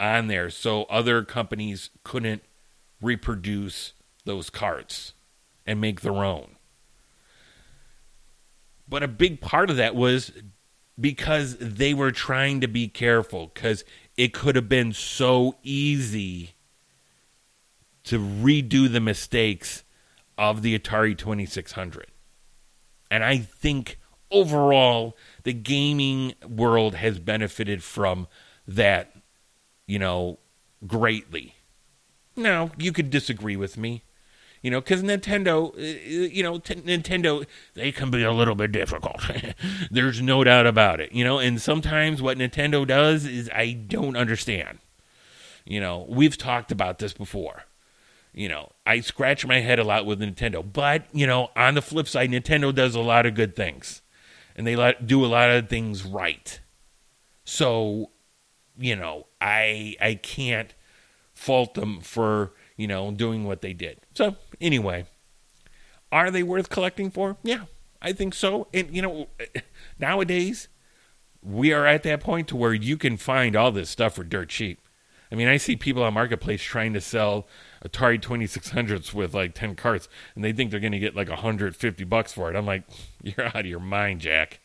on 0.00 0.26
there 0.26 0.50
so 0.50 0.84
other 0.84 1.22
companies 1.22 1.90
couldn't 2.02 2.42
reproduce 3.02 3.92
those 4.24 4.50
carts 4.50 5.12
and 5.66 5.80
make 5.80 6.00
their 6.00 6.24
own. 6.24 6.56
But 8.88 9.02
a 9.02 9.08
big 9.08 9.40
part 9.40 9.70
of 9.70 9.76
that 9.76 9.94
was 9.94 10.32
because 10.98 11.56
they 11.58 11.94
were 11.94 12.10
trying 12.10 12.60
to 12.60 12.68
be 12.68 12.88
careful 12.88 13.50
because 13.54 13.84
it 14.16 14.34
could 14.34 14.56
have 14.56 14.68
been 14.68 14.92
so 14.92 15.56
easy 15.62 16.54
to 18.04 18.18
redo 18.18 18.90
the 18.90 19.00
mistakes 19.00 19.84
of 20.36 20.62
the 20.62 20.78
Atari 20.78 21.16
2600. 21.16 22.06
And 23.10 23.24
I 23.24 23.38
think 23.38 23.98
overall, 24.30 25.16
the 25.44 25.52
gaming 25.52 26.34
world 26.46 26.94
has 26.96 27.18
benefited 27.18 27.82
from 27.82 28.26
that, 28.66 29.14
you 29.86 29.98
know, 29.98 30.38
greatly. 30.86 31.54
Now, 32.36 32.70
you 32.78 32.92
could 32.92 33.10
disagree 33.10 33.56
with 33.56 33.76
me 33.76 34.04
you 34.62 34.70
know, 34.70 34.80
because 34.80 35.02
Nintendo, 35.02 35.74
uh, 35.74 36.28
you 36.30 36.42
know, 36.42 36.58
t- 36.58 36.74
Nintendo, 36.74 37.46
they 37.74 37.92
can 37.92 38.10
be 38.10 38.22
a 38.22 38.32
little 38.32 38.54
bit 38.54 38.72
difficult. 38.72 39.22
There's 39.90 40.20
no 40.20 40.44
doubt 40.44 40.66
about 40.66 41.00
it, 41.00 41.12
you 41.12 41.24
know, 41.24 41.38
and 41.38 41.60
sometimes 41.60 42.20
what 42.20 42.38
Nintendo 42.38 42.86
does 42.86 43.24
is 43.24 43.50
I 43.54 43.72
don't 43.72 44.16
understand. 44.16 44.78
You 45.64 45.80
know, 45.80 46.06
we've 46.08 46.36
talked 46.36 46.72
about 46.72 46.98
this 46.98 47.12
before. 47.12 47.64
You 48.32 48.48
know, 48.48 48.72
I 48.86 49.00
scratch 49.00 49.46
my 49.46 49.60
head 49.60 49.78
a 49.78 49.84
lot 49.84 50.06
with 50.06 50.20
Nintendo, 50.20 50.64
but, 50.70 51.04
you 51.12 51.26
know, 51.26 51.50
on 51.56 51.74
the 51.74 51.82
flip 51.82 52.06
side, 52.06 52.30
Nintendo 52.30 52.74
does 52.74 52.94
a 52.94 53.00
lot 53.00 53.26
of 53.26 53.34
good 53.34 53.56
things 53.56 54.02
and 54.54 54.66
they 54.66 54.94
do 55.04 55.24
a 55.24 55.26
lot 55.26 55.50
of 55.50 55.68
things 55.68 56.04
right. 56.04 56.60
So, 57.44 58.10
you 58.78 58.94
know, 58.94 59.26
I 59.40 59.96
I 60.00 60.14
can't 60.14 60.74
fault 61.34 61.74
them 61.74 62.00
for 62.00 62.52
you 62.80 62.86
know, 62.86 63.10
doing 63.10 63.44
what 63.44 63.60
they 63.60 63.74
did. 63.74 64.00
So, 64.14 64.36
anyway, 64.60 65.06
are 66.12 66.30
they 66.30 66.42
worth 66.42 66.70
collecting 66.70 67.10
for? 67.10 67.36
Yeah, 67.42 67.64
I 68.02 68.12
think 68.12 68.34
so. 68.34 68.68
And, 68.74 68.94
you 68.94 69.02
know, 69.02 69.28
nowadays, 69.98 70.68
we 71.42 71.72
are 71.72 71.86
at 71.86 72.02
that 72.02 72.20
point 72.20 72.48
to 72.48 72.56
where 72.56 72.74
you 72.74 72.96
can 72.96 73.16
find 73.16 73.56
all 73.56 73.72
this 73.72 73.90
stuff 73.90 74.14
for 74.14 74.24
dirt 74.24 74.48
cheap. 74.48 74.80
I 75.32 75.36
mean, 75.36 75.48
I 75.48 75.58
see 75.58 75.76
people 75.76 76.02
on 76.02 76.14
Marketplace 76.14 76.60
trying 76.60 76.92
to 76.94 77.00
sell 77.00 77.46
Atari 77.84 78.20
2600s 78.20 79.14
with 79.14 79.32
like 79.32 79.54
10 79.54 79.76
carts, 79.76 80.08
and 80.34 80.42
they 80.42 80.52
think 80.52 80.70
they're 80.70 80.80
going 80.80 80.92
to 80.92 80.98
get 80.98 81.14
like 81.14 81.28
150 81.28 82.04
bucks 82.04 82.32
for 82.32 82.50
it. 82.50 82.56
I'm 82.56 82.66
like, 82.66 82.82
you're 83.22 83.46
out 83.46 83.56
of 83.56 83.66
your 83.66 83.80
mind, 83.80 84.20
Jack. 84.20 84.60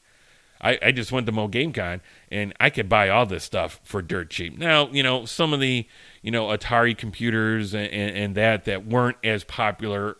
I, 0.62 0.80
I 0.82 0.92
just 0.92 1.12
went 1.12 1.26
to 1.26 1.32
Mo 1.32 1.48
GameCon, 1.48 2.02
and 2.32 2.54
I 2.60 2.70
could 2.70 2.90
buy 2.90 3.10
all 3.10 3.26
this 3.26 3.44
stuff 3.44 3.80
for 3.84 4.02
dirt 4.02 4.30
cheap. 4.30 4.58
Now, 4.58 4.88
you 4.90 5.04
know, 5.04 5.26
some 5.26 5.54
of 5.54 5.60
the 5.60 5.88
you 6.22 6.32
know 6.32 6.48
Atari 6.48 6.98
computers 6.98 7.74
and, 7.74 7.88
and, 7.88 8.18
and 8.18 8.36
that 8.36 8.66
that 8.66 8.86
weren't 8.86 9.18
as 9.24 9.44
popular. 9.44 10.18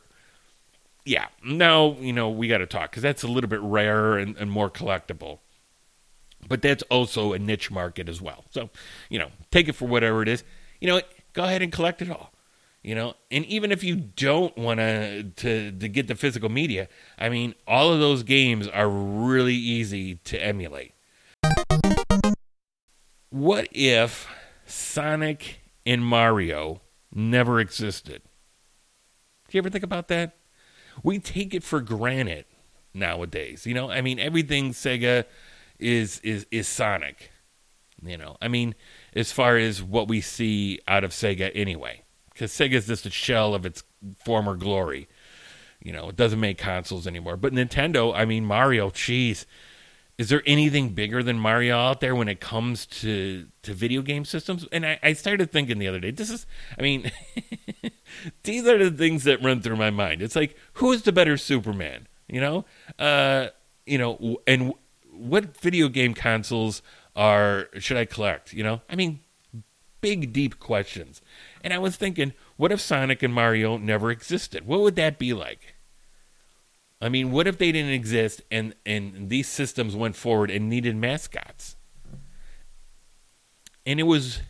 Yeah, 1.06 1.28
now 1.44 1.96
you 2.00 2.14
know 2.14 2.30
we 2.30 2.48
got 2.48 2.60
to 2.60 2.68
talk 2.68 2.92
because 2.92 3.04
that's 3.04 3.24
a 3.24 3.28
little 3.28 3.50
bit 3.50 3.62
rarer 3.62 4.18
and, 4.18 4.36
and 4.38 4.52
more 4.52 4.70
collectible. 4.70 5.40
But 6.48 6.62
that's 6.62 6.84
also 6.84 7.34
a 7.34 7.40
niche 7.40 7.72
market 7.72 8.08
as 8.08 8.22
well. 8.22 8.46
So 8.52 8.70
you 9.10 9.20
know, 9.20 9.30
take 9.52 9.68
it 9.68 9.74
for 9.74 9.88
whatever 9.88 10.22
it 10.22 10.28
is. 10.28 10.44
You 10.80 10.90
know, 10.90 11.02
go 11.34 11.44
ahead 11.44 11.62
and 11.62 11.72
collect 11.72 12.02
it 12.02 12.10
all 12.10 12.35
you 12.86 12.94
know 12.94 13.16
and 13.32 13.46
even 13.46 13.72
if 13.72 13.84
you 13.84 13.96
don't 13.96 14.58
want 14.58 14.80
to 14.80 15.24
to 15.38 15.72
get 15.72 16.08
the 16.08 16.16
physical 16.16 16.50
media 16.50 16.88
i 17.18 17.28
mean 17.30 17.56
all 17.68 17.92
of 17.92 18.00
those 18.00 18.24
games 18.24 18.68
are 18.68 18.88
really 18.90 19.56
easy 19.56 20.16
to 20.16 20.42
emulate 20.42 20.94
what 23.36 23.68
if 23.72 24.28
Sonic 24.66 25.60
and 25.86 26.06
Mario 26.06 26.82
never 27.14 27.60
existed? 27.60 28.22
Do 29.50 29.58
you 29.58 29.60
ever 29.60 29.70
think 29.70 29.84
about 29.84 30.08
that? 30.08 30.38
We 31.04 31.20
take 31.20 31.54
it 31.54 31.62
for 31.62 31.82
granted 31.82 32.46
nowadays. 32.94 33.66
You 33.66 33.74
know, 33.74 33.92
I 33.92 34.00
mean, 34.00 34.20
everything 34.20 34.72
Sega 34.72 35.26
is 35.80 36.20
is 36.20 36.48
is 36.50 36.70
Sonic. 36.70 37.32
You 38.02 38.18
know, 38.18 38.38
I 38.42 38.48
mean, 38.48 38.74
as 39.14 39.34
far 39.34 39.58
as 39.58 39.84
what 39.84 40.08
we 40.08 40.22
see 40.22 40.80
out 40.88 41.04
of 41.04 41.12
Sega 41.12 41.52
anyway, 41.54 42.04
because 42.36 42.52
Sega's 42.52 42.86
just 42.86 43.06
a 43.06 43.10
shell 43.10 43.56
of 43.56 43.66
its 43.66 43.84
former 44.26 44.56
glory. 44.56 45.08
You 45.82 45.94
know, 45.94 46.10
it 46.10 46.18
doesn't 46.18 46.40
make 46.40 46.58
consoles 46.58 47.08
anymore. 47.08 47.38
But 47.38 47.54
Nintendo, 47.54 48.14
I 48.14 48.26
mean, 48.26 48.46
Mario, 48.46 48.90
jeez. 48.90 49.46
Is 50.18 50.30
there 50.30 50.44
anything 50.46 50.90
bigger 50.90 51.24
than 51.24 51.40
Mario 51.40 51.78
out 51.78 52.02
there 52.02 52.16
when 52.16 52.28
it 52.28 52.40
comes 52.40 52.86
to, 52.88 53.48
to 53.64 53.74
video 53.74 54.02
game 54.02 54.26
systems? 54.26 54.66
And 54.72 54.86
I, 54.86 55.00
I 55.02 55.14
started 55.14 55.52
thinking 55.52 55.78
the 55.78 55.88
other 55.88 56.00
day, 56.00 56.12
this 56.12 56.30
is, 56.30 56.46
I 56.78 56.82
mean, 56.82 57.12
these 58.44 58.66
are 58.68 58.90
the 58.90 58.96
things 58.96 59.24
that 59.24 59.42
run 59.42 59.62
through 59.62 59.78
my 59.78 59.90
mind. 59.90 60.22
It's 60.22 60.36
like, 60.36 60.58
who 60.74 60.92
is 60.92 61.04
the 61.04 61.12
better 61.12 61.38
Superman? 61.38 62.08
You 62.28 62.42
know? 62.42 62.66
Uh, 63.00 63.48
you 63.86 63.98
know, 63.98 64.38
and 64.48 64.74
what 65.12 65.58
video 65.58 65.88
game 65.88 66.14
consoles 66.14 66.82
are, 67.16 67.70
should 67.78 67.98
I 67.98 68.06
collect? 68.06 68.54
You 68.54 68.64
know? 68.64 68.82
I 68.90 68.96
mean, 68.96 69.20
big, 70.06 70.32
deep 70.32 70.60
questions. 70.60 71.22
And 71.66 71.74
I 71.74 71.80
was 71.80 71.96
thinking, 71.96 72.34
what 72.58 72.72
if 72.72 72.80
Sonic 72.80 73.24
and 73.24 73.34
Mario 73.34 73.78
never 73.78 74.12
existed? 74.12 74.68
What 74.68 74.82
would 74.82 74.96
that 74.98 75.18
be 75.18 75.34
like? 75.34 75.74
I 77.02 77.10
mean, 77.10 77.32
what 77.32 77.48
if 77.48 77.58
they 77.58 77.72
didn't 77.72 77.92
exist 77.92 78.44
and 78.52 78.76
and 78.86 79.30
these 79.30 79.48
systems 79.48 79.96
went 79.96 80.16
forward 80.16 80.52
and 80.52 80.70
needed 80.70 80.96
mascots? 80.96 81.76
And 83.84 84.00
it 84.00 84.04
was 84.04 84.42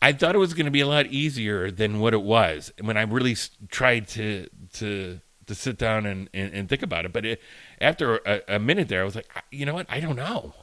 I 0.00 0.12
thought 0.12 0.34
it 0.34 0.38
was 0.38 0.54
going 0.54 0.64
to 0.64 0.72
be 0.72 0.80
a 0.80 0.86
lot 0.86 1.04
easier 1.08 1.70
than 1.70 2.00
what 2.00 2.14
it 2.14 2.22
was 2.22 2.72
when 2.80 2.96
I 2.96 3.02
really 3.02 3.36
tried 3.70 4.08
to 4.08 4.48
to 4.78 5.20
to 5.44 5.54
sit 5.54 5.76
down 5.76 6.06
and, 6.06 6.30
and, 6.32 6.54
and 6.54 6.66
think 6.66 6.82
about 6.82 7.04
it. 7.04 7.12
But 7.12 7.26
it, 7.26 7.42
after 7.78 8.16
a, 8.24 8.40
a 8.48 8.58
minute 8.58 8.88
there, 8.88 9.02
I 9.02 9.04
was 9.04 9.16
like, 9.16 9.30
you 9.50 9.66
know 9.66 9.74
what? 9.74 9.86
I 9.90 10.00
don't 10.00 10.16
know. 10.16 10.54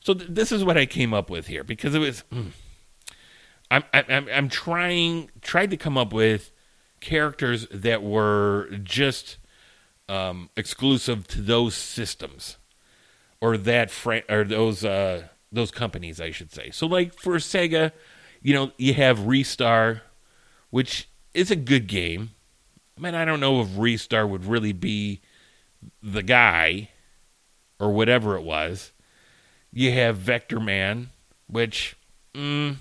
So 0.00 0.14
th- 0.14 0.30
this 0.30 0.50
is 0.50 0.64
what 0.64 0.76
I 0.76 0.84
came 0.84 1.14
up 1.14 1.30
with 1.30 1.46
here 1.46 1.62
because 1.62 1.94
it 1.94 2.00
was. 2.00 2.24
mm. 2.32 2.50
I'm 3.70 3.84
I'm 3.92 4.28
I'm 4.28 4.48
trying 4.48 5.30
tried 5.40 5.70
to 5.70 5.76
come 5.76 5.98
up 5.98 6.12
with 6.12 6.52
characters 7.00 7.66
that 7.70 8.02
were 8.02 8.68
just 8.82 9.38
um, 10.08 10.50
exclusive 10.56 11.26
to 11.28 11.40
those 11.40 11.74
systems 11.74 12.58
or 13.40 13.56
that 13.56 13.90
fran- 13.90 14.22
or 14.28 14.44
those 14.44 14.84
uh, 14.84 15.28
those 15.52 15.70
companies, 15.70 16.20
I 16.20 16.30
should 16.30 16.52
say. 16.52 16.70
So, 16.70 16.86
like 16.86 17.14
for 17.14 17.36
Sega, 17.36 17.92
you 18.42 18.54
know, 18.54 18.72
you 18.76 18.94
have 18.94 19.20
Ristar, 19.20 20.02
which 20.70 21.08
is 21.34 21.50
a 21.50 21.56
good 21.56 21.86
game. 21.86 22.30
I 22.96 23.00
mean, 23.00 23.14
I 23.14 23.24
don't 23.24 23.40
know 23.40 23.60
if 23.60 23.68
Ristar 23.68 24.28
would 24.28 24.44
really 24.44 24.72
be 24.72 25.20
the 26.02 26.22
guy 26.22 26.90
or 27.78 27.92
whatever 27.92 28.36
it 28.36 28.42
was. 28.42 28.92
You 29.72 29.92
have 29.92 30.16
Vector 30.16 30.60
Man, 30.60 31.10
which 31.46 31.96
mm, 32.34 32.76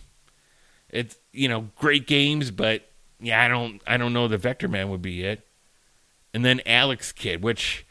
it's 0.96 1.18
you 1.32 1.48
know 1.48 1.70
great 1.76 2.08
games, 2.08 2.52
but 2.52 2.90
yeah, 3.20 3.44
I 3.44 3.48
don't 3.48 3.82
I 3.86 3.98
don't 3.98 4.14
know 4.14 4.28
the 4.28 4.38
Vector 4.38 4.68
Man 4.68 4.90
would 4.90 5.02
be 5.02 5.24
it. 5.24 5.46
And 6.34 6.44
then 6.44 6.62
Alex 6.66 7.12
Kidd, 7.12 7.44
which 7.44 7.86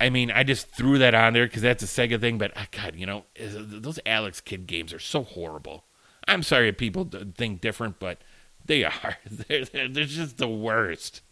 I 0.00 0.10
mean, 0.10 0.30
I 0.30 0.42
just 0.42 0.68
threw 0.68 0.98
that 0.98 1.14
on 1.14 1.32
there 1.32 1.46
because 1.46 1.62
that's 1.62 1.82
a 1.82 1.86
Sega 1.86 2.20
thing. 2.20 2.38
But 2.38 2.52
ah, 2.56 2.66
God, 2.70 2.96
you 2.96 3.06
know, 3.06 3.24
those 3.38 3.98
Alex 4.04 4.40
Kidd 4.40 4.66
games 4.66 4.92
are 4.92 4.98
so 4.98 5.22
horrible. 5.22 5.84
I'm 6.28 6.42
sorry 6.42 6.68
if 6.68 6.76
people 6.76 7.08
think 7.36 7.60
different, 7.60 7.98
but 7.98 8.18
they 8.64 8.84
are. 8.84 9.16
They're, 9.30 9.64
they're, 9.64 9.88
they're 9.88 10.04
just 10.04 10.38
the 10.38 10.48
worst. 10.48 11.22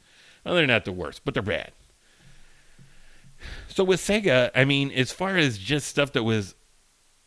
Well, 0.45 0.55
they're 0.55 0.67
not 0.67 0.85
the 0.85 0.93
worst, 0.93 1.23
but 1.25 1.35
they're 1.35 1.43
bad. 1.43 1.73
So 3.69 3.85
with 3.85 4.01
Sega, 4.01 4.51
I 4.55 4.65
mean, 4.65 4.91
as 4.91 5.13
far 5.13 5.37
as 5.37 5.59
just 5.59 5.89
stuff 5.89 6.13
that 6.13 6.25
was 6.25 6.55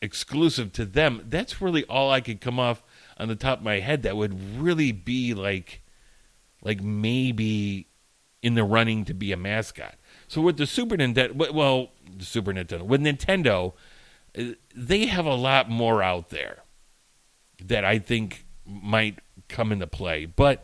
exclusive 0.02 0.72
to 0.74 0.86
them, 0.86 1.26
that's 1.28 1.62
really 1.62 1.84
all 1.86 2.12
I 2.12 2.22
could 2.22 2.42
come 2.42 2.60
off 2.60 2.84
on 3.18 3.28
the 3.28 3.36
top 3.36 3.60
of 3.60 3.64
my 3.64 3.80
head 3.80 4.04
that 4.04 4.18
would 4.18 4.60
really 4.60 4.92
be 4.92 5.34
like, 5.34 5.82
like 6.62 6.82
maybe 6.82 7.88
in 8.42 8.56
the 8.56 8.64
running 8.64 9.06
to 9.06 9.14
be 9.14 9.32
a 9.32 9.38
mascot. 9.38 9.96
So 10.28 10.42
with 10.42 10.58
the 10.58 10.66
Super 10.66 10.98
Nintendo, 10.98 11.54
well, 11.54 11.92
the 12.18 12.26
Super 12.26 12.54
Nintendo, 12.54 12.82
with 12.84 13.02
Nintendo, 13.02 13.74
uh, 14.38 14.56
they 14.76 15.06
have 15.06 15.26
a 15.26 15.36
lot 15.36 15.70
more 15.70 16.04
out 16.04 16.30
there 16.30 16.64
that 17.64 17.86
I 17.86 18.00
think 18.00 18.46
might 18.66 19.20
come 19.48 19.72
into 19.72 19.88
play. 19.88 20.26
But 20.26 20.64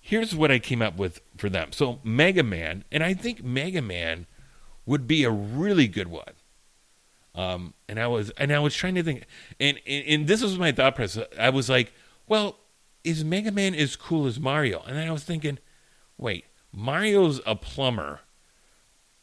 here's 0.00 0.34
what 0.34 0.50
I 0.50 0.58
came 0.58 0.82
up 0.82 0.96
with 0.96 1.20
for 1.36 1.48
them. 1.48 1.72
So 1.72 2.00
Mega 2.02 2.42
Man, 2.42 2.84
and 2.90 3.02
I 3.02 3.14
think 3.14 3.44
Mega 3.44 3.82
Man 3.82 4.26
would 4.84 5.06
be 5.06 5.24
a 5.24 5.30
really 5.30 5.86
good 5.86 6.08
one. 6.08 6.32
Um, 7.34 7.74
and 7.88 7.98
I 7.98 8.06
was 8.08 8.30
and 8.36 8.52
I 8.52 8.58
was 8.58 8.74
trying 8.74 8.94
to 8.96 9.02
think, 9.02 9.24
and, 9.58 9.80
and 9.86 10.06
and 10.06 10.26
this 10.26 10.42
was 10.42 10.58
my 10.58 10.70
thought 10.72 10.94
process. 10.94 11.26
I 11.38 11.50
was 11.50 11.70
like, 11.70 11.92
well, 12.26 12.58
is 13.04 13.24
Mega 13.24 13.50
Man 13.50 13.74
as 13.74 13.96
cool 13.96 14.26
as 14.26 14.38
Mario? 14.38 14.82
And 14.86 14.96
then 14.96 15.08
I 15.08 15.12
was 15.12 15.24
thinking, 15.24 15.58
wait, 16.18 16.44
Mario's 16.72 17.40
a 17.46 17.56
plumber. 17.56 18.20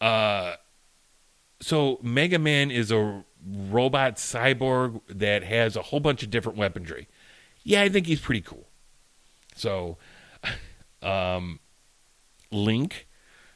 Uh, 0.01 0.55
so 1.61 1.99
Mega 2.01 2.39
Man 2.39 2.71
is 2.71 2.91
a 2.91 3.23
robot 3.45 4.15
cyborg 4.15 5.01
that 5.09 5.43
has 5.43 5.75
a 5.75 5.81
whole 5.81 5.99
bunch 5.99 6.23
of 6.23 6.29
different 6.29 6.57
weaponry. 6.57 7.07
Yeah, 7.63 7.81
I 7.81 7.89
think 7.89 8.07
he's 8.07 8.21
pretty 8.21 8.41
cool. 8.41 8.67
So, 9.55 9.97
um, 11.01 11.59
Link, 12.51 13.07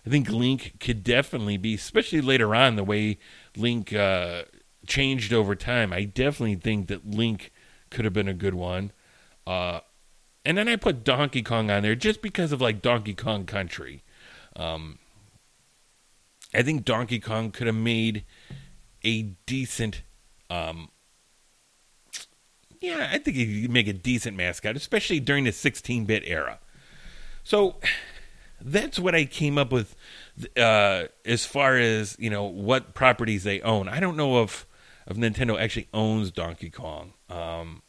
I 0.05 0.09
think 0.09 0.29
Link 0.29 0.79
could 0.79 1.03
definitely 1.03 1.57
be, 1.57 1.75
especially 1.75 2.21
later 2.21 2.53
on, 2.53 2.75
the 2.75 2.83
way 2.83 3.19
Link 3.55 3.93
uh, 3.93 4.43
changed 4.87 5.33
over 5.33 5.55
time. 5.55 5.93
I 5.93 6.03
definitely 6.03 6.55
think 6.55 6.87
that 6.87 7.05
Link 7.05 7.51
could 7.89 8.05
have 8.05 8.13
been 8.13 8.27
a 8.27 8.33
good 8.33 8.55
one. 8.55 8.91
Uh, 9.45 9.81
and 10.45 10.57
then 10.57 10.67
I 10.67 10.75
put 10.75 11.03
Donkey 11.03 11.41
Kong 11.41 11.71
on 11.71 11.83
there 11.83 11.95
just 11.95 12.21
because 12.21 12.51
of 12.51 12.61
like 12.61 12.81
Donkey 12.81 13.13
Kong 13.13 13.45
Country. 13.45 14.03
Um, 14.55 14.99
I 16.53 16.61
think 16.61 16.85
Donkey 16.85 17.19
Kong 17.19 17.51
could 17.51 17.67
have 17.67 17.75
made 17.75 18.25
a 19.03 19.21
decent, 19.45 20.03
um, 20.49 20.89
yeah, 22.79 23.09
I 23.11 23.17
think 23.17 23.37
he 23.37 23.63
could 23.63 23.71
make 23.71 23.87
a 23.87 23.93
decent 23.93 24.37
mascot, 24.37 24.75
especially 24.75 25.19
during 25.19 25.45
the 25.45 25.51
16-bit 25.51 26.23
era. 26.25 26.59
So 27.43 27.77
that's 28.61 28.99
what 28.99 29.15
I 29.15 29.25
came 29.25 29.57
up 29.57 29.71
with 29.71 29.95
uh, 30.57 31.05
as 31.25 31.45
far 31.45 31.77
as 31.77 32.15
you 32.19 32.29
know 32.29 32.43
what 32.43 32.93
properties 32.93 33.43
they 33.43 33.61
own. 33.61 33.88
I 33.88 33.99
don't 33.99 34.17
know 34.17 34.43
if 34.43 34.65
if 35.07 35.17
Nintendo 35.17 35.59
actually 35.59 35.88
owns 35.93 36.31
Donkey 36.31 36.69
Kong. 36.69 37.13
Um, 37.29 37.81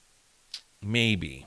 maybe. 0.83 1.47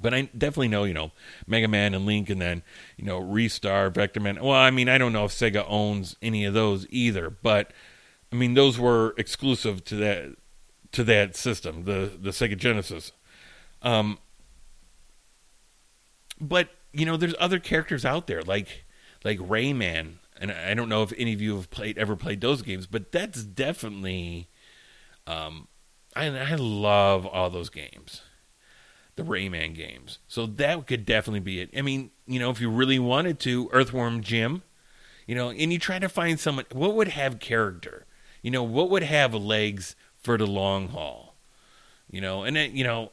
But 0.00 0.14
I 0.14 0.22
definitely 0.22 0.68
know, 0.68 0.84
you 0.84 0.94
know, 0.94 1.10
Mega 1.46 1.66
Man 1.66 1.92
and 1.92 2.06
Link, 2.06 2.30
and 2.30 2.40
then, 2.40 2.62
you 2.96 3.04
know, 3.04 3.20
Ristar, 3.20 3.92
Vector 3.92 4.20
Man. 4.20 4.40
Well, 4.40 4.52
I 4.52 4.70
mean, 4.70 4.88
I 4.88 4.96
don't 4.96 5.12
know 5.12 5.24
if 5.24 5.32
Sega 5.32 5.64
owns 5.66 6.14
any 6.22 6.44
of 6.44 6.54
those 6.54 6.86
either, 6.88 7.30
but 7.30 7.72
I 8.32 8.36
mean, 8.36 8.54
those 8.54 8.78
were 8.78 9.14
exclusive 9.16 9.84
to 9.86 9.96
that 9.96 10.36
to 10.92 11.04
that 11.04 11.34
system, 11.34 11.84
the 11.84 12.12
the 12.20 12.30
Sega 12.30 12.56
Genesis. 12.56 13.10
Um, 13.82 14.18
but 16.40 16.68
you 16.92 17.04
know, 17.04 17.16
there's 17.16 17.34
other 17.40 17.58
characters 17.58 18.04
out 18.04 18.28
there 18.28 18.42
like 18.42 18.84
like 19.24 19.38
Rayman, 19.38 20.14
and 20.40 20.52
I 20.52 20.74
don't 20.74 20.88
know 20.88 21.02
if 21.02 21.12
any 21.16 21.32
of 21.32 21.40
you 21.40 21.56
have 21.56 21.70
played 21.70 21.98
ever 21.98 22.16
played 22.16 22.40
those 22.40 22.62
games, 22.62 22.86
but 22.86 23.12
that's 23.12 23.42
definitely. 23.44 24.48
Um, 25.26 25.68
I 26.16 26.26
I 26.26 26.54
love 26.54 27.26
all 27.26 27.50
those 27.50 27.70
games 27.70 28.22
the 29.18 29.24
Rayman 29.24 29.74
games. 29.74 30.20
So 30.28 30.46
that 30.46 30.86
could 30.86 31.04
definitely 31.04 31.40
be 31.40 31.60
it. 31.60 31.70
I 31.76 31.82
mean, 31.82 32.10
you 32.26 32.38
know, 32.38 32.50
if 32.50 32.60
you 32.60 32.70
really 32.70 33.00
wanted 33.00 33.38
to, 33.40 33.68
Earthworm 33.72 34.22
Jim, 34.22 34.62
you 35.26 35.34
know, 35.34 35.50
and 35.50 35.72
you 35.72 35.78
try 35.78 35.98
to 35.98 36.08
find 36.08 36.40
someone, 36.40 36.64
what 36.72 36.94
would 36.94 37.08
have 37.08 37.40
character? 37.40 38.06
You 38.42 38.50
know, 38.52 38.62
what 38.62 38.88
would 38.90 39.02
have 39.02 39.34
legs 39.34 39.96
for 40.16 40.38
the 40.38 40.46
long 40.46 40.88
haul? 40.88 41.34
You 42.10 42.22
know, 42.22 42.44
and 42.44 42.56
then, 42.56 42.74
you 42.74 42.84
know, 42.84 43.10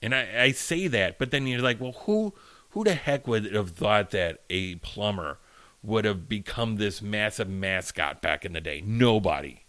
and 0.00 0.14
I, 0.14 0.42
I 0.42 0.52
say 0.52 0.86
that, 0.88 1.18
but 1.18 1.32
then 1.32 1.46
you're 1.46 1.60
like, 1.60 1.80
well, 1.80 1.96
who, 2.04 2.34
who 2.70 2.84
the 2.84 2.94
heck 2.94 3.26
would 3.26 3.52
have 3.52 3.70
thought 3.70 4.10
that 4.10 4.42
a 4.50 4.76
plumber 4.76 5.38
would 5.86 6.04
have 6.04 6.28
become 6.28 6.76
this 6.76 7.00
massive 7.00 7.48
mascot 7.48 8.20
back 8.20 8.44
in 8.44 8.52
the 8.52 8.60
day? 8.60 8.82
Nobody. 8.84 9.62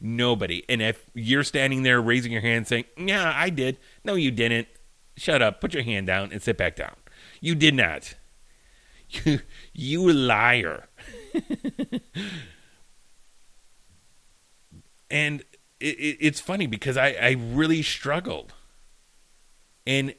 Nobody. 0.00 0.64
And 0.68 0.82
if 0.82 1.08
you're 1.14 1.44
standing 1.44 1.84
there 1.84 2.02
raising 2.02 2.32
your 2.32 2.40
hand 2.40 2.66
saying, 2.66 2.86
Yeah, 2.98 3.32
I 3.34 3.50
did. 3.50 3.78
No, 4.04 4.14
you 4.14 4.32
didn't. 4.32 4.66
Shut 5.16 5.40
up. 5.40 5.60
Put 5.60 5.74
your 5.74 5.84
hand 5.84 6.08
down 6.08 6.32
and 6.32 6.42
sit 6.42 6.58
back 6.58 6.74
down. 6.74 6.96
You 7.40 7.54
did 7.54 7.74
not. 7.74 8.14
You, 9.24 9.40
you 9.74 10.10
liar. 10.10 10.88
and 15.10 15.42
it, 15.80 15.98
it, 15.98 16.16
it's 16.18 16.40
funny 16.40 16.66
because 16.66 16.96
I, 16.96 17.08
I 17.10 17.36
really 17.38 17.82
struggled. 17.82 18.54
And, 19.86 20.14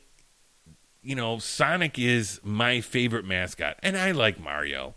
you 1.03 1.15
know, 1.15 1.37
Sonic 1.37 1.99
is 1.99 2.39
my 2.43 2.81
favorite 2.81 3.25
mascot, 3.25 3.77
and 3.83 3.97
I 3.97 4.11
like 4.11 4.39
Mario. 4.39 4.95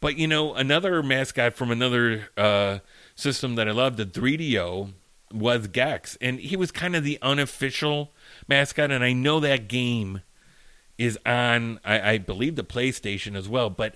But, 0.00 0.18
you 0.18 0.26
know, 0.26 0.54
another 0.54 1.00
mascot 1.02 1.54
from 1.54 1.70
another 1.70 2.28
uh, 2.36 2.80
system 3.14 3.54
that 3.54 3.68
I 3.68 3.70
love, 3.70 3.96
the 3.96 4.04
3DO, 4.04 4.92
was 5.32 5.68
Gex. 5.68 6.18
And 6.20 6.40
he 6.40 6.56
was 6.56 6.72
kind 6.72 6.96
of 6.96 7.04
the 7.04 7.20
unofficial 7.22 8.12
mascot. 8.48 8.90
And 8.90 9.04
I 9.04 9.12
know 9.12 9.38
that 9.38 9.68
game 9.68 10.22
is 10.98 11.18
on, 11.24 11.78
I, 11.84 12.12
I 12.14 12.18
believe, 12.18 12.56
the 12.56 12.64
PlayStation 12.64 13.36
as 13.36 13.48
well. 13.48 13.70
But 13.70 13.94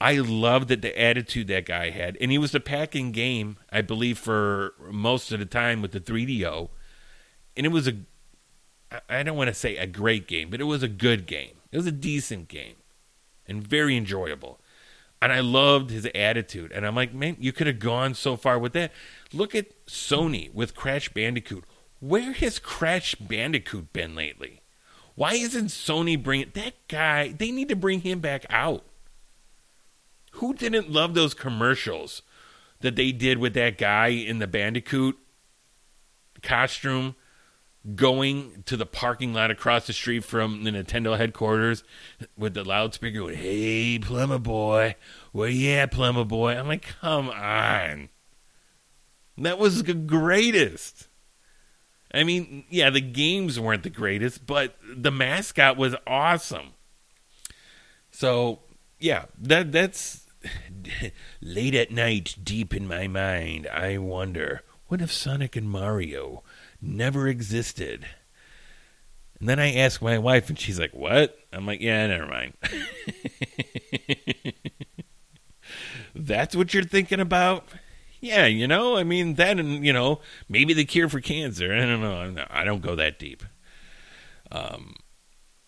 I 0.00 0.16
loved 0.16 0.68
that 0.68 0.82
the 0.82 1.00
attitude 1.00 1.46
that 1.48 1.64
guy 1.64 1.90
had, 1.90 2.18
and 2.20 2.30
he 2.30 2.38
was 2.38 2.50
the 2.50 2.60
pack-in 2.60 3.12
game, 3.12 3.56
I 3.72 3.80
believe, 3.82 4.18
for 4.18 4.74
most 4.90 5.32
of 5.32 5.38
the 5.38 5.46
time 5.46 5.80
with 5.80 5.92
the 5.92 6.00
3DO, 6.00 6.68
and 7.56 7.64
it 7.64 7.70
was 7.70 7.88
a, 7.88 7.94
I 9.08 9.22
don't 9.22 9.36
want 9.36 9.48
to 9.48 9.54
say 9.54 9.76
a 9.76 9.86
great 9.86 10.26
game, 10.28 10.50
but 10.50 10.60
it 10.60 10.64
was 10.64 10.82
a 10.82 10.88
good 10.88 11.26
game. 11.26 11.56
It 11.72 11.76
was 11.76 11.86
a 11.86 11.92
decent 11.92 12.48
game, 12.48 12.76
and 13.46 13.66
very 13.66 13.96
enjoyable, 13.96 14.60
and 15.20 15.32
I 15.32 15.40
loved 15.40 15.90
his 15.90 16.08
attitude. 16.14 16.72
And 16.72 16.86
I'm 16.86 16.94
like, 16.94 17.12
man, 17.12 17.36
you 17.40 17.52
could 17.52 17.66
have 17.66 17.78
gone 17.78 18.14
so 18.14 18.36
far 18.36 18.58
with 18.58 18.72
that. 18.74 18.92
Look 19.32 19.54
at 19.54 19.86
Sony 19.86 20.52
with 20.54 20.74
Crash 20.76 21.08
Bandicoot. 21.08 21.64
Where 22.00 22.32
has 22.32 22.58
Crash 22.58 23.14
Bandicoot 23.16 23.92
been 23.92 24.14
lately? 24.14 24.62
Why 25.14 25.32
isn't 25.32 25.68
Sony 25.68 26.22
bringing 26.22 26.52
that 26.54 26.74
guy? 26.88 27.32
They 27.32 27.50
need 27.50 27.68
to 27.70 27.76
bring 27.76 28.02
him 28.02 28.20
back 28.20 28.44
out. 28.50 28.84
Who 30.32 30.52
didn't 30.52 30.92
love 30.92 31.14
those 31.14 31.32
commercials 31.32 32.20
that 32.80 32.96
they 32.96 33.12
did 33.12 33.38
with 33.38 33.54
that 33.54 33.78
guy 33.78 34.08
in 34.08 34.38
the 34.38 34.46
Bandicoot 34.46 35.16
costume 36.42 37.16
going 37.94 38.64
to 38.66 38.76
the 38.76 38.86
parking 38.86 39.32
lot 39.32 39.50
across 39.50 39.86
the 39.86 39.92
street 39.92 40.24
from 40.24 40.64
the 40.64 40.70
Nintendo 40.70 41.16
headquarters 41.16 41.84
with 42.36 42.54
the 42.54 42.64
loudspeaker 42.64 43.18
going, 43.18 43.36
Hey, 43.36 43.98
Plumber 43.98 44.38
Boy, 44.38 44.96
you 45.32 45.70
at, 45.70 45.92
Plumber 45.92 46.24
Boy? 46.24 46.56
I'm 46.56 46.68
like, 46.68 46.86
come 47.00 47.28
on. 47.30 48.08
That 49.38 49.58
was 49.58 49.82
the 49.82 49.94
greatest. 49.94 51.08
I 52.12 52.24
mean, 52.24 52.64
yeah, 52.70 52.90
the 52.90 53.00
games 53.00 53.60
weren't 53.60 53.82
the 53.82 53.90
greatest, 53.90 54.46
but 54.46 54.76
the 54.82 55.10
mascot 55.10 55.76
was 55.76 55.94
awesome. 56.06 56.70
So, 58.10 58.60
yeah, 58.98 59.26
that 59.38 59.72
that's 59.72 60.26
late 61.40 61.74
at 61.74 61.90
night, 61.90 62.36
deep 62.42 62.74
in 62.74 62.88
my 62.88 63.06
mind, 63.06 63.66
I 63.68 63.98
wonder 63.98 64.62
what 64.88 65.02
if 65.02 65.12
Sonic 65.12 65.56
and 65.56 65.68
Mario 65.68 66.44
never 66.86 67.28
existed? 67.28 68.06
And 69.38 69.48
then 69.48 69.58
I 69.58 69.74
ask 69.74 70.00
my 70.00 70.18
wife, 70.18 70.48
and 70.48 70.58
she's 70.58 70.78
like, 70.80 70.94
What? 70.94 71.38
I'm 71.52 71.66
like, 71.66 71.80
Yeah, 71.80 72.06
never 72.06 72.26
mind. 72.26 72.54
That's 76.14 76.56
what 76.56 76.72
you're 76.72 76.84
thinking 76.84 77.20
about? 77.20 77.66
Yeah, 78.20 78.46
you 78.46 78.66
know, 78.66 78.96
I 78.96 79.04
mean, 79.04 79.34
that 79.34 79.58
and, 79.60 79.84
you 79.84 79.92
know, 79.92 80.20
maybe 80.48 80.72
the 80.72 80.84
cure 80.84 81.08
for 81.08 81.20
cancer. 81.20 81.74
I 81.74 81.80
don't 81.80 82.00
know. 82.00 82.46
I 82.50 82.64
don't 82.64 82.80
go 82.80 82.94
that 82.96 83.18
deep. 83.18 83.44
Um, 84.50 84.94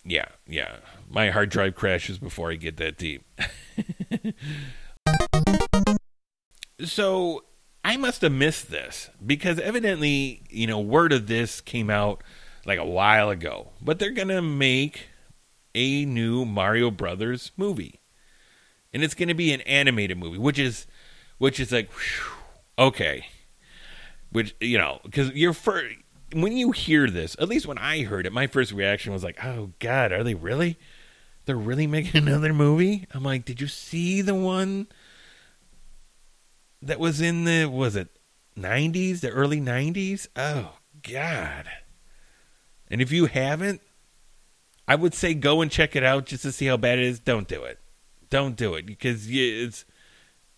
yeah, 0.05 0.27
yeah. 0.47 0.77
My 1.09 1.31
hard 1.31 1.51
drive 1.51 1.75
crashes 1.75 2.19
before 2.19 2.51
I 2.51 2.55
get 2.55 2.79
that 2.79 2.97
deep. 2.97 3.25
so 6.85 7.45
I 7.85 7.97
must 7.97 8.23
have 8.23 8.33
missed 8.33 8.71
this 8.71 9.11
because 9.25 9.59
evidently, 9.59 10.43
you 10.51 10.67
know, 10.67 10.81
word 10.81 11.13
of 11.13 11.27
this 11.27 11.61
came 11.61 11.91
out 11.91 12.23
like 12.67 12.79
a 12.79 12.85
while 12.85 13.31
ago. 13.31 13.69
But 13.81 13.99
they're 13.99 14.11
going 14.11 14.29
to 14.29 14.43
make 14.43 15.09
a 15.75 16.05
new 16.05 16.45
Mario 16.45 16.91
Brothers 16.91 17.53
movie. 17.57 18.01
And 18.93 19.03
it's 19.03 19.15
going 19.15 19.29
to 19.29 19.35
be 19.35 19.53
an 19.53 19.61
animated 19.63 20.19
movie, 20.19 20.39
which 20.39 20.59
is 20.59 20.87
which 21.39 21.61
is 21.61 21.71
like 21.71 21.91
whew, 21.93 22.33
okay. 22.79 23.27
Which, 24.31 24.55
you 24.61 24.79
know, 24.79 25.01
cuz 25.13 25.31
you're 25.33 25.53
first 25.53 25.95
when 26.33 26.57
you 26.57 26.73
hear 26.73 27.09
this, 27.09 27.37
at 27.39 27.49
least 27.49 27.67
when 27.67 27.79
I 27.79 28.03
heard 28.03 28.27
it, 28.27 28.33
my 28.33 28.47
first 28.47 28.73
reaction 28.73 29.13
was 29.13 29.25
like, 29.25 29.43
"Oh 29.45 29.73
god, 29.79 30.13
are 30.13 30.25
they 30.25 30.35
really? 30.35 30.79
They're 31.45 31.57
really 31.57 31.87
making 31.87 32.23
another 32.27 32.53
movie?" 32.53 33.07
I'm 33.15 33.23
like, 33.23 33.45
"Did 33.45 33.61
you 33.61 33.67
see 33.67 34.21
the 34.21 34.35
one 34.35 34.89
that 36.89 36.99
was 37.01 37.21
in 37.21 37.45
the 37.45 37.67
was 37.67 37.97
it 37.97 38.09
90s, 38.59 39.21
the 39.21 39.31
early 39.31 39.61
90s? 39.61 40.27
Oh 40.37 40.77
god." 41.03 41.69
And 42.91 43.01
if 43.01 43.13
you 43.13 43.27
haven't, 43.27 43.81
I 44.87 44.95
would 44.95 45.15
say 45.15 45.35
go 45.35 45.61
and 45.61 45.71
check 45.71 45.95
it 45.95 46.03
out 46.03 46.27
just 46.27 46.43
to 46.43 46.53
see 46.53 46.67
how 46.67 46.77
bad 46.77 46.99
it 46.99 47.05
is. 47.05 47.21
Don't 47.21 47.47
do 47.47 47.65
it. 47.65 47.79
Don't 48.31 48.57
do 48.57 48.75
it 48.75 48.87
because 48.87 49.31
you, 49.31 49.67
it's 49.67 49.85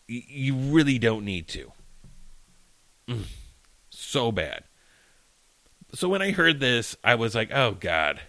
you 0.07 0.55
really 0.55 0.99
don't 0.99 1.25
need 1.25 1.49
to. 1.49 1.73
Mm, 3.09 3.25
so 3.91 4.33
bad. 4.33 4.65
So 5.95 6.09
when 6.09 6.23
I 6.23 6.31
heard 6.31 6.61
this, 6.61 6.97
I 7.03 7.17
was 7.17 7.35
like, 7.35 7.51
"Oh 7.53 7.73
God!" 7.73 8.21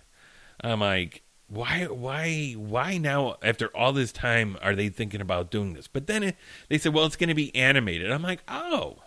I'm 0.64 0.80
like, 0.80 1.24
"Why? 1.52 1.84
Why? 1.86 2.54
Why 2.54 2.98
now? 2.98 3.36
After 3.44 3.68
all 3.76 3.92
this 3.92 4.14
time, 4.14 4.58
are 4.62 4.74
they 4.74 4.88
thinking 4.88 5.20
about 5.20 5.52
doing 5.52 5.74
this?" 5.74 5.88
But 5.88 6.08
then 6.08 6.24
it, 6.24 6.38
they 6.70 6.78
said, 6.78 6.94
"Well, 6.94 7.06
it's 7.06 7.18
going 7.18 7.28
to 7.28 7.36
be 7.36 7.54
animated." 7.54 8.10
I'm 8.10 8.22
like, 8.22 8.42
"Oh," 8.48 9.00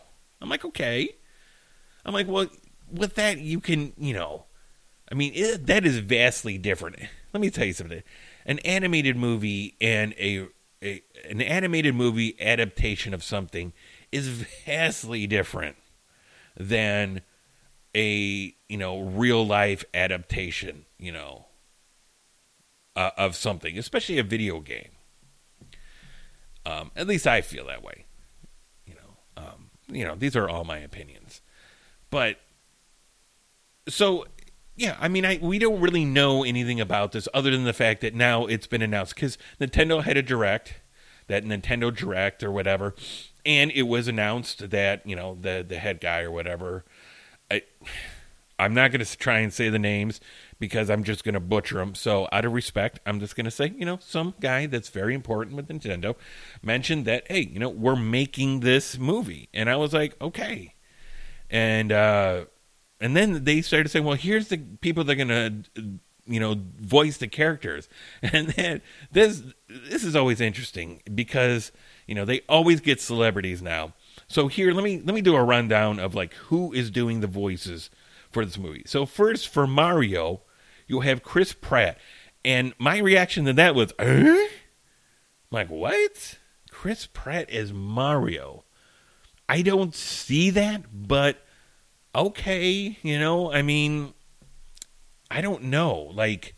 I'm 0.43 0.51
like, 0.51 0.65
"Okay." 0.65 1.09
I'm 2.05 2.13
like, 2.13 2.29
"Well, 2.29 2.49
with 2.93 3.15
that, 3.15 3.39
you 3.39 3.61
can, 3.61 3.95
you 3.97 4.13
know." 4.13 4.45
I 5.11 5.15
mean, 5.15 5.33
it, 5.35 5.67
that 5.67 5.87
is 5.87 5.99
vastly 5.99 6.59
different. 6.59 6.97
Let 7.33 7.41
me 7.41 7.51
tell 7.51 7.65
you 7.65 7.73
something. 7.73 8.03
An 8.45 8.59
animated 8.61 9.17
movie 9.17 9.77
and 9.81 10.13
a, 10.19 10.49
a 10.83 11.03
an 11.29 11.41
animated 11.41 11.95
movie 11.95 12.37
adaptation 12.41 13.15
of 13.15 13.25
something 13.25 13.73
is 14.13 14.29
vastly 14.29 15.27
different 15.27 15.77
than 16.59 17.23
a 17.95 18.55
you 18.69 18.77
know 18.77 19.01
real 19.01 19.47
life 19.47 19.85
adaptation, 19.95 20.85
you 20.99 21.11
know, 21.13 21.47
uh, 22.97 23.11
of 23.17 23.35
something, 23.37 23.79
especially 23.79 24.19
a 24.19 24.23
video 24.23 24.61
game. 24.61 24.91
Um, 26.67 26.91
at 26.97 27.07
least 27.07 27.27
I 27.27 27.41
feel 27.41 27.67
that 27.67 27.83
way. 27.83 28.07
You 28.87 28.95
know, 28.95 29.43
um, 29.43 29.71
you 29.89 30.05
know, 30.05 30.15
these 30.15 30.35
are 30.35 30.49
all 30.49 30.65
my 30.65 30.79
opinions, 30.79 31.43
but 32.11 32.39
so 33.89 34.27
yeah, 34.77 34.97
I 35.01 35.09
mean, 35.09 35.25
I 35.25 35.39
we 35.41 35.59
don't 35.59 35.81
really 35.81 36.05
know 36.05 36.43
anything 36.43 36.81
about 36.81 37.13
this 37.13 37.29
other 37.33 37.51
than 37.51 37.65
the 37.65 37.73
fact 37.73 38.01
that 38.01 38.15
now 38.15 38.47
it's 38.47 38.67
been 38.67 38.83
announced 38.83 39.15
because 39.15 39.39
Nintendo 39.61 40.03
had 40.03 40.17
a 40.17 40.23
direct, 40.23 40.81
that 41.29 41.45
Nintendo 41.45 41.95
Direct 41.95 42.43
or 42.43 42.51
whatever, 42.51 42.95
and 43.45 43.71
it 43.73 43.83
was 43.83 44.09
announced 44.09 44.71
that 44.71 45.07
you 45.07 45.15
know 45.15 45.37
the 45.41 45.65
the 45.67 45.79
head 45.79 46.01
guy 46.01 46.23
or 46.23 46.31
whatever. 46.31 46.85
I 47.51 47.63
I'm 48.59 48.75
not 48.75 48.91
going 48.91 49.05
to 49.05 49.19
try 49.19 49.41
and 49.41 49.53
say 49.53 49.69
the 49.69 49.79
names 49.79 50.21
because 50.65 50.89
I'm 50.91 51.05
just 51.05 51.25
going 51.25 51.35
to 51.35 51.41
butcher 51.41 51.77
them. 51.79 51.95
So 51.95 52.29
out 52.33 52.45
of 52.45 52.53
respect, 52.53 53.01
I'm 53.07 53.21
just 53.21 53.37
going 53.37 53.45
to 53.45 53.51
say 53.51 53.73
you 53.77 53.85
know 53.85 53.99
some 54.01 54.35
guy 54.41 54.67
that's 54.67 54.89
very 54.89 55.15
important 55.15 55.57
with 55.57 55.69
Nintendo 55.69 56.17
mentioned 56.63 57.05
that 57.05 57.25
hey 57.29 57.41
you 57.41 57.59
know 57.59 57.69
we're 57.69 57.97
making 57.97 58.61
this 58.61 58.99
movie, 58.99 59.49
and 59.53 59.69
I 59.71 59.77
was 59.77 59.93
like 59.93 60.21
okay, 60.21 60.75
and. 61.51 61.93
uh 61.93 62.45
and 63.01 63.15
then 63.17 63.45
they 63.45 63.61
started 63.61 63.89
saying, 63.91 64.05
"Well, 64.05 64.17
here's 64.17 64.49
the 64.49 64.57
people 64.57 65.05
that 65.05 65.13
are 65.13 65.17
gonna, 65.17 65.63
you 66.27 66.41
know, 66.41 66.55
voice 66.81 67.19
the 67.19 67.27
characters." 67.27 67.89
And 68.23 68.49
then 68.51 68.81
this 69.13 69.43
this 69.69 70.05
is 70.05 70.17
always 70.17 70.41
interesting 70.41 71.03
because 71.15 71.73
you 72.07 72.15
know 72.15 72.25
they 72.25 72.41
always 72.49 72.81
get 72.81 73.01
celebrities 73.01 73.61
now. 73.61 73.93
So 74.29 74.49
here, 74.49 74.73
let 74.73 74.85
me 74.85 75.03
let 75.05 75.15
me 75.15 75.21
do 75.21 75.37
a 75.37 75.45
rundown 75.45 75.99
of 75.99 76.15
like 76.15 76.33
who 76.49 76.73
is 76.73 76.91
doing 76.91 77.21
the 77.21 77.27
voices 77.27 77.91
for 78.31 78.45
this 78.45 78.57
movie. 78.57 78.85
So 78.87 79.05
first, 79.05 79.49
for 79.49 79.67
Mario, 79.67 80.41
you'll 80.87 81.03
have 81.03 81.23
Chris 81.23 81.53
Pratt, 81.53 81.99
and 82.45 82.75
my 82.79 82.99
reaction 82.99 83.45
to 83.47 83.53
that 83.55 83.75
was, 83.75 83.93
eh? 83.99 84.49
Like, 85.51 85.69
what? 85.69 86.39
Chris 86.71 87.07
Pratt 87.07 87.49
is 87.51 87.73
Mario. 87.73 88.65
I 89.49 89.63
don't 89.63 89.95
see 89.95 90.51
that, 90.51 90.85
but 90.93 91.39
okay, 92.15 92.99
you 93.03 93.19
know, 93.19 93.53
I 93.53 93.63
mean, 93.63 94.15
I 95.31 95.41
don't 95.41 95.65
know, 95.65 96.11
like 96.15 96.55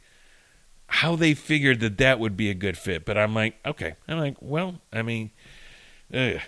how 0.89 1.17
they 1.17 1.35
figured 1.35 1.81
that 1.81 1.99
that 1.99 2.21
would 2.21 2.37
be 2.37 2.49
a 2.49 2.55
good 2.55 2.79
fit, 2.79 3.05
but 3.05 3.19
I'm 3.19 3.35
like, 3.35 3.57
okay, 3.65 3.97
I'm 4.09 4.19
like, 4.19 4.37
well, 4.41 4.81
I 4.93 5.03
mean, 5.03 5.31
I'm 6.13 6.41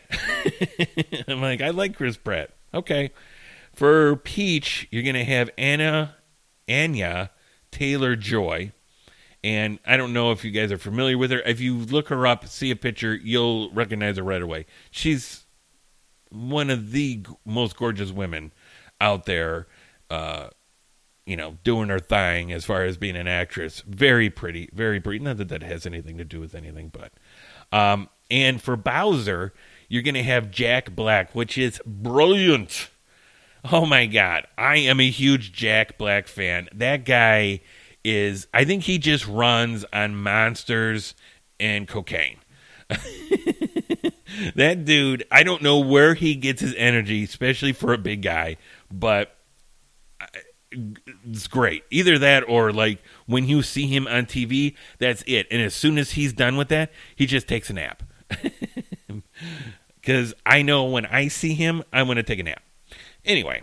like, 1.41 1.61
I 1.61 1.70
like 1.70 1.97
Chris 1.97 2.16
Pratt. 2.16 2.51
Okay, 2.72 3.11
for 3.74 4.16
Peach, 4.16 4.87
you're 4.91 5.03
gonna 5.03 5.24
have 5.24 5.51
Anna, 5.59 6.16
Anya 6.68 7.31
Taylor 7.79 8.16
Joy. 8.16 8.72
And 9.45 9.79
I 9.87 9.97
don't 9.97 10.12
know 10.12 10.33
if 10.33 10.45
you 10.45 10.51
guys 10.51 10.72
are 10.72 10.79
familiar 10.79 11.16
with 11.16 11.31
her. 11.31 11.39
If 11.41 11.61
you 11.61 11.76
look 11.76 12.09
her 12.09 12.26
up, 12.26 12.45
see 12.49 12.72
a 12.72 12.76
picture, 12.76 13.14
you'll 13.14 13.70
recognize 13.70 14.16
her 14.16 14.24
right 14.24 14.43
away. 14.43 14.66
She's 14.91 15.47
one 16.31 16.70
of 16.70 16.91
the 16.91 17.24
most 17.45 17.76
gorgeous 17.76 18.11
women 18.11 18.53
out 19.01 19.26
there, 19.26 19.68
uh, 20.11 20.49
you 21.24 21.37
know, 21.37 21.57
doing 21.62 21.89
her 21.89 22.01
thing 22.01 22.51
as 22.53 22.64
far 22.64 22.83
as 22.83 22.97
being 22.97 23.14
an 23.14 23.29
actress. 23.29 23.85
Very 23.87 24.29
pretty, 24.29 24.70
very 24.72 25.01
pretty. 25.01 25.20
Not 25.20 25.37
that 25.37 25.49
that 25.49 25.62
has 25.62 25.87
anything 25.87 26.18
to 26.18 26.24
do 26.24 26.41
with 26.41 26.57
anything, 26.57 26.91
but. 26.93 27.12
Um, 27.70 28.09
and 28.29 28.61
for 28.61 28.76
Bowser, 28.76 29.55
you're 29.89 30.03
going 30.03 30.14
to 30.14 30.22
have 30.24 30.51
Jack 30.51 30.97
Black, 30.97 31.33
which 31.33 31.57
is 31.57 31.81
brilliant. 31.87 32.91
Oh 33.71 33.87
my 33.87 34.07
God. 34.07 34.47
I 34.57 34.77
am 34.77 35.01
a 35.01 35.11
huge 35.11 35.53
Jack 35.53 35.99
Black 35.99 36.29
fan. 36.29 36.69
That 36.75 37.05
guy 37.05 37.61
is, 38.05 38.47
I 38.55 38.65
think 38.65 38.85
he 38.85 38.99
just 38.99 39.27
runs 39.27 39.85
on 39.93 40.17
monsters 40.17 41.15
and 41.59 41.87
cocaine. 41.87 42.39
that 44.55 44.85
dude, 44.85 45.25
I 45.31 45.43
don't 45.43 45.63
know 45.63 45.79
where 45.79 46.15
he 46.15 46.35
gets 46.35 46.61
his 46.61 46.75
energy, 46.77 47.25
especially 47.25 47.73
for 47.73 47.93
a 47.93 47.99
big 47.99 48.23
guy, 48.23 48.57
but 48.91 49.37
uh, 50.21 50.27
it's 51.29 51.49
great. 51.49 51.85
Either 51.91 52.19
that 52.19 52.49
or 52.49 52.73
like 52.73 53.03
when 53.27 53.47
you 53.47 53.63
see 53.63 53.87
him 53.87 54.07
on 54.07 54.27
TV, 54.27 54.75
that's 54.99 55.23
it. 55.27 55.47
And 55.51 55.61
as 55.61 55.75
soon 55.75 55.99
as 55.99 56.13
he's 56.13 56.33
done 56.33 56.57
with 56.57 56.69
that, 56.69 56.93
he 57.15 57.27
just 57.27 57.49
takes 57.49 57.69
a 57.71 57.75
nap. 57.75 58.03
Because 60.09 60.33
I 60.47 60.63
know 60.63 60.85
when 60.85 61.05
I 61.05 61.29
see 61.29 61.53
him, 61.53 61.83
I'm 61.93 62.07
going 62.07 62.17
to 62.17 62.23
take 62.23 62.39
a 62.39 62.43
nap. 62.43 62.63
Anyway, 63.25 63.62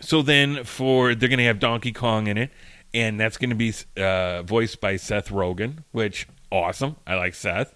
so 0.00 0.22
then 0.22 0.64
for 0.64 1.14
they're 1.14 1.28
going 1.28 1.38
to 1.38 1.44
have 1.44 1.58
Donkey 1.58 1.92
Kong 1.92 2.26
in 2.26 2.38
it, 2.38 2.50
and 2.94 3.18
that's 3.18 3.36
going 3.36 3.50
to 3.50 3.56
be 3.56 3.72
uh, 3.96 4.42
voiced 4.42 4.80
by 4.80 4.96
Seth 4.96 5.30
Rogen, 5.30 5.84
which 5.92 6.26
awesome. 6.50 6.96
I 7.06 7.14
like 7.14 7.34
Seth. 7.34 7.74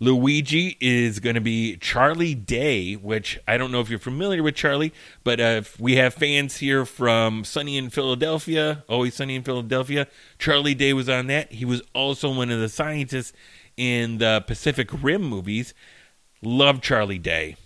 Luigi 0.00 0.76
is 0.80 1.20
going 1.20 1.36
to 1.36 1.40
be 1.40 1.76
Charlie 1.76 2.34
Day, 2.34 2.94
which 2.94 3.38
I 3.46 3.56
don't 3.56 3.70
know 3.70 3.80
if 3.80 3.88
you're 3.88 3.98
familiar 3.98 4.42
with 4.42 4.54
Charlie, 4.56 4.92
but 5.22 5.40
uh, 5.40 5.62
we 5.78 5.96
have 5.96 6.14
fans 6.14 6.56
here 6.56 6.84
from 6.84 7.44
Sunny 7.44 7.76
in 7.76 7.90
Philadelphia, 7.90 8.84
Always 8.88 9.14
Sunny 9.14 9.36
in 9.36 9.44
Philadelphia. 9.44 10.08
Charlie 10.38 10.74
Day 10.74 10.92
was 10.92 11.08
on 11.08 11.28
that. 11.28 11.52
He 11.52 11.64
was 11.64 11.80
also 11.94 12.32
one 12.32 12.50
of 12.50 12.60
the 12.60 12.68
scientists 12.68 13.32
in 13.76 14.18
the 14.18 14.42
Pacific 14.46 14.90
Rim 15.02 15.22
movies. 15.22 15.74
Love 16.42 16.80
Charlie 16.82 17.18
Day. 17.18 17.56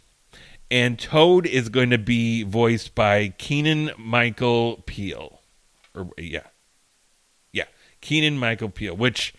And 0.71 0.99
Toad 0.99 1.47
is 1.47 1.69
going 1.69 1.91
to 1.91 1.99
be 1.99 2.43
voiced 2.43 2.95
by 2.95 3.29
Keenan 3.39 3.91
Michael 3.97 4.83
Peel. 4.87 5.41
Or 5.95 6.11
yeah. 6.19 6.47
Yeah. 7.53 7.65
Keenan 8.01 8.39
Michael 8.39 8.69
Peel, 8.69 8.97
which 8.97 9.35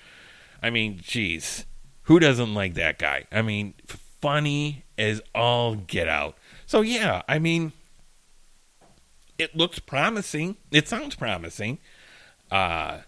I 0.62 0.70
mean, 0.70 1.00
geez 1.02 1.66
who 2.10 2.20
doesn't 2.20 2.56
like 2.56 2.74
that 2.74 2.98
guy? 2.98 3.26
I 3.32 3.44
mean, 3.44 3.76
funny 3.86 4.84
as 4.98 5.22
all 5.36 5.76
get 5.76 6.08
out. 6.08 6.36
So 6.66 6.82
yeah, 6.82 7.22
I 7.30 7.38
mean, 7.38 7.72
it 9.38 9.56
looks 9.56 9.78
promising. 9.78 10.58
It 10.72 10.88
sounds 10.88 11.14
promising. 11.14 11.78
Uh 12.50 13.02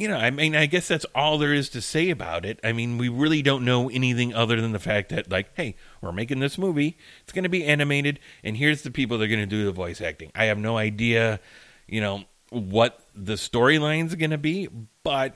you 0.00 0.08
know, 0.08 0.16
I 0.16 0.30
mean, 0.30 0.56
I 0.56 0.64
guess 0.64 0.88
that's 0.88 1.04
all 1.14 1.36
there 1.36 1.52
is 1.52 1.68
to 1.68 1.82
say 1.82 2.08
about 2.08 2.46
it. 2.46 2.58
I 2.64 2.72
mean, 2.72 2.96
we 2.96 3.10
really 3.10 3.42
don't 3.42 3.66
know 3.66 3.90
anything 3.90 4.32
other 4.32 4.58
than 4.58 4.72
the 4.72 4.78
fact 4.78 5.10
that, 5.10 5.30
like, 5.30 5.54
hey, 5.58 5.76
we're 6.00 6.10
making 6.10 6.40
this 6.40 6.56
movie. 6.56 6.96
It's 7.22 7.34
going 7.34 7.42
to 7.42 7.50
be 7.50 7.66
animated, 7.66 8.18
and 8.42 8.56
here's 8.56 8.80
the 8.80 8.90
people 8.90 9.18
that 9.18 9.24
are 9.24 9.28
going 9.28 9.40
to 9.40 9.46
do 9.46 9.66
the 9.66 9.72
voice 9.72 10.00
acting. 10.00 10.32
I 10.34 10.46
have 10.46 10.56
no 10.56 10.78
idea, 10.78 11.38
you 11.86 12.00
know, 12.00 12.24
what 12.48 13.04
the 13.14 13.34
storyline's 13.34 14.14
going 14.14 14.30
to 14.30 14.38
be, 14.38 14.70
but 15.02 15.34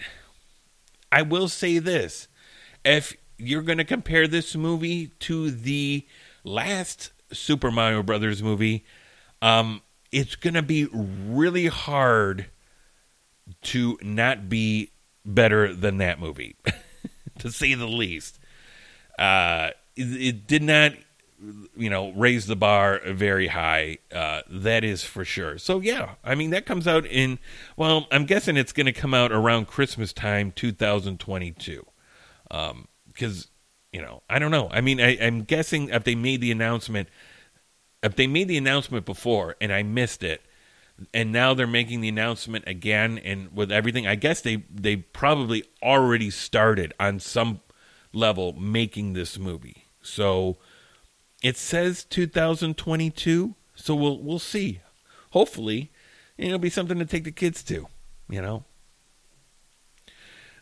I 1.12 1.20
will 1.20 1.48
say 1.48 1.78
this: 1.78 2.28
if 2.86 3.14
you're 3.36 3.60
going 3.60 3.76
to 3.76 3.84
compare 3.84 4.26
this 4.26 4.56
movie 4.56 5.08
to 5.20 5.50
the 5.50 6.06
last 6.42 7.12
Super 7.34 7.70
Mario 7.70 8.02
Brothers 8.02 8.42
movie, 8.42 8.86
um, 9.42 9.82
it's 10.10 10.36
going 10.36 10.54
to 10.54 10.62
be 10.62 10.86
really 10.90 11.66
hard 11.66 12.46
to 13.62 13.98
not 14.02 14.48
be 14.48 14.90
better 15.24 15.74
than 15.74 15.98
that 15.98 16.20
movie, 16.20 16.56
to 17.38 17.50
say 17.50 17.74
the 17.74 17.86
least. 17.86 18.38
Uh, 19.18 19.70
it, 19.96 20.02
it, 20.02 20.46
did 20.46 20.62
not, 20.62 20.92
you 21.76 21.88
know, 21.88 22.10
raise 22.12 22.46
the 22.46 22.56
bar 22.56 23.00
very 23.06 23.48
high. 23.48 23.98
Uh, 24.12 24.42
that 24.48 24.84
is 24.84 25.04
for 25.04 25.24
sure. 25.24 25.58
So 25.58 25.80
yeah, 25.80 26.14
I 26.24 26.34
mean 26.34 26.50
that 26.50 26.66
comes 26.66 26.86
out 26.86 27.06
in. 27.06 27.38
Well, 27.76 28.06
I'm 28.10 28.24
guessing 28.24 28.56
it's 28.56 28.72
going 28.72 28.86
to 28.86 28.92
come 28.92 29.14
out 29.14 29.32
around 29.32 29.66
Christmas 29.66 30.12
time, 30.12 30.52
2022. 30.52 31.86
Um, 32.50 32.88
because 33.06 33.48
you 33.94 34.02
know, 34.02 34.22
I 34.28 34.40
don't 34.40 34.50
know. 34.50 34.68
I 34.72 34.80
mean, 34.80 35.00
I, 35.00 35.16
I'm 35.20 35.44
guessing 35.44 35.88
if 35.90 36.02
they 36.02 36.16
made 36.16 36.40
the 36.40 36.50
announcement, 36.50 37.08
if 38.02 38.16
they 38.16 38.26
made 38.26 38.48
the 38.48 38.56
announcement 38.56 39.06
before 39.06 39.54
and 39.60 39.72
I 39.72 39.84
missed 39.84 40.24
it, 40.24 40.42
and 41.12 41.32
now 41.32 41.54
they're 41.54 41.66
making 41.66 42.00
the 42.00 42.08
announcement 42.08 42.64
again 42.66 43.18
and 43.18 43.54
with 43.54 43.72
everything 43.72 44.06
i 44.06 44.14
guess 44.14 44.40
they 44.40 44.64
they 44.72 44.96
probably 44.96 45.64
already 45.82 46.30
started 46.30 46.92
on 47.00 47.18
some 47.18 47.60
level 48.14 48.52
making 48.52 49.12
this 49.12 49.38
movie. 49.38 49.86
So 50.00 50.56
it 51.42 51.56
says 51.56 52.04
2022 52.04 53.54
so 53.74 53.94
we'll 53.94 54.22
we'll 54.22 54.38
see. 54.38 54.80
Hopefully 55.30 55.90
it'll 56.38 56.58
be 56.58 56.70
something 56.70 56.98
to 56.98 57.04
take 57.04 57.24
the 57.24 57.32
kids 57.32 57.62
to 57.64 57.88
you 58.28 58.40
know? 58.40 58.64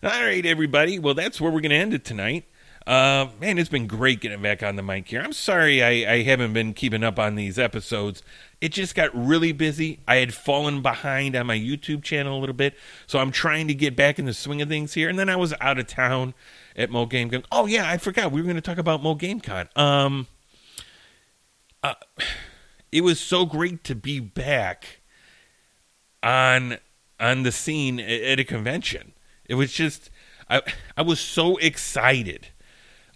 All 0.03 0.11
right 0.11 0.45
everybody. 0.45 0.99
Well 0.99 1.14
that's 1.14 1.41
where 1.41 1.53
we're 1.53 1.61
going 1.61 1.70
to 1.70 1.76
end 1.76 1.95
it 1.95 2.05
tonight 2.05 2.47
uh, 2.87 3.28
man, 3.41 3.59
it's 3.59 3.68
been 3.68 3.87
great 3.87 4.20
getting 4.20 4.43
back 4.43 4.62
on 4.62 4.76
the 4.76 4.83
mic 4.83 5.09
here. 5.09 5.20
I'm 5.20 5.33
sorry 5.33 5.83
I, 5.83 6.12
I 6.12 6.22
haven't 6.22 6.53
been 6.53 6.74
keeping 6.74 7.05
up 7.05 7.18
on 7.18 7.35
these 7.35 7.59
episodes 7.59 8.22
it 8.62 8.70
just 8.70 8.95
got 8.95 9.11
really 9.12 9.51
busy. 9.51 9.99
I 10.07 10.16
had 10.16 10.33
fallen 10.33 10.83
behind 10.83 11.35
on 11.35 11.49
my 11.49 11.59
YouTube 11.59 12.05
channel 12.05 12.39
a 12.39 12.41
little 12.41 12.55
bit, 12.55 12.76
so 13.09 13.18
I'm 13.18 13.33
trying 13.33 13.66
to 13.66 13.74
get 13.74 13.97
back 13.97 14.20
in 14.20 14.24
the 14.24 14.33
swing 14.33 14.62
of 14.62 14.68
things 14.68 14.95
here. 14.95 15.09
And 15.09 15.18
then 15.18 15.28
I 15.28 15.35
was 15.35 15.53
out 15.61 15.80
of 15.80 15.89
town 15.89 16.33
at 16.76 16.89
Mo 16.89 17.07
Game 17.07 17.28
Con. 17.28 17.43
Oh 17.51 17.66
yeah, 17.66 17.91
I 17.91 17.99
forgot 17.99 18.30
we 18.30 18.41
were 18.41 18.45
going 18.45 18.55
to 18.55 18.62
talk 18.62 18.78
about 18.78 19.03
Mo 19.03 19.16
Game 19.16 19.41
Con. 19.41 19.68
Um, 19.74 20.28
uh, 21.83 21.95
it 22.93 23.01
was 23.01 23.18
so 23.18 23.45
great 23.45 23.83
to 23.83 23.97
be 23.97 24.20
back 24.20 25.01
on 26.22 26.78
on 27.18 27.43
the 27.43 27.51
scene 27.51 27.99
at 27.99 28.39
a 28.39 28.45
convention. 28.45 29.12
It 29.45 29.57
was 29.57 29.72
just 29.72 30.09
I 30.49 30.62
I 30.97 31.03
was 31.03 31.18
so 31.18 31.57
excited. 31.57 32.51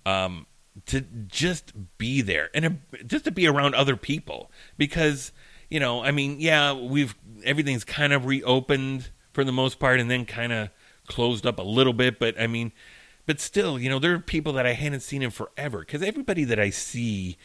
Um, 0.06 0.46
to 0.84 1.00
just 1.00 1.72
be 1.96 2.20
there 2.20 2.50
and 2.52 2.80
just 3.06 3.24
to 3.24 3.30
be 3.30 3.46
around 3.46 3.74
other 3.74 3.96
people. 3.96 4.50
Because 4.76 5.32
you 5.70 5.80
know 5.80 6.02
i 6.04 6.10
mean 6.12 6.36
yeah 6.38 6.72
we've 6.72 7.16
everything's 7.44 7.82
kind 7.82 8.12
of 8.12 8.24
reopened 8.24 9.10
for 9.32 9.42
the 9.42 9.52
most 9.52 9.80
part 9.80 9.98
and 9.98 10.08
then 10.10 10.24
kind 10.24 10.52
of 10.52 10.70
closed 11.06 11.46
up 11.46 11.58
a 11.58 11.62
little 11.62 11.92
bit. 11.92 12.18
But 12.18 12.38
i 12.40 12.46
mean 12.46 12.72
but 13.24 13.40
still 13.40 13.78
you 13.78 13.88
know 13.88 13.98
there 13.98 14.12
are 14.12 14.18
people 14.18 14.52
that 14.54 14.66
i 14.66 14.74
hadn't 14.74 15.00
seen 15.00 15.22
in 15.22 15.30
forever. 15.30 15.80
Because 15.80 16.02
everybody 16.02 16.44
that 16.44 16.60
i 16.60 16.70
see 16.70 17.36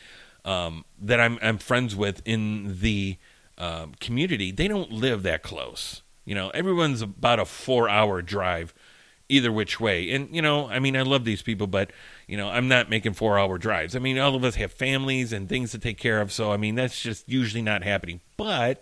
um, 0.44 0.86
that 1.00 1.20
I'm, 1.20 1.38
I'm 1.44 1.60
friends 1.60 1.96
with 1.96 2.24
in 2.26 2.80
the 2.82 3.18
um, 3.60 3.94
community 4.00 4.52
they 4.52 4.68
don't 4.68 4.92
live 4.92 5.24
that 5.24 5.44
close. 5.44 6.02
You 6.26 6.36
know 6.36 6.50
everyone's 6.50 7.02
about 7.02 7.40
a 7.40 7.46
four 7.46 7.88
hour 7.88 8.22
drive 8.22 8.74
either 9.32 9.52
which 9.52 9.80
way 9.80 10.12
and 10.12 10.36
you 10.36 10.42
know 10.42 10.68
i 10.68 10.78
mean 10.78 10.96
i 10.96 11.02
love 11.02 11.26
these 11.26 11.42
people 11.42 11.68
but 11.68 11.92
you 12.32 12.38
know, 12.38 12.48
I'm 12.48 12.70
not 12.70 12.90
making 12.90 13.12
four 13.12 13.38
hour 13.38 13.58
drives. 13.58 13.94
I 13.94 14.00
mean, 14.00 14.18
all 14.18 14.36
of 14.36 14.46
us 14.46 14.56
have 14.56 14.72
families 14.72 15.34
and 15.34 15.50
things 15.50 15.72
to 15.72 15.80
take 15.80 15.98
care 15.98 16.22
of. 16.22 16.32
So, 16.32 16.54
I 16.54 16.56
mean, 16.56 16.76
that's 16.76 17.02
just 17.02 17.28
usually 17.28 17.62
not 17.62 17.84
happening. 17.84 18.22
But 18.38 18.82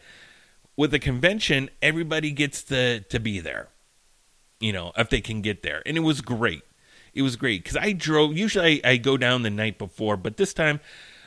with 0.78 0.92
the 0.92 1.00
convention, 1.00 1.72
everybody 1.82 2.30
gets 2.30 2.62
to, 2.66 3.00
to 3.00 3.20
be 3.20 3.40
there, 3.40 3.70
you 4.60 4.72
know, 4.72 4.92
if 4.96 5.10
they 5.10 5.20
can 5.20 5.42
get 5.42 5.64
there. 5.64 5.82
And 5.84 5.98
it 5.98 6.02
was 6.02 6.22
great. 6.22 6.62
It 7.16 7.24
was 7.24 7.38
great 7.38 7.64
because 7.64 7.76
I 7.76 7.92
drove, 7.92 8.38
usually 8.38 8.86
I, 8.86 8.92
I, 8.92 8.98
go 8.98 9.18
down 9.18 9.42
the 9.42 9.50
night 9.50 9.80
before, 9.80 10.16
but 10.16 10.38
this 10.38 10.54
time, 10.54 10.80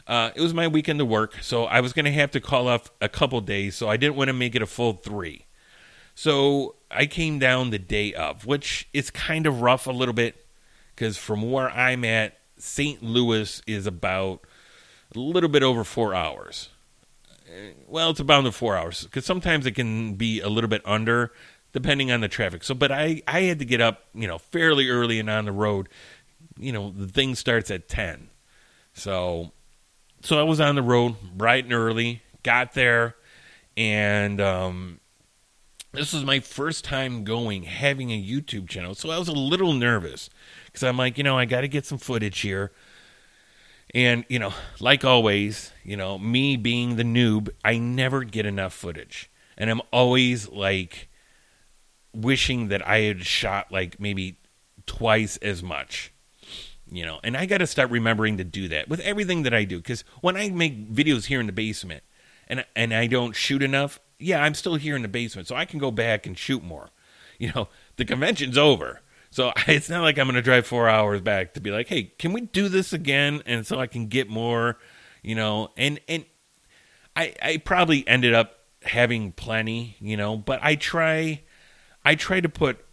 uh, 0.07 0.31
it 0.37 0.41
was 0.41 0.55
my 0.55 0.69
weekend 0.69 1.01
to 1.01 1.05
work, 1.05 1.43
so 1.43 1.65
I 1.65 1.81
was 1.81 1.93
going 1.93 2.05
to 2.05 2.13
have 2.13 2.31
to 2.33 2.41
call 2.41 2.69
off 2.69 2.89
a 3.01 3.09
couple 3.09 3.41
days, 3.41 3.75
so 3.75 3.89
I 3.89 3.97
didn't 3.97 4.15
want 4.15 4.29
to 4.29 4.33
make 4.33 4.55
it 4.55 4.63
a 4.63 4.67
full 4.67 4.93
three. 4.93 5.47
So 6.15 6.77
I 6.91 7.07
came 7.07 7.39
down 7.39 7.71
the 7.71 7.79
day 7.79 8.13
of, 8.15 8.47
which 8.47 8.89
is 8.93 9.11
kind 9.11 9.47
of 9.47 9.63
rough 9.63 9.87
a 9.87 9.93
little 9.93 10.15
bit 10.15 10.47
because 10.95 11.17
from 11.17 11.51
where 11.51 11.71
I'm 11.71 12.05
at, 12.05 12.39
St. 12.59 13.03
Louis 13.03 13.61
is 13.67 13.87
about 13.87 14.47
a 15.15 15.19
little 15.19 15.49
bit 15.49 15.63
over 15.63 15.85
four 15.85 16.15
hours. 16.15 16.69
Well, 17.87 18.11
it's 18.11 18.21
about 18.21 18.45
the 18.45 18.53
four 18.53 18.77
hours 18.77 19.05
because 19.05 19.27
sometimes 19.27 19.67
it 19.67 19.73
can 19.73 20.15
be 20.15 20.41
a 20.41 20.49
little 20.49 20.69
bit 20.69 20.83
under, 20.85 21.33
depending 21.73 22.11
on 22.11 22.21
the 22.21 22.29
traffic. 22.29 22.65
So, 22.65 22.75
but 22.75 22.91
I 22.93 23.23
I 23.27 23.43
had 23.43 23.59
to 23.59 23.65
get 23.65 23.81
up, 23.81 24.05
you 24.15 24.27
know, 24.27 24.39
fairly 24.39 24.89
early 24.89 25.19
and 25.19 25.29
on 25.29 25.45
the 25.45 25.53
road. 25.53 25.89
You 26.59 26.73
know, 26.73 26.91
the 26.91 27.09
thing 27.09 27.35
starts 27.35 27.71
at 27.71 27.89
ten, 27.89 28.29
so 28.95 29.53
so 30.23 30.39
I 30.39 30.45
was 30.45 30.61
on 30.61 30.77
the 30.77 30.83
road 30.83 31.17
bright 31.35 31.65
and 31.65 31.73
early. 31.75 32.23
Got 32.43 32.73
there, 32.73 33.17
and 33.77 34.41
um, 34.41 35.01
this 35.93 36.13
was 36.13 36.25
my 36.25 36.41
first 36.41 36.85
time 36.85 37.23
going 37.23 37.65
having 37.65 38.11
a 38.11 38.23
YouTube 38.23 38.69
channel, 38.69 38.95
so 38.95 39.11
I 39.11 39.19
was 39.19 39.29
a 39.29 39.33
little 39.33 39.75
nervous 39.75 40.31
because 40.67 40.83
I'm 40.83 40.97
like, 40.97 41.19
you 41.19 41.25
know, 41.25 41.39
I 41.39 41.45
got 41.45 41.61
to 41.61 41.69
get 41.69 41.85
some 41.85 41.99
footage 41.99 42.41
here. 42.41 42.73
And, 43.95 44.25
you 44.29 44.39
know, 44.39 44.55
like 44.81 45.05
always, 45.05 45.71
you 45.85 45.99
know, 45.99 46.19
me 46.19 46.57
being 46.57 46.97
the 46.97 47.03
noob, 47.03 47.51
I 47.63 47.77
never 47.77 48.25
get 48.25 48.47
enough 48.47 48.73
footage. 48.73 49.31
And 49.59 49.69
I'm 49.69 49.83
always 49.93 50.49
like 50.49 51.11
wishing 52.15 52.69
that 52.69 52.87
I 52.87 53.01
had 53.01 53.27
shot 53.27 53.71
like 53.71 54.01
maybe 54.01 54.39
twice 54.87 55.37
as 55.39 55.63
much. 55.63 56.11
You 56.91 57.05
know, 57.05 57.21
and 57.23 57.37
I 57.37 57.45
got 57.45 57.59
to 57.59 57.67
start 57.67 57.91
remembering 57.91 58.39
to 58.39 58.45
do 58.45 58.69
that 58.69 58.89
with 58.89 59.01
everything 59.01 59.43
that 59.45 59.55
I 59.55 59.65
do 59.65 59.81
cuz 59.81 60.05
when 60.21 60.37
I 60.37 60.51
make 60.51 60.91
videos 60.91 61.27
here 61.27 61.41
in 61.41 61.47
the 61.47 61.53
basement 61.53 62.03
and 62.49 62.65
and 62.77 62.93
I 62.93 63.07
don't 63.07 63.35
shoot 63.35 63.63
enough, 63.63 63.99
yeah, 64.23 64.43
I'm 64.43 64.55
still 64.55 64.77
here 64.77 64.97
in 64.97 65.03
the 65.03 65.09
basement, 65.09 65.49
so 65.49 65.57
I 65.57 65.65
can 65.65 65.79
go 65.79 65.91
back 65.91 66.27
and 66.27 66.37
shoot 66.37 66.63
more. 66.63 66.91
You 67.39 67.53
know, 67.55 67.69
the 67.97 68.05
convention's 68.05 68.57
over. 68.57 69.01
So 69.31 69.53
it's 69.67 69.89
not 69.89 70.03
like 70.03 70.19
I'm 70.19 70.27
going 70.27 70.37
to 70.37 70.43
drive 70.43 70.67
4 70.67 70.89
hours 70.89 71.21
back 71.21 71.55
to 71.55 71.61
be 71.61 71.71
like, 71.71 71.89
"Hey, 71.89 72.13
can 72.19 72.33
we 72.33 72.43
do 72.43 72.69
this 72.69 72.93
again?" 72.93 73.43
and 73.47 73.67
so 73.67 73.81
I 73.81 73.87
can 73.87 74.07
get 74.07 74.29
more, 74.29 74.79
you 75.23 75.35
know, 75.35 75.71
and 75.77 76.01
and 76.09 76.25
I 77.17 77.35
I 77.43 77.57
probably 77.59 78.07
ended 78.07 78.35
up 78.35 78.59
having 78.83 79.33
plenty, 79.33 79.97
you 80.01 80.17
know, 80.17 80.37
but 80.37 80.61
I 80.63 80.77
try 80.77 81.43
I 82.05 82.15
try 82.15 82.41
to 82.41 82.49
put 82.49 82.85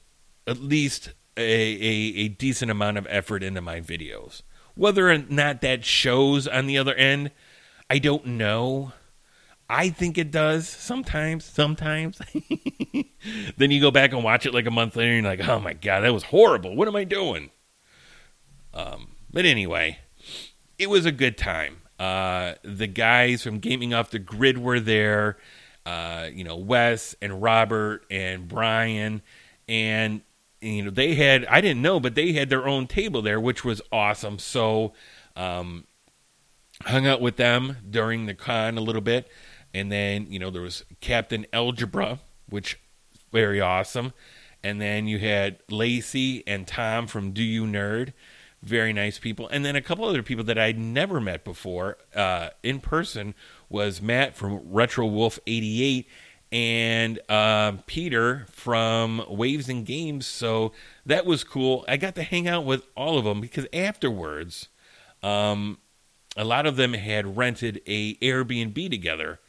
at 0.48 0.58
least 0.58 1.12
a, 1.38 1.42
a, 1.42 2.26
a 2.26 2.28
decent 2.30 2.72
amount 2.72 2.98
of 2.98 3.08
effort 3.10 3.44
into 3.44 3.62
my 3.62 3.82
videos. 3.82 4.42
Whether 4.76 5.10
or 5.10 5.18
not 5.18 5.62
that 5.62 5.86
shows 5.86 6.48
on 6.48 6.68
the 6.68 6.78
other 6.78 6.94
end, 6.96 7.32
I 7.90 8.00
don't 8.00 8.26
know. 8.26 8.94
I 9.70 9.90
think 9.90 10.18
it 10.18 10.32
does 10.32 10.68
sometimes, 10.68 11.46
sometimes. 11.46 12.20
then 13.58 13.70
you 13.70 13.80
go 13.80 13.92
back 13.92 14.14
and 14.14 14.24
watch 14.24 14.48
it 14.48 14.54
like 14.54 14.66
a 14.66 14.72
month 14.72 14.96
later 14.96 15.12
and 15.12 15.24
you're 15.24 15.36
like, 15.36 15.48
oh 15.48 15.60
my 15.60 15.74
God, 15.74 16.02
that 16.02 16.14
was 16.14 16.24
horrible. 16.24 16.76
What 16.76 16.88
am 16.88 16.96
I 16.96 17.04
doing? 17.04 17.52
Um, 18.74 19.10
but 19.32 19.46
anyway, 19.46 20.00
it 20.80 20.90
was 20.90 21.06
a 21.06 21.12
good 21.12 21.38
time. 21.38 21.82
Uh, 22.00 22.56
the 22.64 22.88
guys 22.88 23.44
from 23.44 23.60
Gaming 23.60 23.94
Off 23.94 24.10
the 24.10 24.20
Grid 24.20 24.58
were 24.58 24.80
there. 24.80 25.38
Uh, 25.86 26.30
you 26.34 26.44
know, 26.44 26.56
Wes 26.56 27.16
and 27.22 27.42
Robert 27.42 28.06
and 28.10 28.48
Brian. 28.48 29.22
And, 29.68 30.22
you 30.62 30.84
know, 30.84 30.90
they 30.90 31.14
had, 31.14 31.46
I 31.46 31.62
didn't 31.62 31.84
know, 31.84 32.00
but 32.00 32.16
they 32.16 32.34
had 32.34 32.50
their 32.50 32.68
own 32.68 32.88
table 32.88 33.22
there, 33.22 33.40
which 33.40 33.64
was 33.64 33.82
awesome. 33.92 34.40
So, 34.40 34.94
um, 35.36 35.86
hung 36.86 37.06
out 37.06 37.22
with 37.22 37.36
them 37.36 37.78
during 37.88 38.26
the 38.26 38.34
con 38.34 38.78
a 38.78 38.82
little 38.82 39.02
bit. 39.02 39.30
And 39.74 39.92
then, 39.92 40.28
you 40.32 40.40
know, 40.40 40.50
there 40.50 40.62
was 40.62 40.84
Captain 41.02 41.46
Algebra, 41.54 42.20
which 42.50 42.80
very 43.32 43.62
awesome. 43.62 44.14
And 44.64 44.82
then 44.82 45.08
you 45.08 45.20
had 45.20 45.60
Lacey 45.70 46.44
and 46.48 46.68
Tom 46.68 47.08
from 47.08 47.32
Do 47.32 47.44
You 47.44 47.64
Nerd, 47.66 48.14
very 48.62 48.92
nice 48.92 49.20
people. 49.20 49.48
And 49.48 49.64
then 49.64 49.76
a 49.76 49.82
couple 49.82 50.06
other 50.06 50.24
people 50.24 50.44
that 50.46 50.58
I'd 50.58 50.78
never 50.78 51.22
met 51.22 51.46
before 51.46 51.98
uh, 52.14 52.50
in 52.62 52.80
person 52.80 53.36
was 53.70 54.02
Matt 54.02 54.36
from 54.36 54.60
Retro 54.66 55.06
Wolf 55.06 55.40
88 55.48 56.08
and 56.52 57.20
uh, 57.30 57.74
Peter 57.86 58.48
from 58.50 59.24
Waves 59.30 59.70
and 59.70 59.86
Games. 59.86 60.26
So 60.26 60.74
that 61.06 61.26
was 61.26 61.44
cool. 61.44 61.86
I 61.88 61.98
got 61.98 62.16
to 62.16 62.24
hang 62.24 62.48
out 62.48 62.66
with 62.66 62.84
all 62.96 63.18
of 63.18 63.24
them 63.24 63.40
because 63.40 63.68
afterwards, 63.72 64.68
um, 65.22 65.78
a 66.36 66.44
lot 66.44 66.66
of 66.66 66.76
them 66.76 66.94
had 66.94 67.38
rented 67.38 67.82
a 67.86 68.16
Airbnb 68.16 68.90
together 68.90 69.40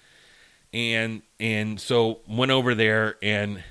and 0.73 1.23
and 1.39 1.81
so 1.81 2.21
went 2.29 2.51
over 2.51 2.75
there 2.75 3.16
and 3.23 3.62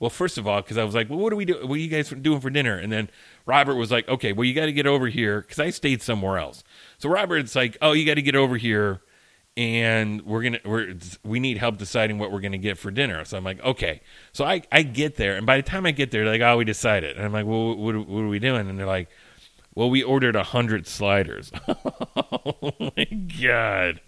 well 0.00 0.10
first 0.10 0.38
of 0.38 0.46
all 0.46 0.60
because 0.60 0.76
i 0.76 0.84
was 0.84 0.94
like 0.94 1.08
well 1.08 1.18
what 1.18 1.32
are 1.32 1.36
we 1.36 1.44
do? 1.44 1.54
What 1.66 1.74
are 1.74 1.80
you 1.80 1.88
guys 1.88 2.08
doing 2.10 2.40
for 2.40 2.50
dinner? 2.50 2.76
And 2.76 2.92
then 2.92 3.10
robert 3.46 3.76
was 3.76 3.90
like 3.90 4.08
okay 4.08 4.32
well 4.32 4.44
you 4.44 4.54
got 4.54 4.66
to 4.66 4.72
get 4.72 4.86
over 4.86 5.08
here 5.08 5.40
because 5.40 5.58
i 5.58 5.70
stayed 5.70 6.02
somewhere 6.02 6.38
else. 6.38 6.64
So 6.98 7.08
robert's 7.08 7.54
like 7.54 7.76
oh 7.80 7.92
you 7.92 8.04
got 8.04 8.14
to 8.14 8.22
get 8.22 8.34
over 8.34 8.56
here 8.56 9.02
and 9.56 10.22
we're 10.22 10.42
gonna 10.42 10.60
we're 10.64 10.94
we 11.24 11.40
need 11.40 11.58
help 11.58 11.78
deciding 11.78 12.18
what 12.18 12.30
we're 12.30 12.40
gonna 12.40 12.58
get 12.58 12.78
for 12.78 12.90
dinner. 12.90 13.24
So 13.24 13.36
i'm 13.36 13.44
like 13.44 13.62
okay. 13.62 14.00
So 14.32 14.44
i 14.44 14.62
i 14.72 14.82
get 14.82 15.16
there 15.16 15.36
and 15.36 15.46
by 15.46 15.56
the 15.56 15.62
time 15.62 15.86
i 15.86 15.90
get 15.92 16.10
there 16.10 16.24
they're 16.24 16.32
like 16.32 16.42
oh 16.42 16.58
we 16.58 16.64
decided. 16.64 17.16
And 17.16 17.24
i'm 17.24 17.32
like 17.32 17.46
well 17.46 17.76
what, 17.76 17.94
what 17.94 18.20
are 18.22 18.28
we 18.28 18.38
doing? 18.38 18.68
And 18.68 18.78
they're 18.78 18.86
like 18.86 19.08
well, 19.78 19.90
we 19.90 20.02
ordered 20.02 20.34
a 20.34 20.42
hundred 20.42 20.88
sliders. 20.88 21.52
oh 21.68 22.72
my 22.80 23.04
god! 23.40 24.00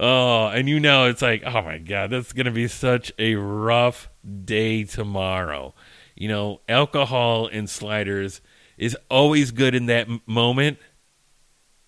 Oh, 0.00 0.46
and 0.46 0.66
you 0.66 0.80
know 0.80 1.04
it's 1.08 1.20
like, 1.20 1.42
oh 1.44 1.60
my 1.60 1.76
god, 1.76 2.08
that's 2.08 2.32
gonna 2.32 2.50
be 2.50 2.68
such 2.68 3.12
a 3.18 3.34
rough 3.34 4.08
day 4.46 4.84
tomorrow. 4.84 5.74
You 6.14 6.28
know, 6.28 6.62
alcohol 6.70 7.48
and 7.48 7.68
sliders 7.68 8.40
is 8.78 8.96
always 9.10 9.50
good 9.50 9.74
in 9.74 9.84
that 9.86 10.08
m- 10.08 10.22
moment. 10.24 10.78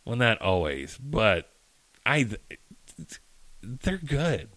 Well, 0.04 0.16
not 0.16 0.42
always, 0.42 0.98
but 0.98 1.48
I, 2.04 2.28
they're 3.62 3.96
good. 3.96 4.50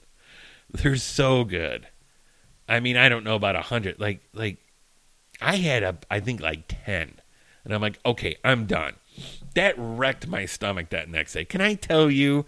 They're 0.69 0.97
so 0.97 1.45
good. 1.45 1.87
I 2.67 2.81
mean, 2.81 2.97
I 2.97 3.07
don't 3.07 3.23
know 3.23 3.35
about 3.35 3.55
a 3.55 3.61
hundred. 3.61 4.01
Like, 4.01 4.19
like 4.33 4.57
I 5.39 5.55
had 5.55 5.81
a, 5.83 5.97
I 6.11 6.19
think 6.19 6.41
like 6.41 6.65
ten 6.67 7.18
and 7.63 7.73
I'm 7.73 7.81
like, 7.81 7.99
okay, 8.05 8.37
I'm 8.43 8.65
done. 8.65 8.95
That 9.55 9.75
wrecked 9.77 10.27
my 10.27 10.45
stomach 10.45 10.89
that 10.89 11.09
next 11.09 11.33
day. 11.33 11.45
Can 11.45 11.61
I 11.61 11.73
tell 11.73 12.09
you, 12.09 12.45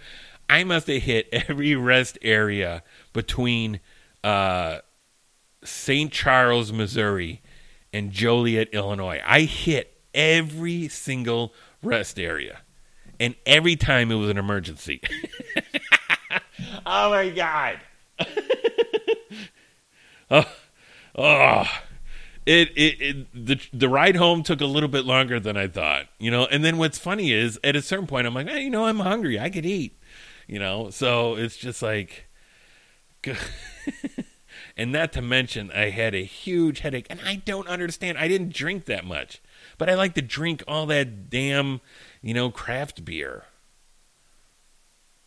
I 0.50 0.64
must 0.64 0.88
have 0.88 1.02
hit 1.04 1.28
every 1.32 1.76
rest 1.76 2.18
area 2.22 2.84
between 3.14 3.80
uh, 4.24 4.80
St. 5.64 6.12
Charles, 6.12 6.72
Missouri, 6.72 7.42
and 7.94 8.12
Joliet, 8.12 8.70
Illinois. 8.74 9.22
I 9.26 9.42
hit 9.42 9.98
every 10.14 10.88
single 10.88 11.54
rest 11.84 12.20
area. 12.20 12.60
And 13.20 13.36
every 13.46 13.76
time 13.76 14.12
it 14.12 14.16
was 14.16 14.30
an 14.30 14.38
emergency. 14.38 15.02
oh 16.86 17.10
my 17.12 17.30
God. 17.30 17.80
oh, 20.32 20.52
oh 21.16 21.66
it, 22.46 22.70
it, 22.76 23.02
it 23.02 23.46
the 23.46 23.62
the 23.72 23.90
ride 23.90 24.16
home 24.16 24.44
took 24.44 24.62
a 24.62 24.66
little 24.66 24.90
bit 24.90 25.06
longer 25.06 25.40
than 25.40 25.58
I 25.58 25.68
thought, 25.68 26.08
you 26.18 26.32
know. 26.32 26.46
And 26.46 26.64
then 26.64 26.78
what's 26.78 26.98
funny 26.98 27.32
is 27.32 27.60
at 27.64 27.76
a 27.76 27.82
certain 27.82 28.08
point 28.08 28.28
I'm 28.28 28.34
like, 28.34 28.50
hey, 28.50 28.62
you 28.62 28.70
know, 28.70 28.86
I'm 28.86 29.00
hungry, 29.00 29.40
I 29.40 29.50
could 29.50 29.66
eat, 29.66 30.00
you 30.48 30.60
know. 30.60 30.90
So 30.90 31.36
it's 31.36 31.58
just 31.58 31.82
like, 31.82 32.26
and 34.78 34.92
not 34.92 35.14
to 35.14 35.22
mention 35.22 35.72
I 35.72 35.90
had 35.90 36.16
a 36.16 36.24
huge 36.24 36.80
headache, 36.80 37.08
and 37.10 37.20
I 37.26 37.36
don't 37.36 37.68
understand. 37.68 38.18
I 38.18 38.28
didn't 38.28 38.54
drink 38.54 38.86
that 38.86 39.06
much, 39.06 39.42
but 39.78 39.90
I 39.90 39.94
like 39.94 40.16
to 40.16 40.22
drink 40.22 40.64
all 40.68 40.88
that 40.88 41.30
damn, 41.30 41.82
you 42.22 42.34
know, 42.34 42.50
craft 42.50 43.06
beer. 43.06 43.46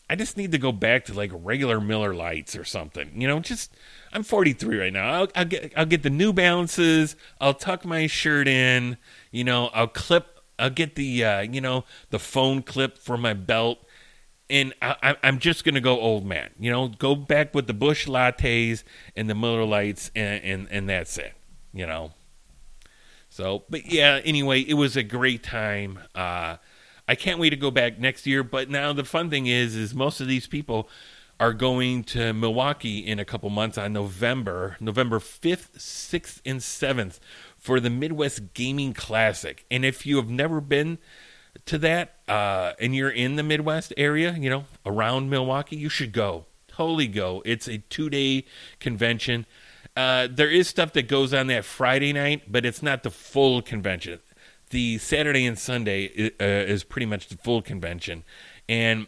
I 0.08 0.16
just 0.16 0.36
need 0.36 0.52
to 0.52 0.58
go 0.58 0.70
back 0.70 1.06
to 1.06 1.14
like 1.14 1.30
regular 1.32 1.80
Miller 1.80 2.14
Lites 2.14 2.56
or 2.56 2.64
something. 2.64 3.10
You 3.20 3.26
know, 3.26 3.40
just 3.40 3.74
I'm 4.12 4.22
43 4.22 4.78
right 4.78 4.92
now. 4.92 5.10
I'll, 5.10 5.28
I'll, 5.34 5.44
get 5.44 5.72
I'll 5.76 5.86
get 5.86 6.02
the 6.02 6.10
New 6.10 6.32
Balances. 6.32 7.16
I'll 7.40 7.54
tuck 7.54 7.84
my 7.84 8.06
shirt 8.06 8.46
in. 8.46 8.98
You 9.30 9.44
know, 9.44 9.68
I'll 9.68 9.88
clip. 9.88 10.40
I'll 10.58 10.70
get 10.70 10.94
the 10.94 11.24
uh, 11.24 11.40
you 11.40 11.60
know 11.60 11.84
the 12.10 12.18
phone 12.18 12.62
clip 12.62 12.98
for 12.98 13.16
my 13.16 13.32
belt, 13.32 13.78
and 14.50 14.74
I, 14.82 15.16
I'm 15.22 15.38
just 15.38 15.64
gonna 15.64 15.80
go 15.80 15.98
old 15.98 16.26
man. 16.26 16.50
You 16.60 16.70
know, 16.70 16.88
go 16.88 17.16
back 17.16 17.54
with 17.54 17.66
the 17.66 17.74
Busch 17.74 18.06
Lattes 18.06 18.84
and 19.16 19.28
the 19.28 19.34
Miller 19.34 19.64
Lites, 19.64 20.10
and 20.14 20.44
and, 20.44 20.68
and 20.70 20.88
that's 20.88 21.16
it. 21.16 21.32
You 21.72 21.86
know. 21.86 22.12
So, 23.30 23.64
but 23.68 23.90
yeah. 23.90 24.20
Anyway, 24.24 24.60
it 24.60 24.74
was 24.74 24.96
a 24.96 25.02
great 25.02 25.42
time. 25.42 25.98
Uh, 26.14 26.58
I 27.06 27.14
can't 27.14 27.38
wait 27.38 27.50
to 27.50 27.56
go 27.56 27.70
back 27.70 27.98
next 27.98 28.26
year. 28.26 28.42
But 28.42 28.70
now 28.70 28.92
the 28.92 29.04
fun 29.04 29.30
thing 29.30 29.46
is, 29.46 29.74
is 29.74 29.94
most 29.94 30.20
of 30.20 30.28
these 30.28 30.46
people 30.46 30.88
are 31.40 31.52
going 31.52 32.04
to 32.04 32.32
Milwaukee 32.32 32.98
in 32.98 33.18
a 33.18 33.24
couple 33.24 33.50
months 33.50 33.76
on 33.76 33.92
November, 33.92 34.76
November 34.80 35.18
5th, 35.18 35.76
6th, 35.76 36.40
and 36.46 36.60
7th 36.60 37.18
for 37.56 37.80
the 37.80 37.90
Midwest 37.90 38.54
Gaming 38.54 38.94
Classic. 38.94 39.64
And 39.70 39.84
if 39.84 40.06
you 40.06 40.16
have 40.16 40.30
never 40.30 40.60
been 40.60 40.98
to 41.66 41.78
that 41.78 42.16
uh, 42.28 42.72
and 42.80 42.94
you're 42.94 43.10
in 43.10 43.36
the 43.36 43.42
Midwest 43.42 43.92
area, 43.96 44.32
you 44.38 44.48
know, 44.48 44.64
around 44.86 45.28
Milwaukee, 45.28 45.76
you 45.76 45.88
should 45.88 46.12
go. 46.12 46.46
Totally 46.68 47.08
go. 47.08 47.42
It's 47.44 47.68
a 47.68 47.78
two 47.78 48.10
day 48.10 48.46
convention. 48.80 49.46
Uh, 49.96 50.28
there 50.30 50.50
is 50.50 50.68
stuff 50.68 50.92
that 50.94 51.06
goes 51.08 51.32
on 51.32 51.46
that 51.48 51.64
Friday 51.64 52.12
night, 52.12 52.50
but 52.50 52.64
it's 52.64 52.82
not 52.82 53.02
the 53.02 53.10
full 53.10 53.62
convention 53.62 54.20
the 54.74 54.98
Saturday 54.98 55.46
and 55.46 55.56
Sunday 55.56 56.32
uh, 56.40 56.44
is 56.44 56.82
pretty 56.82 57.06
much 57.06 57.28
the 57.28 57.36
full 57.36 57.62
convention, 57.62 58.24
and 58.68 59.06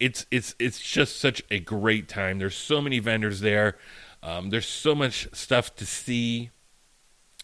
it's 0.00 0.26
it's 0.32 0.56
it's 0.58 0.80
just 0.80 1.20
such 1.20 1.40
a 1.52 1.60
great 1.60 2.08
time. 2.08 2.40
There's 2.40 2.56
so 2.56 2.80
many 2.82 2.98
vendors 2.98 3.38
there. 3.38 3.78
Um, 4.24 4.50
there's 4.50 4.66
so 4.66 4.92
much 4.92 5.28
stuff 5.32 5.76
to 5.76 5.86
see 5.86 6.50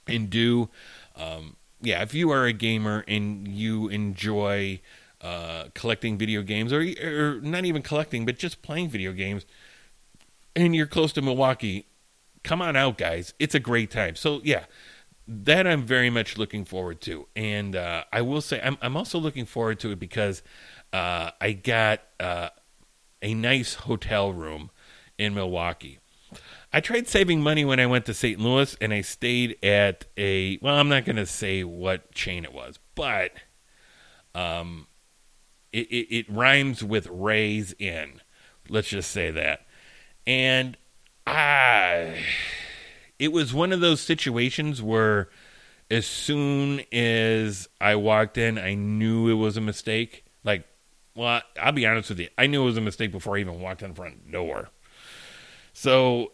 and 0.09 0.29
do. 0.29 0.69
Um, 1.15 1.57
yeah, 1.81 2.03
if 2.03 2.13
you 2.13 2.33
are 2.33 2.45
a 2.45 2.53
gamer 2.53 3.05
and 3.07 3.47
you 3.47 3.87
enjoy 3.89 4.81
uh, 5.21 5.67
collecting 5.73 6.19
video 6.19 6.43
games, 6.43 6.73
or, 6.73 6.81
or 6.81 7.41
not 7.41 7.65
even 7.67 7.83
collecting, 7.83 8.27
but 8.27 8.37
just 8.37 8.63
playing 8.63 8.89
video 8.89 9.13
games, 9.13 9.47
and 10.57 10.75
you're 10.75 10.89
close 10.89 11.13
to 11.13 11.23
Milwaukee, 11.23 11.87
come 12.43 12.61
on 12.61 12.75
out, 12.75 12.99
guys. 12.99 13.33
It's 13.39 13.55
a 13.55 13.61
great 13.61 13.93
time. 13.93 14.17
So 14.17 14.41
yeah, 14.43 14.65
that 15.31 15.65
I'm 15.67 15.85
very 15.87 16.11
much 16.11 16.37
looking 16.37 16.65
forward 16.65 17.01
to, 17.03 17.29
and 17.37 17.77
uh, 17.77 18.05
I 18.13 18.23
will 18.23 18.41
say 18.41 18.61
I'm 18.63 18.77
I'm 18.83 18.97
also 18.97 19.19
looking 19.19 19.47
forward 19.47 19.79
to 19.81 19.93
it 19.93 20.01
because 20.01 20.43
uh, 20.93 21.31
I 21.41 21.53
got 21.53 22.01
uh, 22.19 22.49
a 23.23 23.35
nice 23.35 23.75
hotel 23.75 24.33
room 24.33 24.71
in 25.19 25.35
Milwaukee. 25.35 26.01
I 26.73 26.81
tried 26.81 27.07
saving 27.07 27.43
money 27.43 27.65
when 27.65 27.79
I 27.79 27.87
went 27.87 28.07
to 28.07 28.15
St. 28.15 28.41
Louis, 28.41 28.77
and 28.81 28.93
I 28.93 29.03
stayed 29.03 29.57
at 29.65 30.07
a 30.17 30.59
well, 30.61 30.77
I'm 30.77 30.89
not 30.89 31.05
going 31.05 31.17
to 31.17 31.27
say 31.27 31.63
what 31.63 32.13
chain 32.13 32.45
it 32.45 32.53
was, 32.53 32.81
but 32.97 33.31
um, 34.35 34.89
it, 35.73 35.87
it, 35.91 36.17
it 36.17 36.27
rhymes 36.29 36.83
with 36.83 37.07
Ray's 37.09 37.73
Inn. 37.79 38.21
Let's 38.69 38.89
just 38.89 39.13
say 39.13 39.31
that, 39.31 39.67
and 40.27 40.77
I 41.25 42.25
it 43.21 43.33
was 43.33 43.53
one 43.53 43.71
of 43.71 43.81
those 43.81 44.01
situations 44.01 44.83
where 44.83 45.29
as 45.91 46.07
soon 46.07 46.81
as 46.91 47.69
I 47.79 47.95
walked 47.97 48.39
in, 48.39 48.59
I 48.59 48.75
knew 48.75 49.29
it 49.29 49.35
was 49.35 49.59
a 49.59 49.61
mistake. 49.61 50.25
Like, 50.43 50.67
well, 51.15 51.43
I'll 51.61 51.73
be 51.73 51.87
honest 51.87 52.09
with 52.09 52.19
you, 52.19 52.29
I 52.39 52.47
knew 52.47 52.63
it 52.63 52.65
was 52.65 52.79
a 52.79 52.81
mistake 52.81 53.13
before 53.13 53.37
I 53.37 53.41
even 53.41 53.61
walked 53.61 53.83
in 53.83 53.91
the 53.91 53.95
front 53.95 54.33
door. 54.33 54.71
So, 55.75 56.33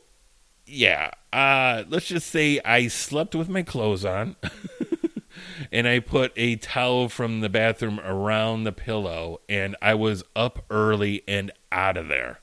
yeah, 0.64 1.10
uh, 1.32 1.82
let's 1.88 2.06
just 2.06 2.28
say 2.28 2.60
I 2.64 2.86
slept 2.86 3.34
with 3.34 3.48
my 3.48 3.62
clothes 3.62 4.04
on. 4.04 4.36
and 5.72 5.88
I 5.88 5.98
put 5.98 6.32
a 6.36 6.54
towel 6.54 7.08
from 7.08 7.40
the 7.40 7.48
bathroom 7.48 7.98
around 7.98 8.62
the 8.62 8.72
pillow, 8.72 9.40
and 9.48 9.74
I 9.82 9.94
was 9.94 10.22
up 10.36 10.64
early 10.70 11.24
and 11.26 11.50
out 11.72 11.96
of 11.96 12.06
there. 12.06 12.38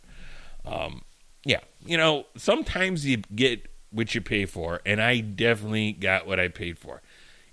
Um, 0.66 1.04
yeah, 1.46 1.60
you 1.86 1.98
know, 1.98 2.26
sometimes 2.36 3.06
you 3.06 3.18
get 3.34 3.68
what 3.94 4.16
you 4.16 4.22
pay 4.22 4.46
for, 4.46 4.82
and 4.86 5.02
I 5.02 5.20
definitely 5.20 5.94
got 5.94 6.28
what 6.28 6.40
I 6.40 6.48
paid 6.48 6.78
for. 6.78 7.02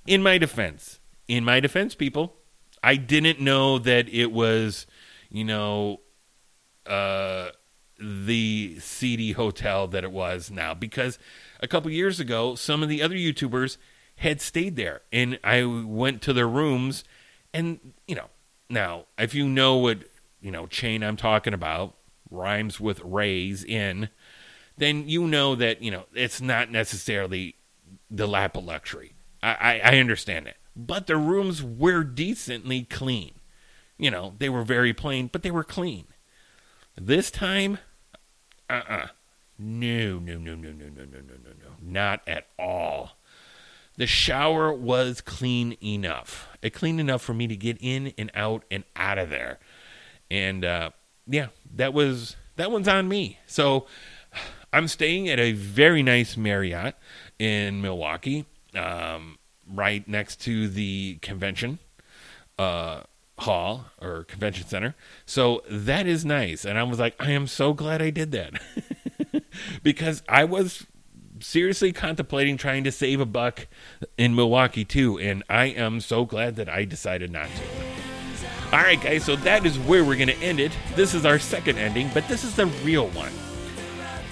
In 0.07 0.23
my 0.23 0.39
defense, 0.39 0.99
in 1.29 1.45
my 1.45 1.61
defense, 1.61 1.95
people, 1.95 2.37
I 2.83 2.97
didn't 2.97 3.41
know 3.41 3.79
that 3.79 4.09
it 4.09 4.33
was, 4.33 4.87
you 5.29 5.45
know, 5.45 6.01
uh, 6.87 7.51
the 8.01 8.79
seedy 8.81 9.33
hotel 9.33 9.87
that 9.89 10.03
it 10.03 10.11
was 10.11 10.51
now 10.51 10.73
because 10.73 11.19
a 11.61 11.69
couple 11.69 11.91
years 11.91 12.19
ago, 12.19 12.55
some 12.55 12.83
of 12.83 12.89
the 12.89 13.03
other 13.03 13.15
YouTubers 13.15 13.77
had 14.17 14.41
stayed 14.41 14.77
there, 14.77 15.03
and 15.13 15.39
I 15.45 15.65
went 15.65 16.23
to 16.23 16.33
their 16.33 16.49
rooms, 16.49 17.05
and 17.53 17.93
you 18.07 18.15
know, 18.15 18.31
now 18.71 19.05
if 19.19 19.35
you 19.35 19.47
know 19.47 19.77
what 19.77 20.05
you 20.41 20.51
know 20.51 20.67
chain 20.67 21.03
I'm 21.03 21.17
talking 21.17 21.53
about, 21.53 21.97
rhymes 22.31 22.81
with 22.81 23.01
Ray's 23.01 23.63
Inn 23.63 24.09
then 24.77 25.09
you 25.09 25.27
know 25.27 25.55
that 25.55 25.83
you 25.83 25.91
know 25.91 26.05
it's 26.15 26.41
not 26.41 26.71
necessarily 26.71 27.57
the 28.11 28.27
lap 28.27 28.57
of 28.57 28.65
luxury. 28.65 29.13
I, 29.43 29.55
I, 29.55 29.81
I 29.93 29.99
understand 29.99 30.47
it, 30.47 30.57
but 30.77 31.07
the 31.07 31.17
rooms 31.17 31.63
were 31.63 32.05
decently 32.05 32.83
clean. 32.83 33.33
You 33.99 34.11
know, 34.11 34.35
they 34.39 34.49
were 34.49 34.65
very 34.65 34.95
plain, 34.95 35.29
but 35.31 35.43
they 35.43 35.51
were 35.51 35.65
clean. 35.65 36.07
This 36.97 37.31
time, 37.31 37.79
uh 38.69 38.75
uh-uh. 38.75 38.97
uh 38.97 39.07
no, 39.59 40.19
no, 40.19 40.39
no, 40.39 40.55
no, 40.55 40.71
no, 40.71 40.73
no, 40.73 41.05
no, 41.05 41.05
no, 41.05 41.05
no, 41.05 41.51
no, 41.51 41.77
not 41.83 42.23
at 42.27 42.47
all. 42.59 43.19
The 43.99 44.07
shower 44.07 44.73
was 44.73 45.21
clean 45.21 45.77
enough. 45.83 46.49
It 46.63 46.71
clean 46.71 46.99
enough 46.99 47.21
for 47.21 47.35
me 47.35 47.47
to 47.47 47.57
get 47.57 47.77
in 47.81 48.15
and 48.17 48.31
out 48.33 48.65
and 48.71 48.85
out 48.97 49.19
of 49.19 49.29
there. 49.29 49.59
And 50.31 50.65
uh, 50.65 50.91
yeah, 51.27 51.49
that 51.75 51.93
was 51.93 52.37
that 52.57 52.71
one's 52.71 52.89
on 52.89 53.09
me. 53.09 53.39
So 53.47 53.87
I'm 54.73 54.89
staying 54.89 55.29
at 55.29 55.39
a 55.39 55.53
very 55.53 56.03
nice 56.03 56.37
Marriott 56.37 56.95
in 57.39 57.81
Milwaukee, 57.81 58.47
um, 58.75 59.39
right 59.67 60.07
next 60.07 60.41
to 60.43 60.69
the 60.69 61.19
convention 61.23 61.79
uh, 62.59 63.03
hall 63.39 63.87
or 64.01 64.25
convention 64.25 64.67
center. 64.67 64.95
So 65.27 65.63
that 65.69 66.07
is 66.07 66.25
nice. 66.25 66.65
And 66.65 66.79
I 66.79 66.83
was 66.83 66.99
like, 66.99 67.15
I 67.19 67.31
am 67.31 67.47
so 67.47 67.73
glad 67.73 68.03
I 68.03 68.11
did 68.11 68.33
that 68.33 68.61
because 69.83 70.23
I 70.29 70.45
was 70.45 70.87
seriously 71.41 71.93
contemplating 71.93 72.59
trying 72.59 72.85
to 72.85 72.93
save 72.93 73.19
a 73.19 73.27
buck 73.27 73.67
in 74.19 74.35
Milwaukee 74.35 74.85
too. 74.85 75.19
And 75.19 75.43
I 75.49 75.67
am 75.67 76.01
so 76.01 76.25
glad 76.25 76.57
that 76.57 76.69
I 76.69 76.85
decided 76.85 77.31
not 77.33 77.49
to. 77.49 78.77
All 78.77 78.83
right, 78.83 79.01
guys, 79.03 79.25
so 79.25 79.35
that 79.37 79.67
is 79.67 79.79
where 79.81 80.05
we're 80.05 80.17
going 80.17 80.29
to 80.29 80.37
end 80.37 80.61
it. 80.61 80.71
This 80.95 81.13
is 81.15 81.25
our 81.25 81.41
second 81.41 81.79
ending, 81.79 82.09
but 82.15 82.29
this 82.29 82.45
is 82.45 82.55
the 82.55 82.67
real 82.67 83.09
one. 83.09 83.33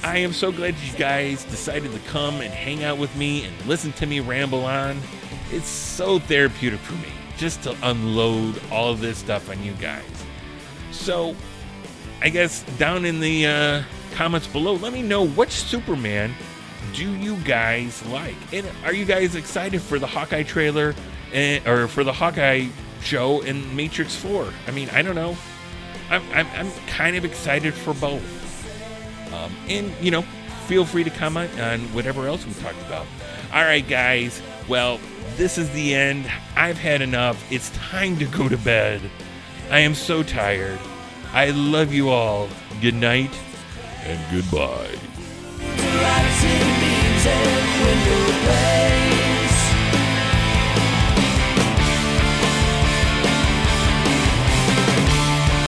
I 0.02 0.18
am 0.18 0.32
so 0.32 0.52
glad 0.52 0.76
you 0.78 0.96
guys 0.96 1.44
decided 1.44 1.92
to 1.92 1.98
come 2.10 2.40
and 2.40 2.52
hang 2.52 2.84
out 2.84 2.98
with 2.98 3.14
me 3.16 3.44
and 3.44 3.66
listen 3.66 3.92
to 3.92 4.06
me 4.06 4.20
ramble 4.20 4.64
on. 4.64 4.98
It's 5.50 5.68
so 5.68 6.18
therapeutic 6.18 6.80
for 6.80 6.94
me 6.94 7.12
just 7.36 7.62
to 7.64 7.76
unload 7.82 8.60
all 8.70 8.94
this 8.94 9.18
stuff 9.18 9.50
on 9.50 9.62
you 9.62 9.72
guys. 9.74 10.04
So, 10.92 11.34
I 12.20 12.28
guess 12.28 12.62
down 12.78 13.04
in 13.04 13.20
the 13.20 13.46
uh, 13.46 13.82
comments 14.14 14.46
below, 14.46 14.74
let 14.74 14.92
me 14.92 15.02
know 15.02 15.26
which 15.26 15.50
Superman 15.50 16.32
do 16.94 17.10
you 17.16 17.36
guys 17.38 18.04
like? 18.06 18.36
And 18.52 18.66
are 18.84 18.92
you 18.92 19.04
guys 19.04 19.34
excited 19.34 19.82
for 19.82 19.98
the 19.98 20.06
Hawkeye 20.06 20.42
trailer 20.42 20.94
and, 21.32 21.66
or 21.66 21.88
for 21.88 22.04
the 22.04 22.12
Hawkeye 22.12 22.68
show 23.02 23.40
in 23.40 23.74
Matrix 23.74 24.14
4? 24.16 24.48
I 24.66 24.70
mean, 24.70 24.88
I 24.90 25.02
don't 25.02 25.14
know. 25.14 25.36
I'm, 26.10 26.22
I'm, 26.32 26.46
I'm 26.48 26.70
kind 26.86 27.16
of 27.16 27.24
excited 27.24 27.74
for 27.74 27.94
both. 27.94 28.37
Um, 29.32 29.54
and, 29.68 29.92
you 30.00 30.10
know, 30.10 30.22
feel 30.66 30.84
free 30.84 31.04
to 31.04 31.10
comment 31.10 31.58
on 31.60 31.80
whatever 31.94 32.26
else 32.26 32.46
we 32.46 32.52
talked 32.54 32.80
about. 32.82 33.06
All 33.52 33.62
right, 33.62 33.86
guys. 33.86 34.42
Well, 34.68 35.00
this 35.36 35.56
is 35.56 35.70
the 35.70 35.94
end. 35.94 36.30
I've 36.56 36.78
had 36.78 37.00
enough. 37.00 37.42
It's 37.50 37.70
time 37.70 38.18
to 38.18 38.26
go 38.26 38.48
to 38.48 38.58
bed. 38.58 39.00
I 39.70 39.80
am 39.80 39.94
so 39.94 40.22
tired. 40.22 40.78
I 41.32 41.50
love 41.50 41.92
you 41.92 42.10
all. 42.10 42.48
Good 42.80 42.94
night 42.94 43.30
and 44.04 44.20
goodbye. 44.30 44.98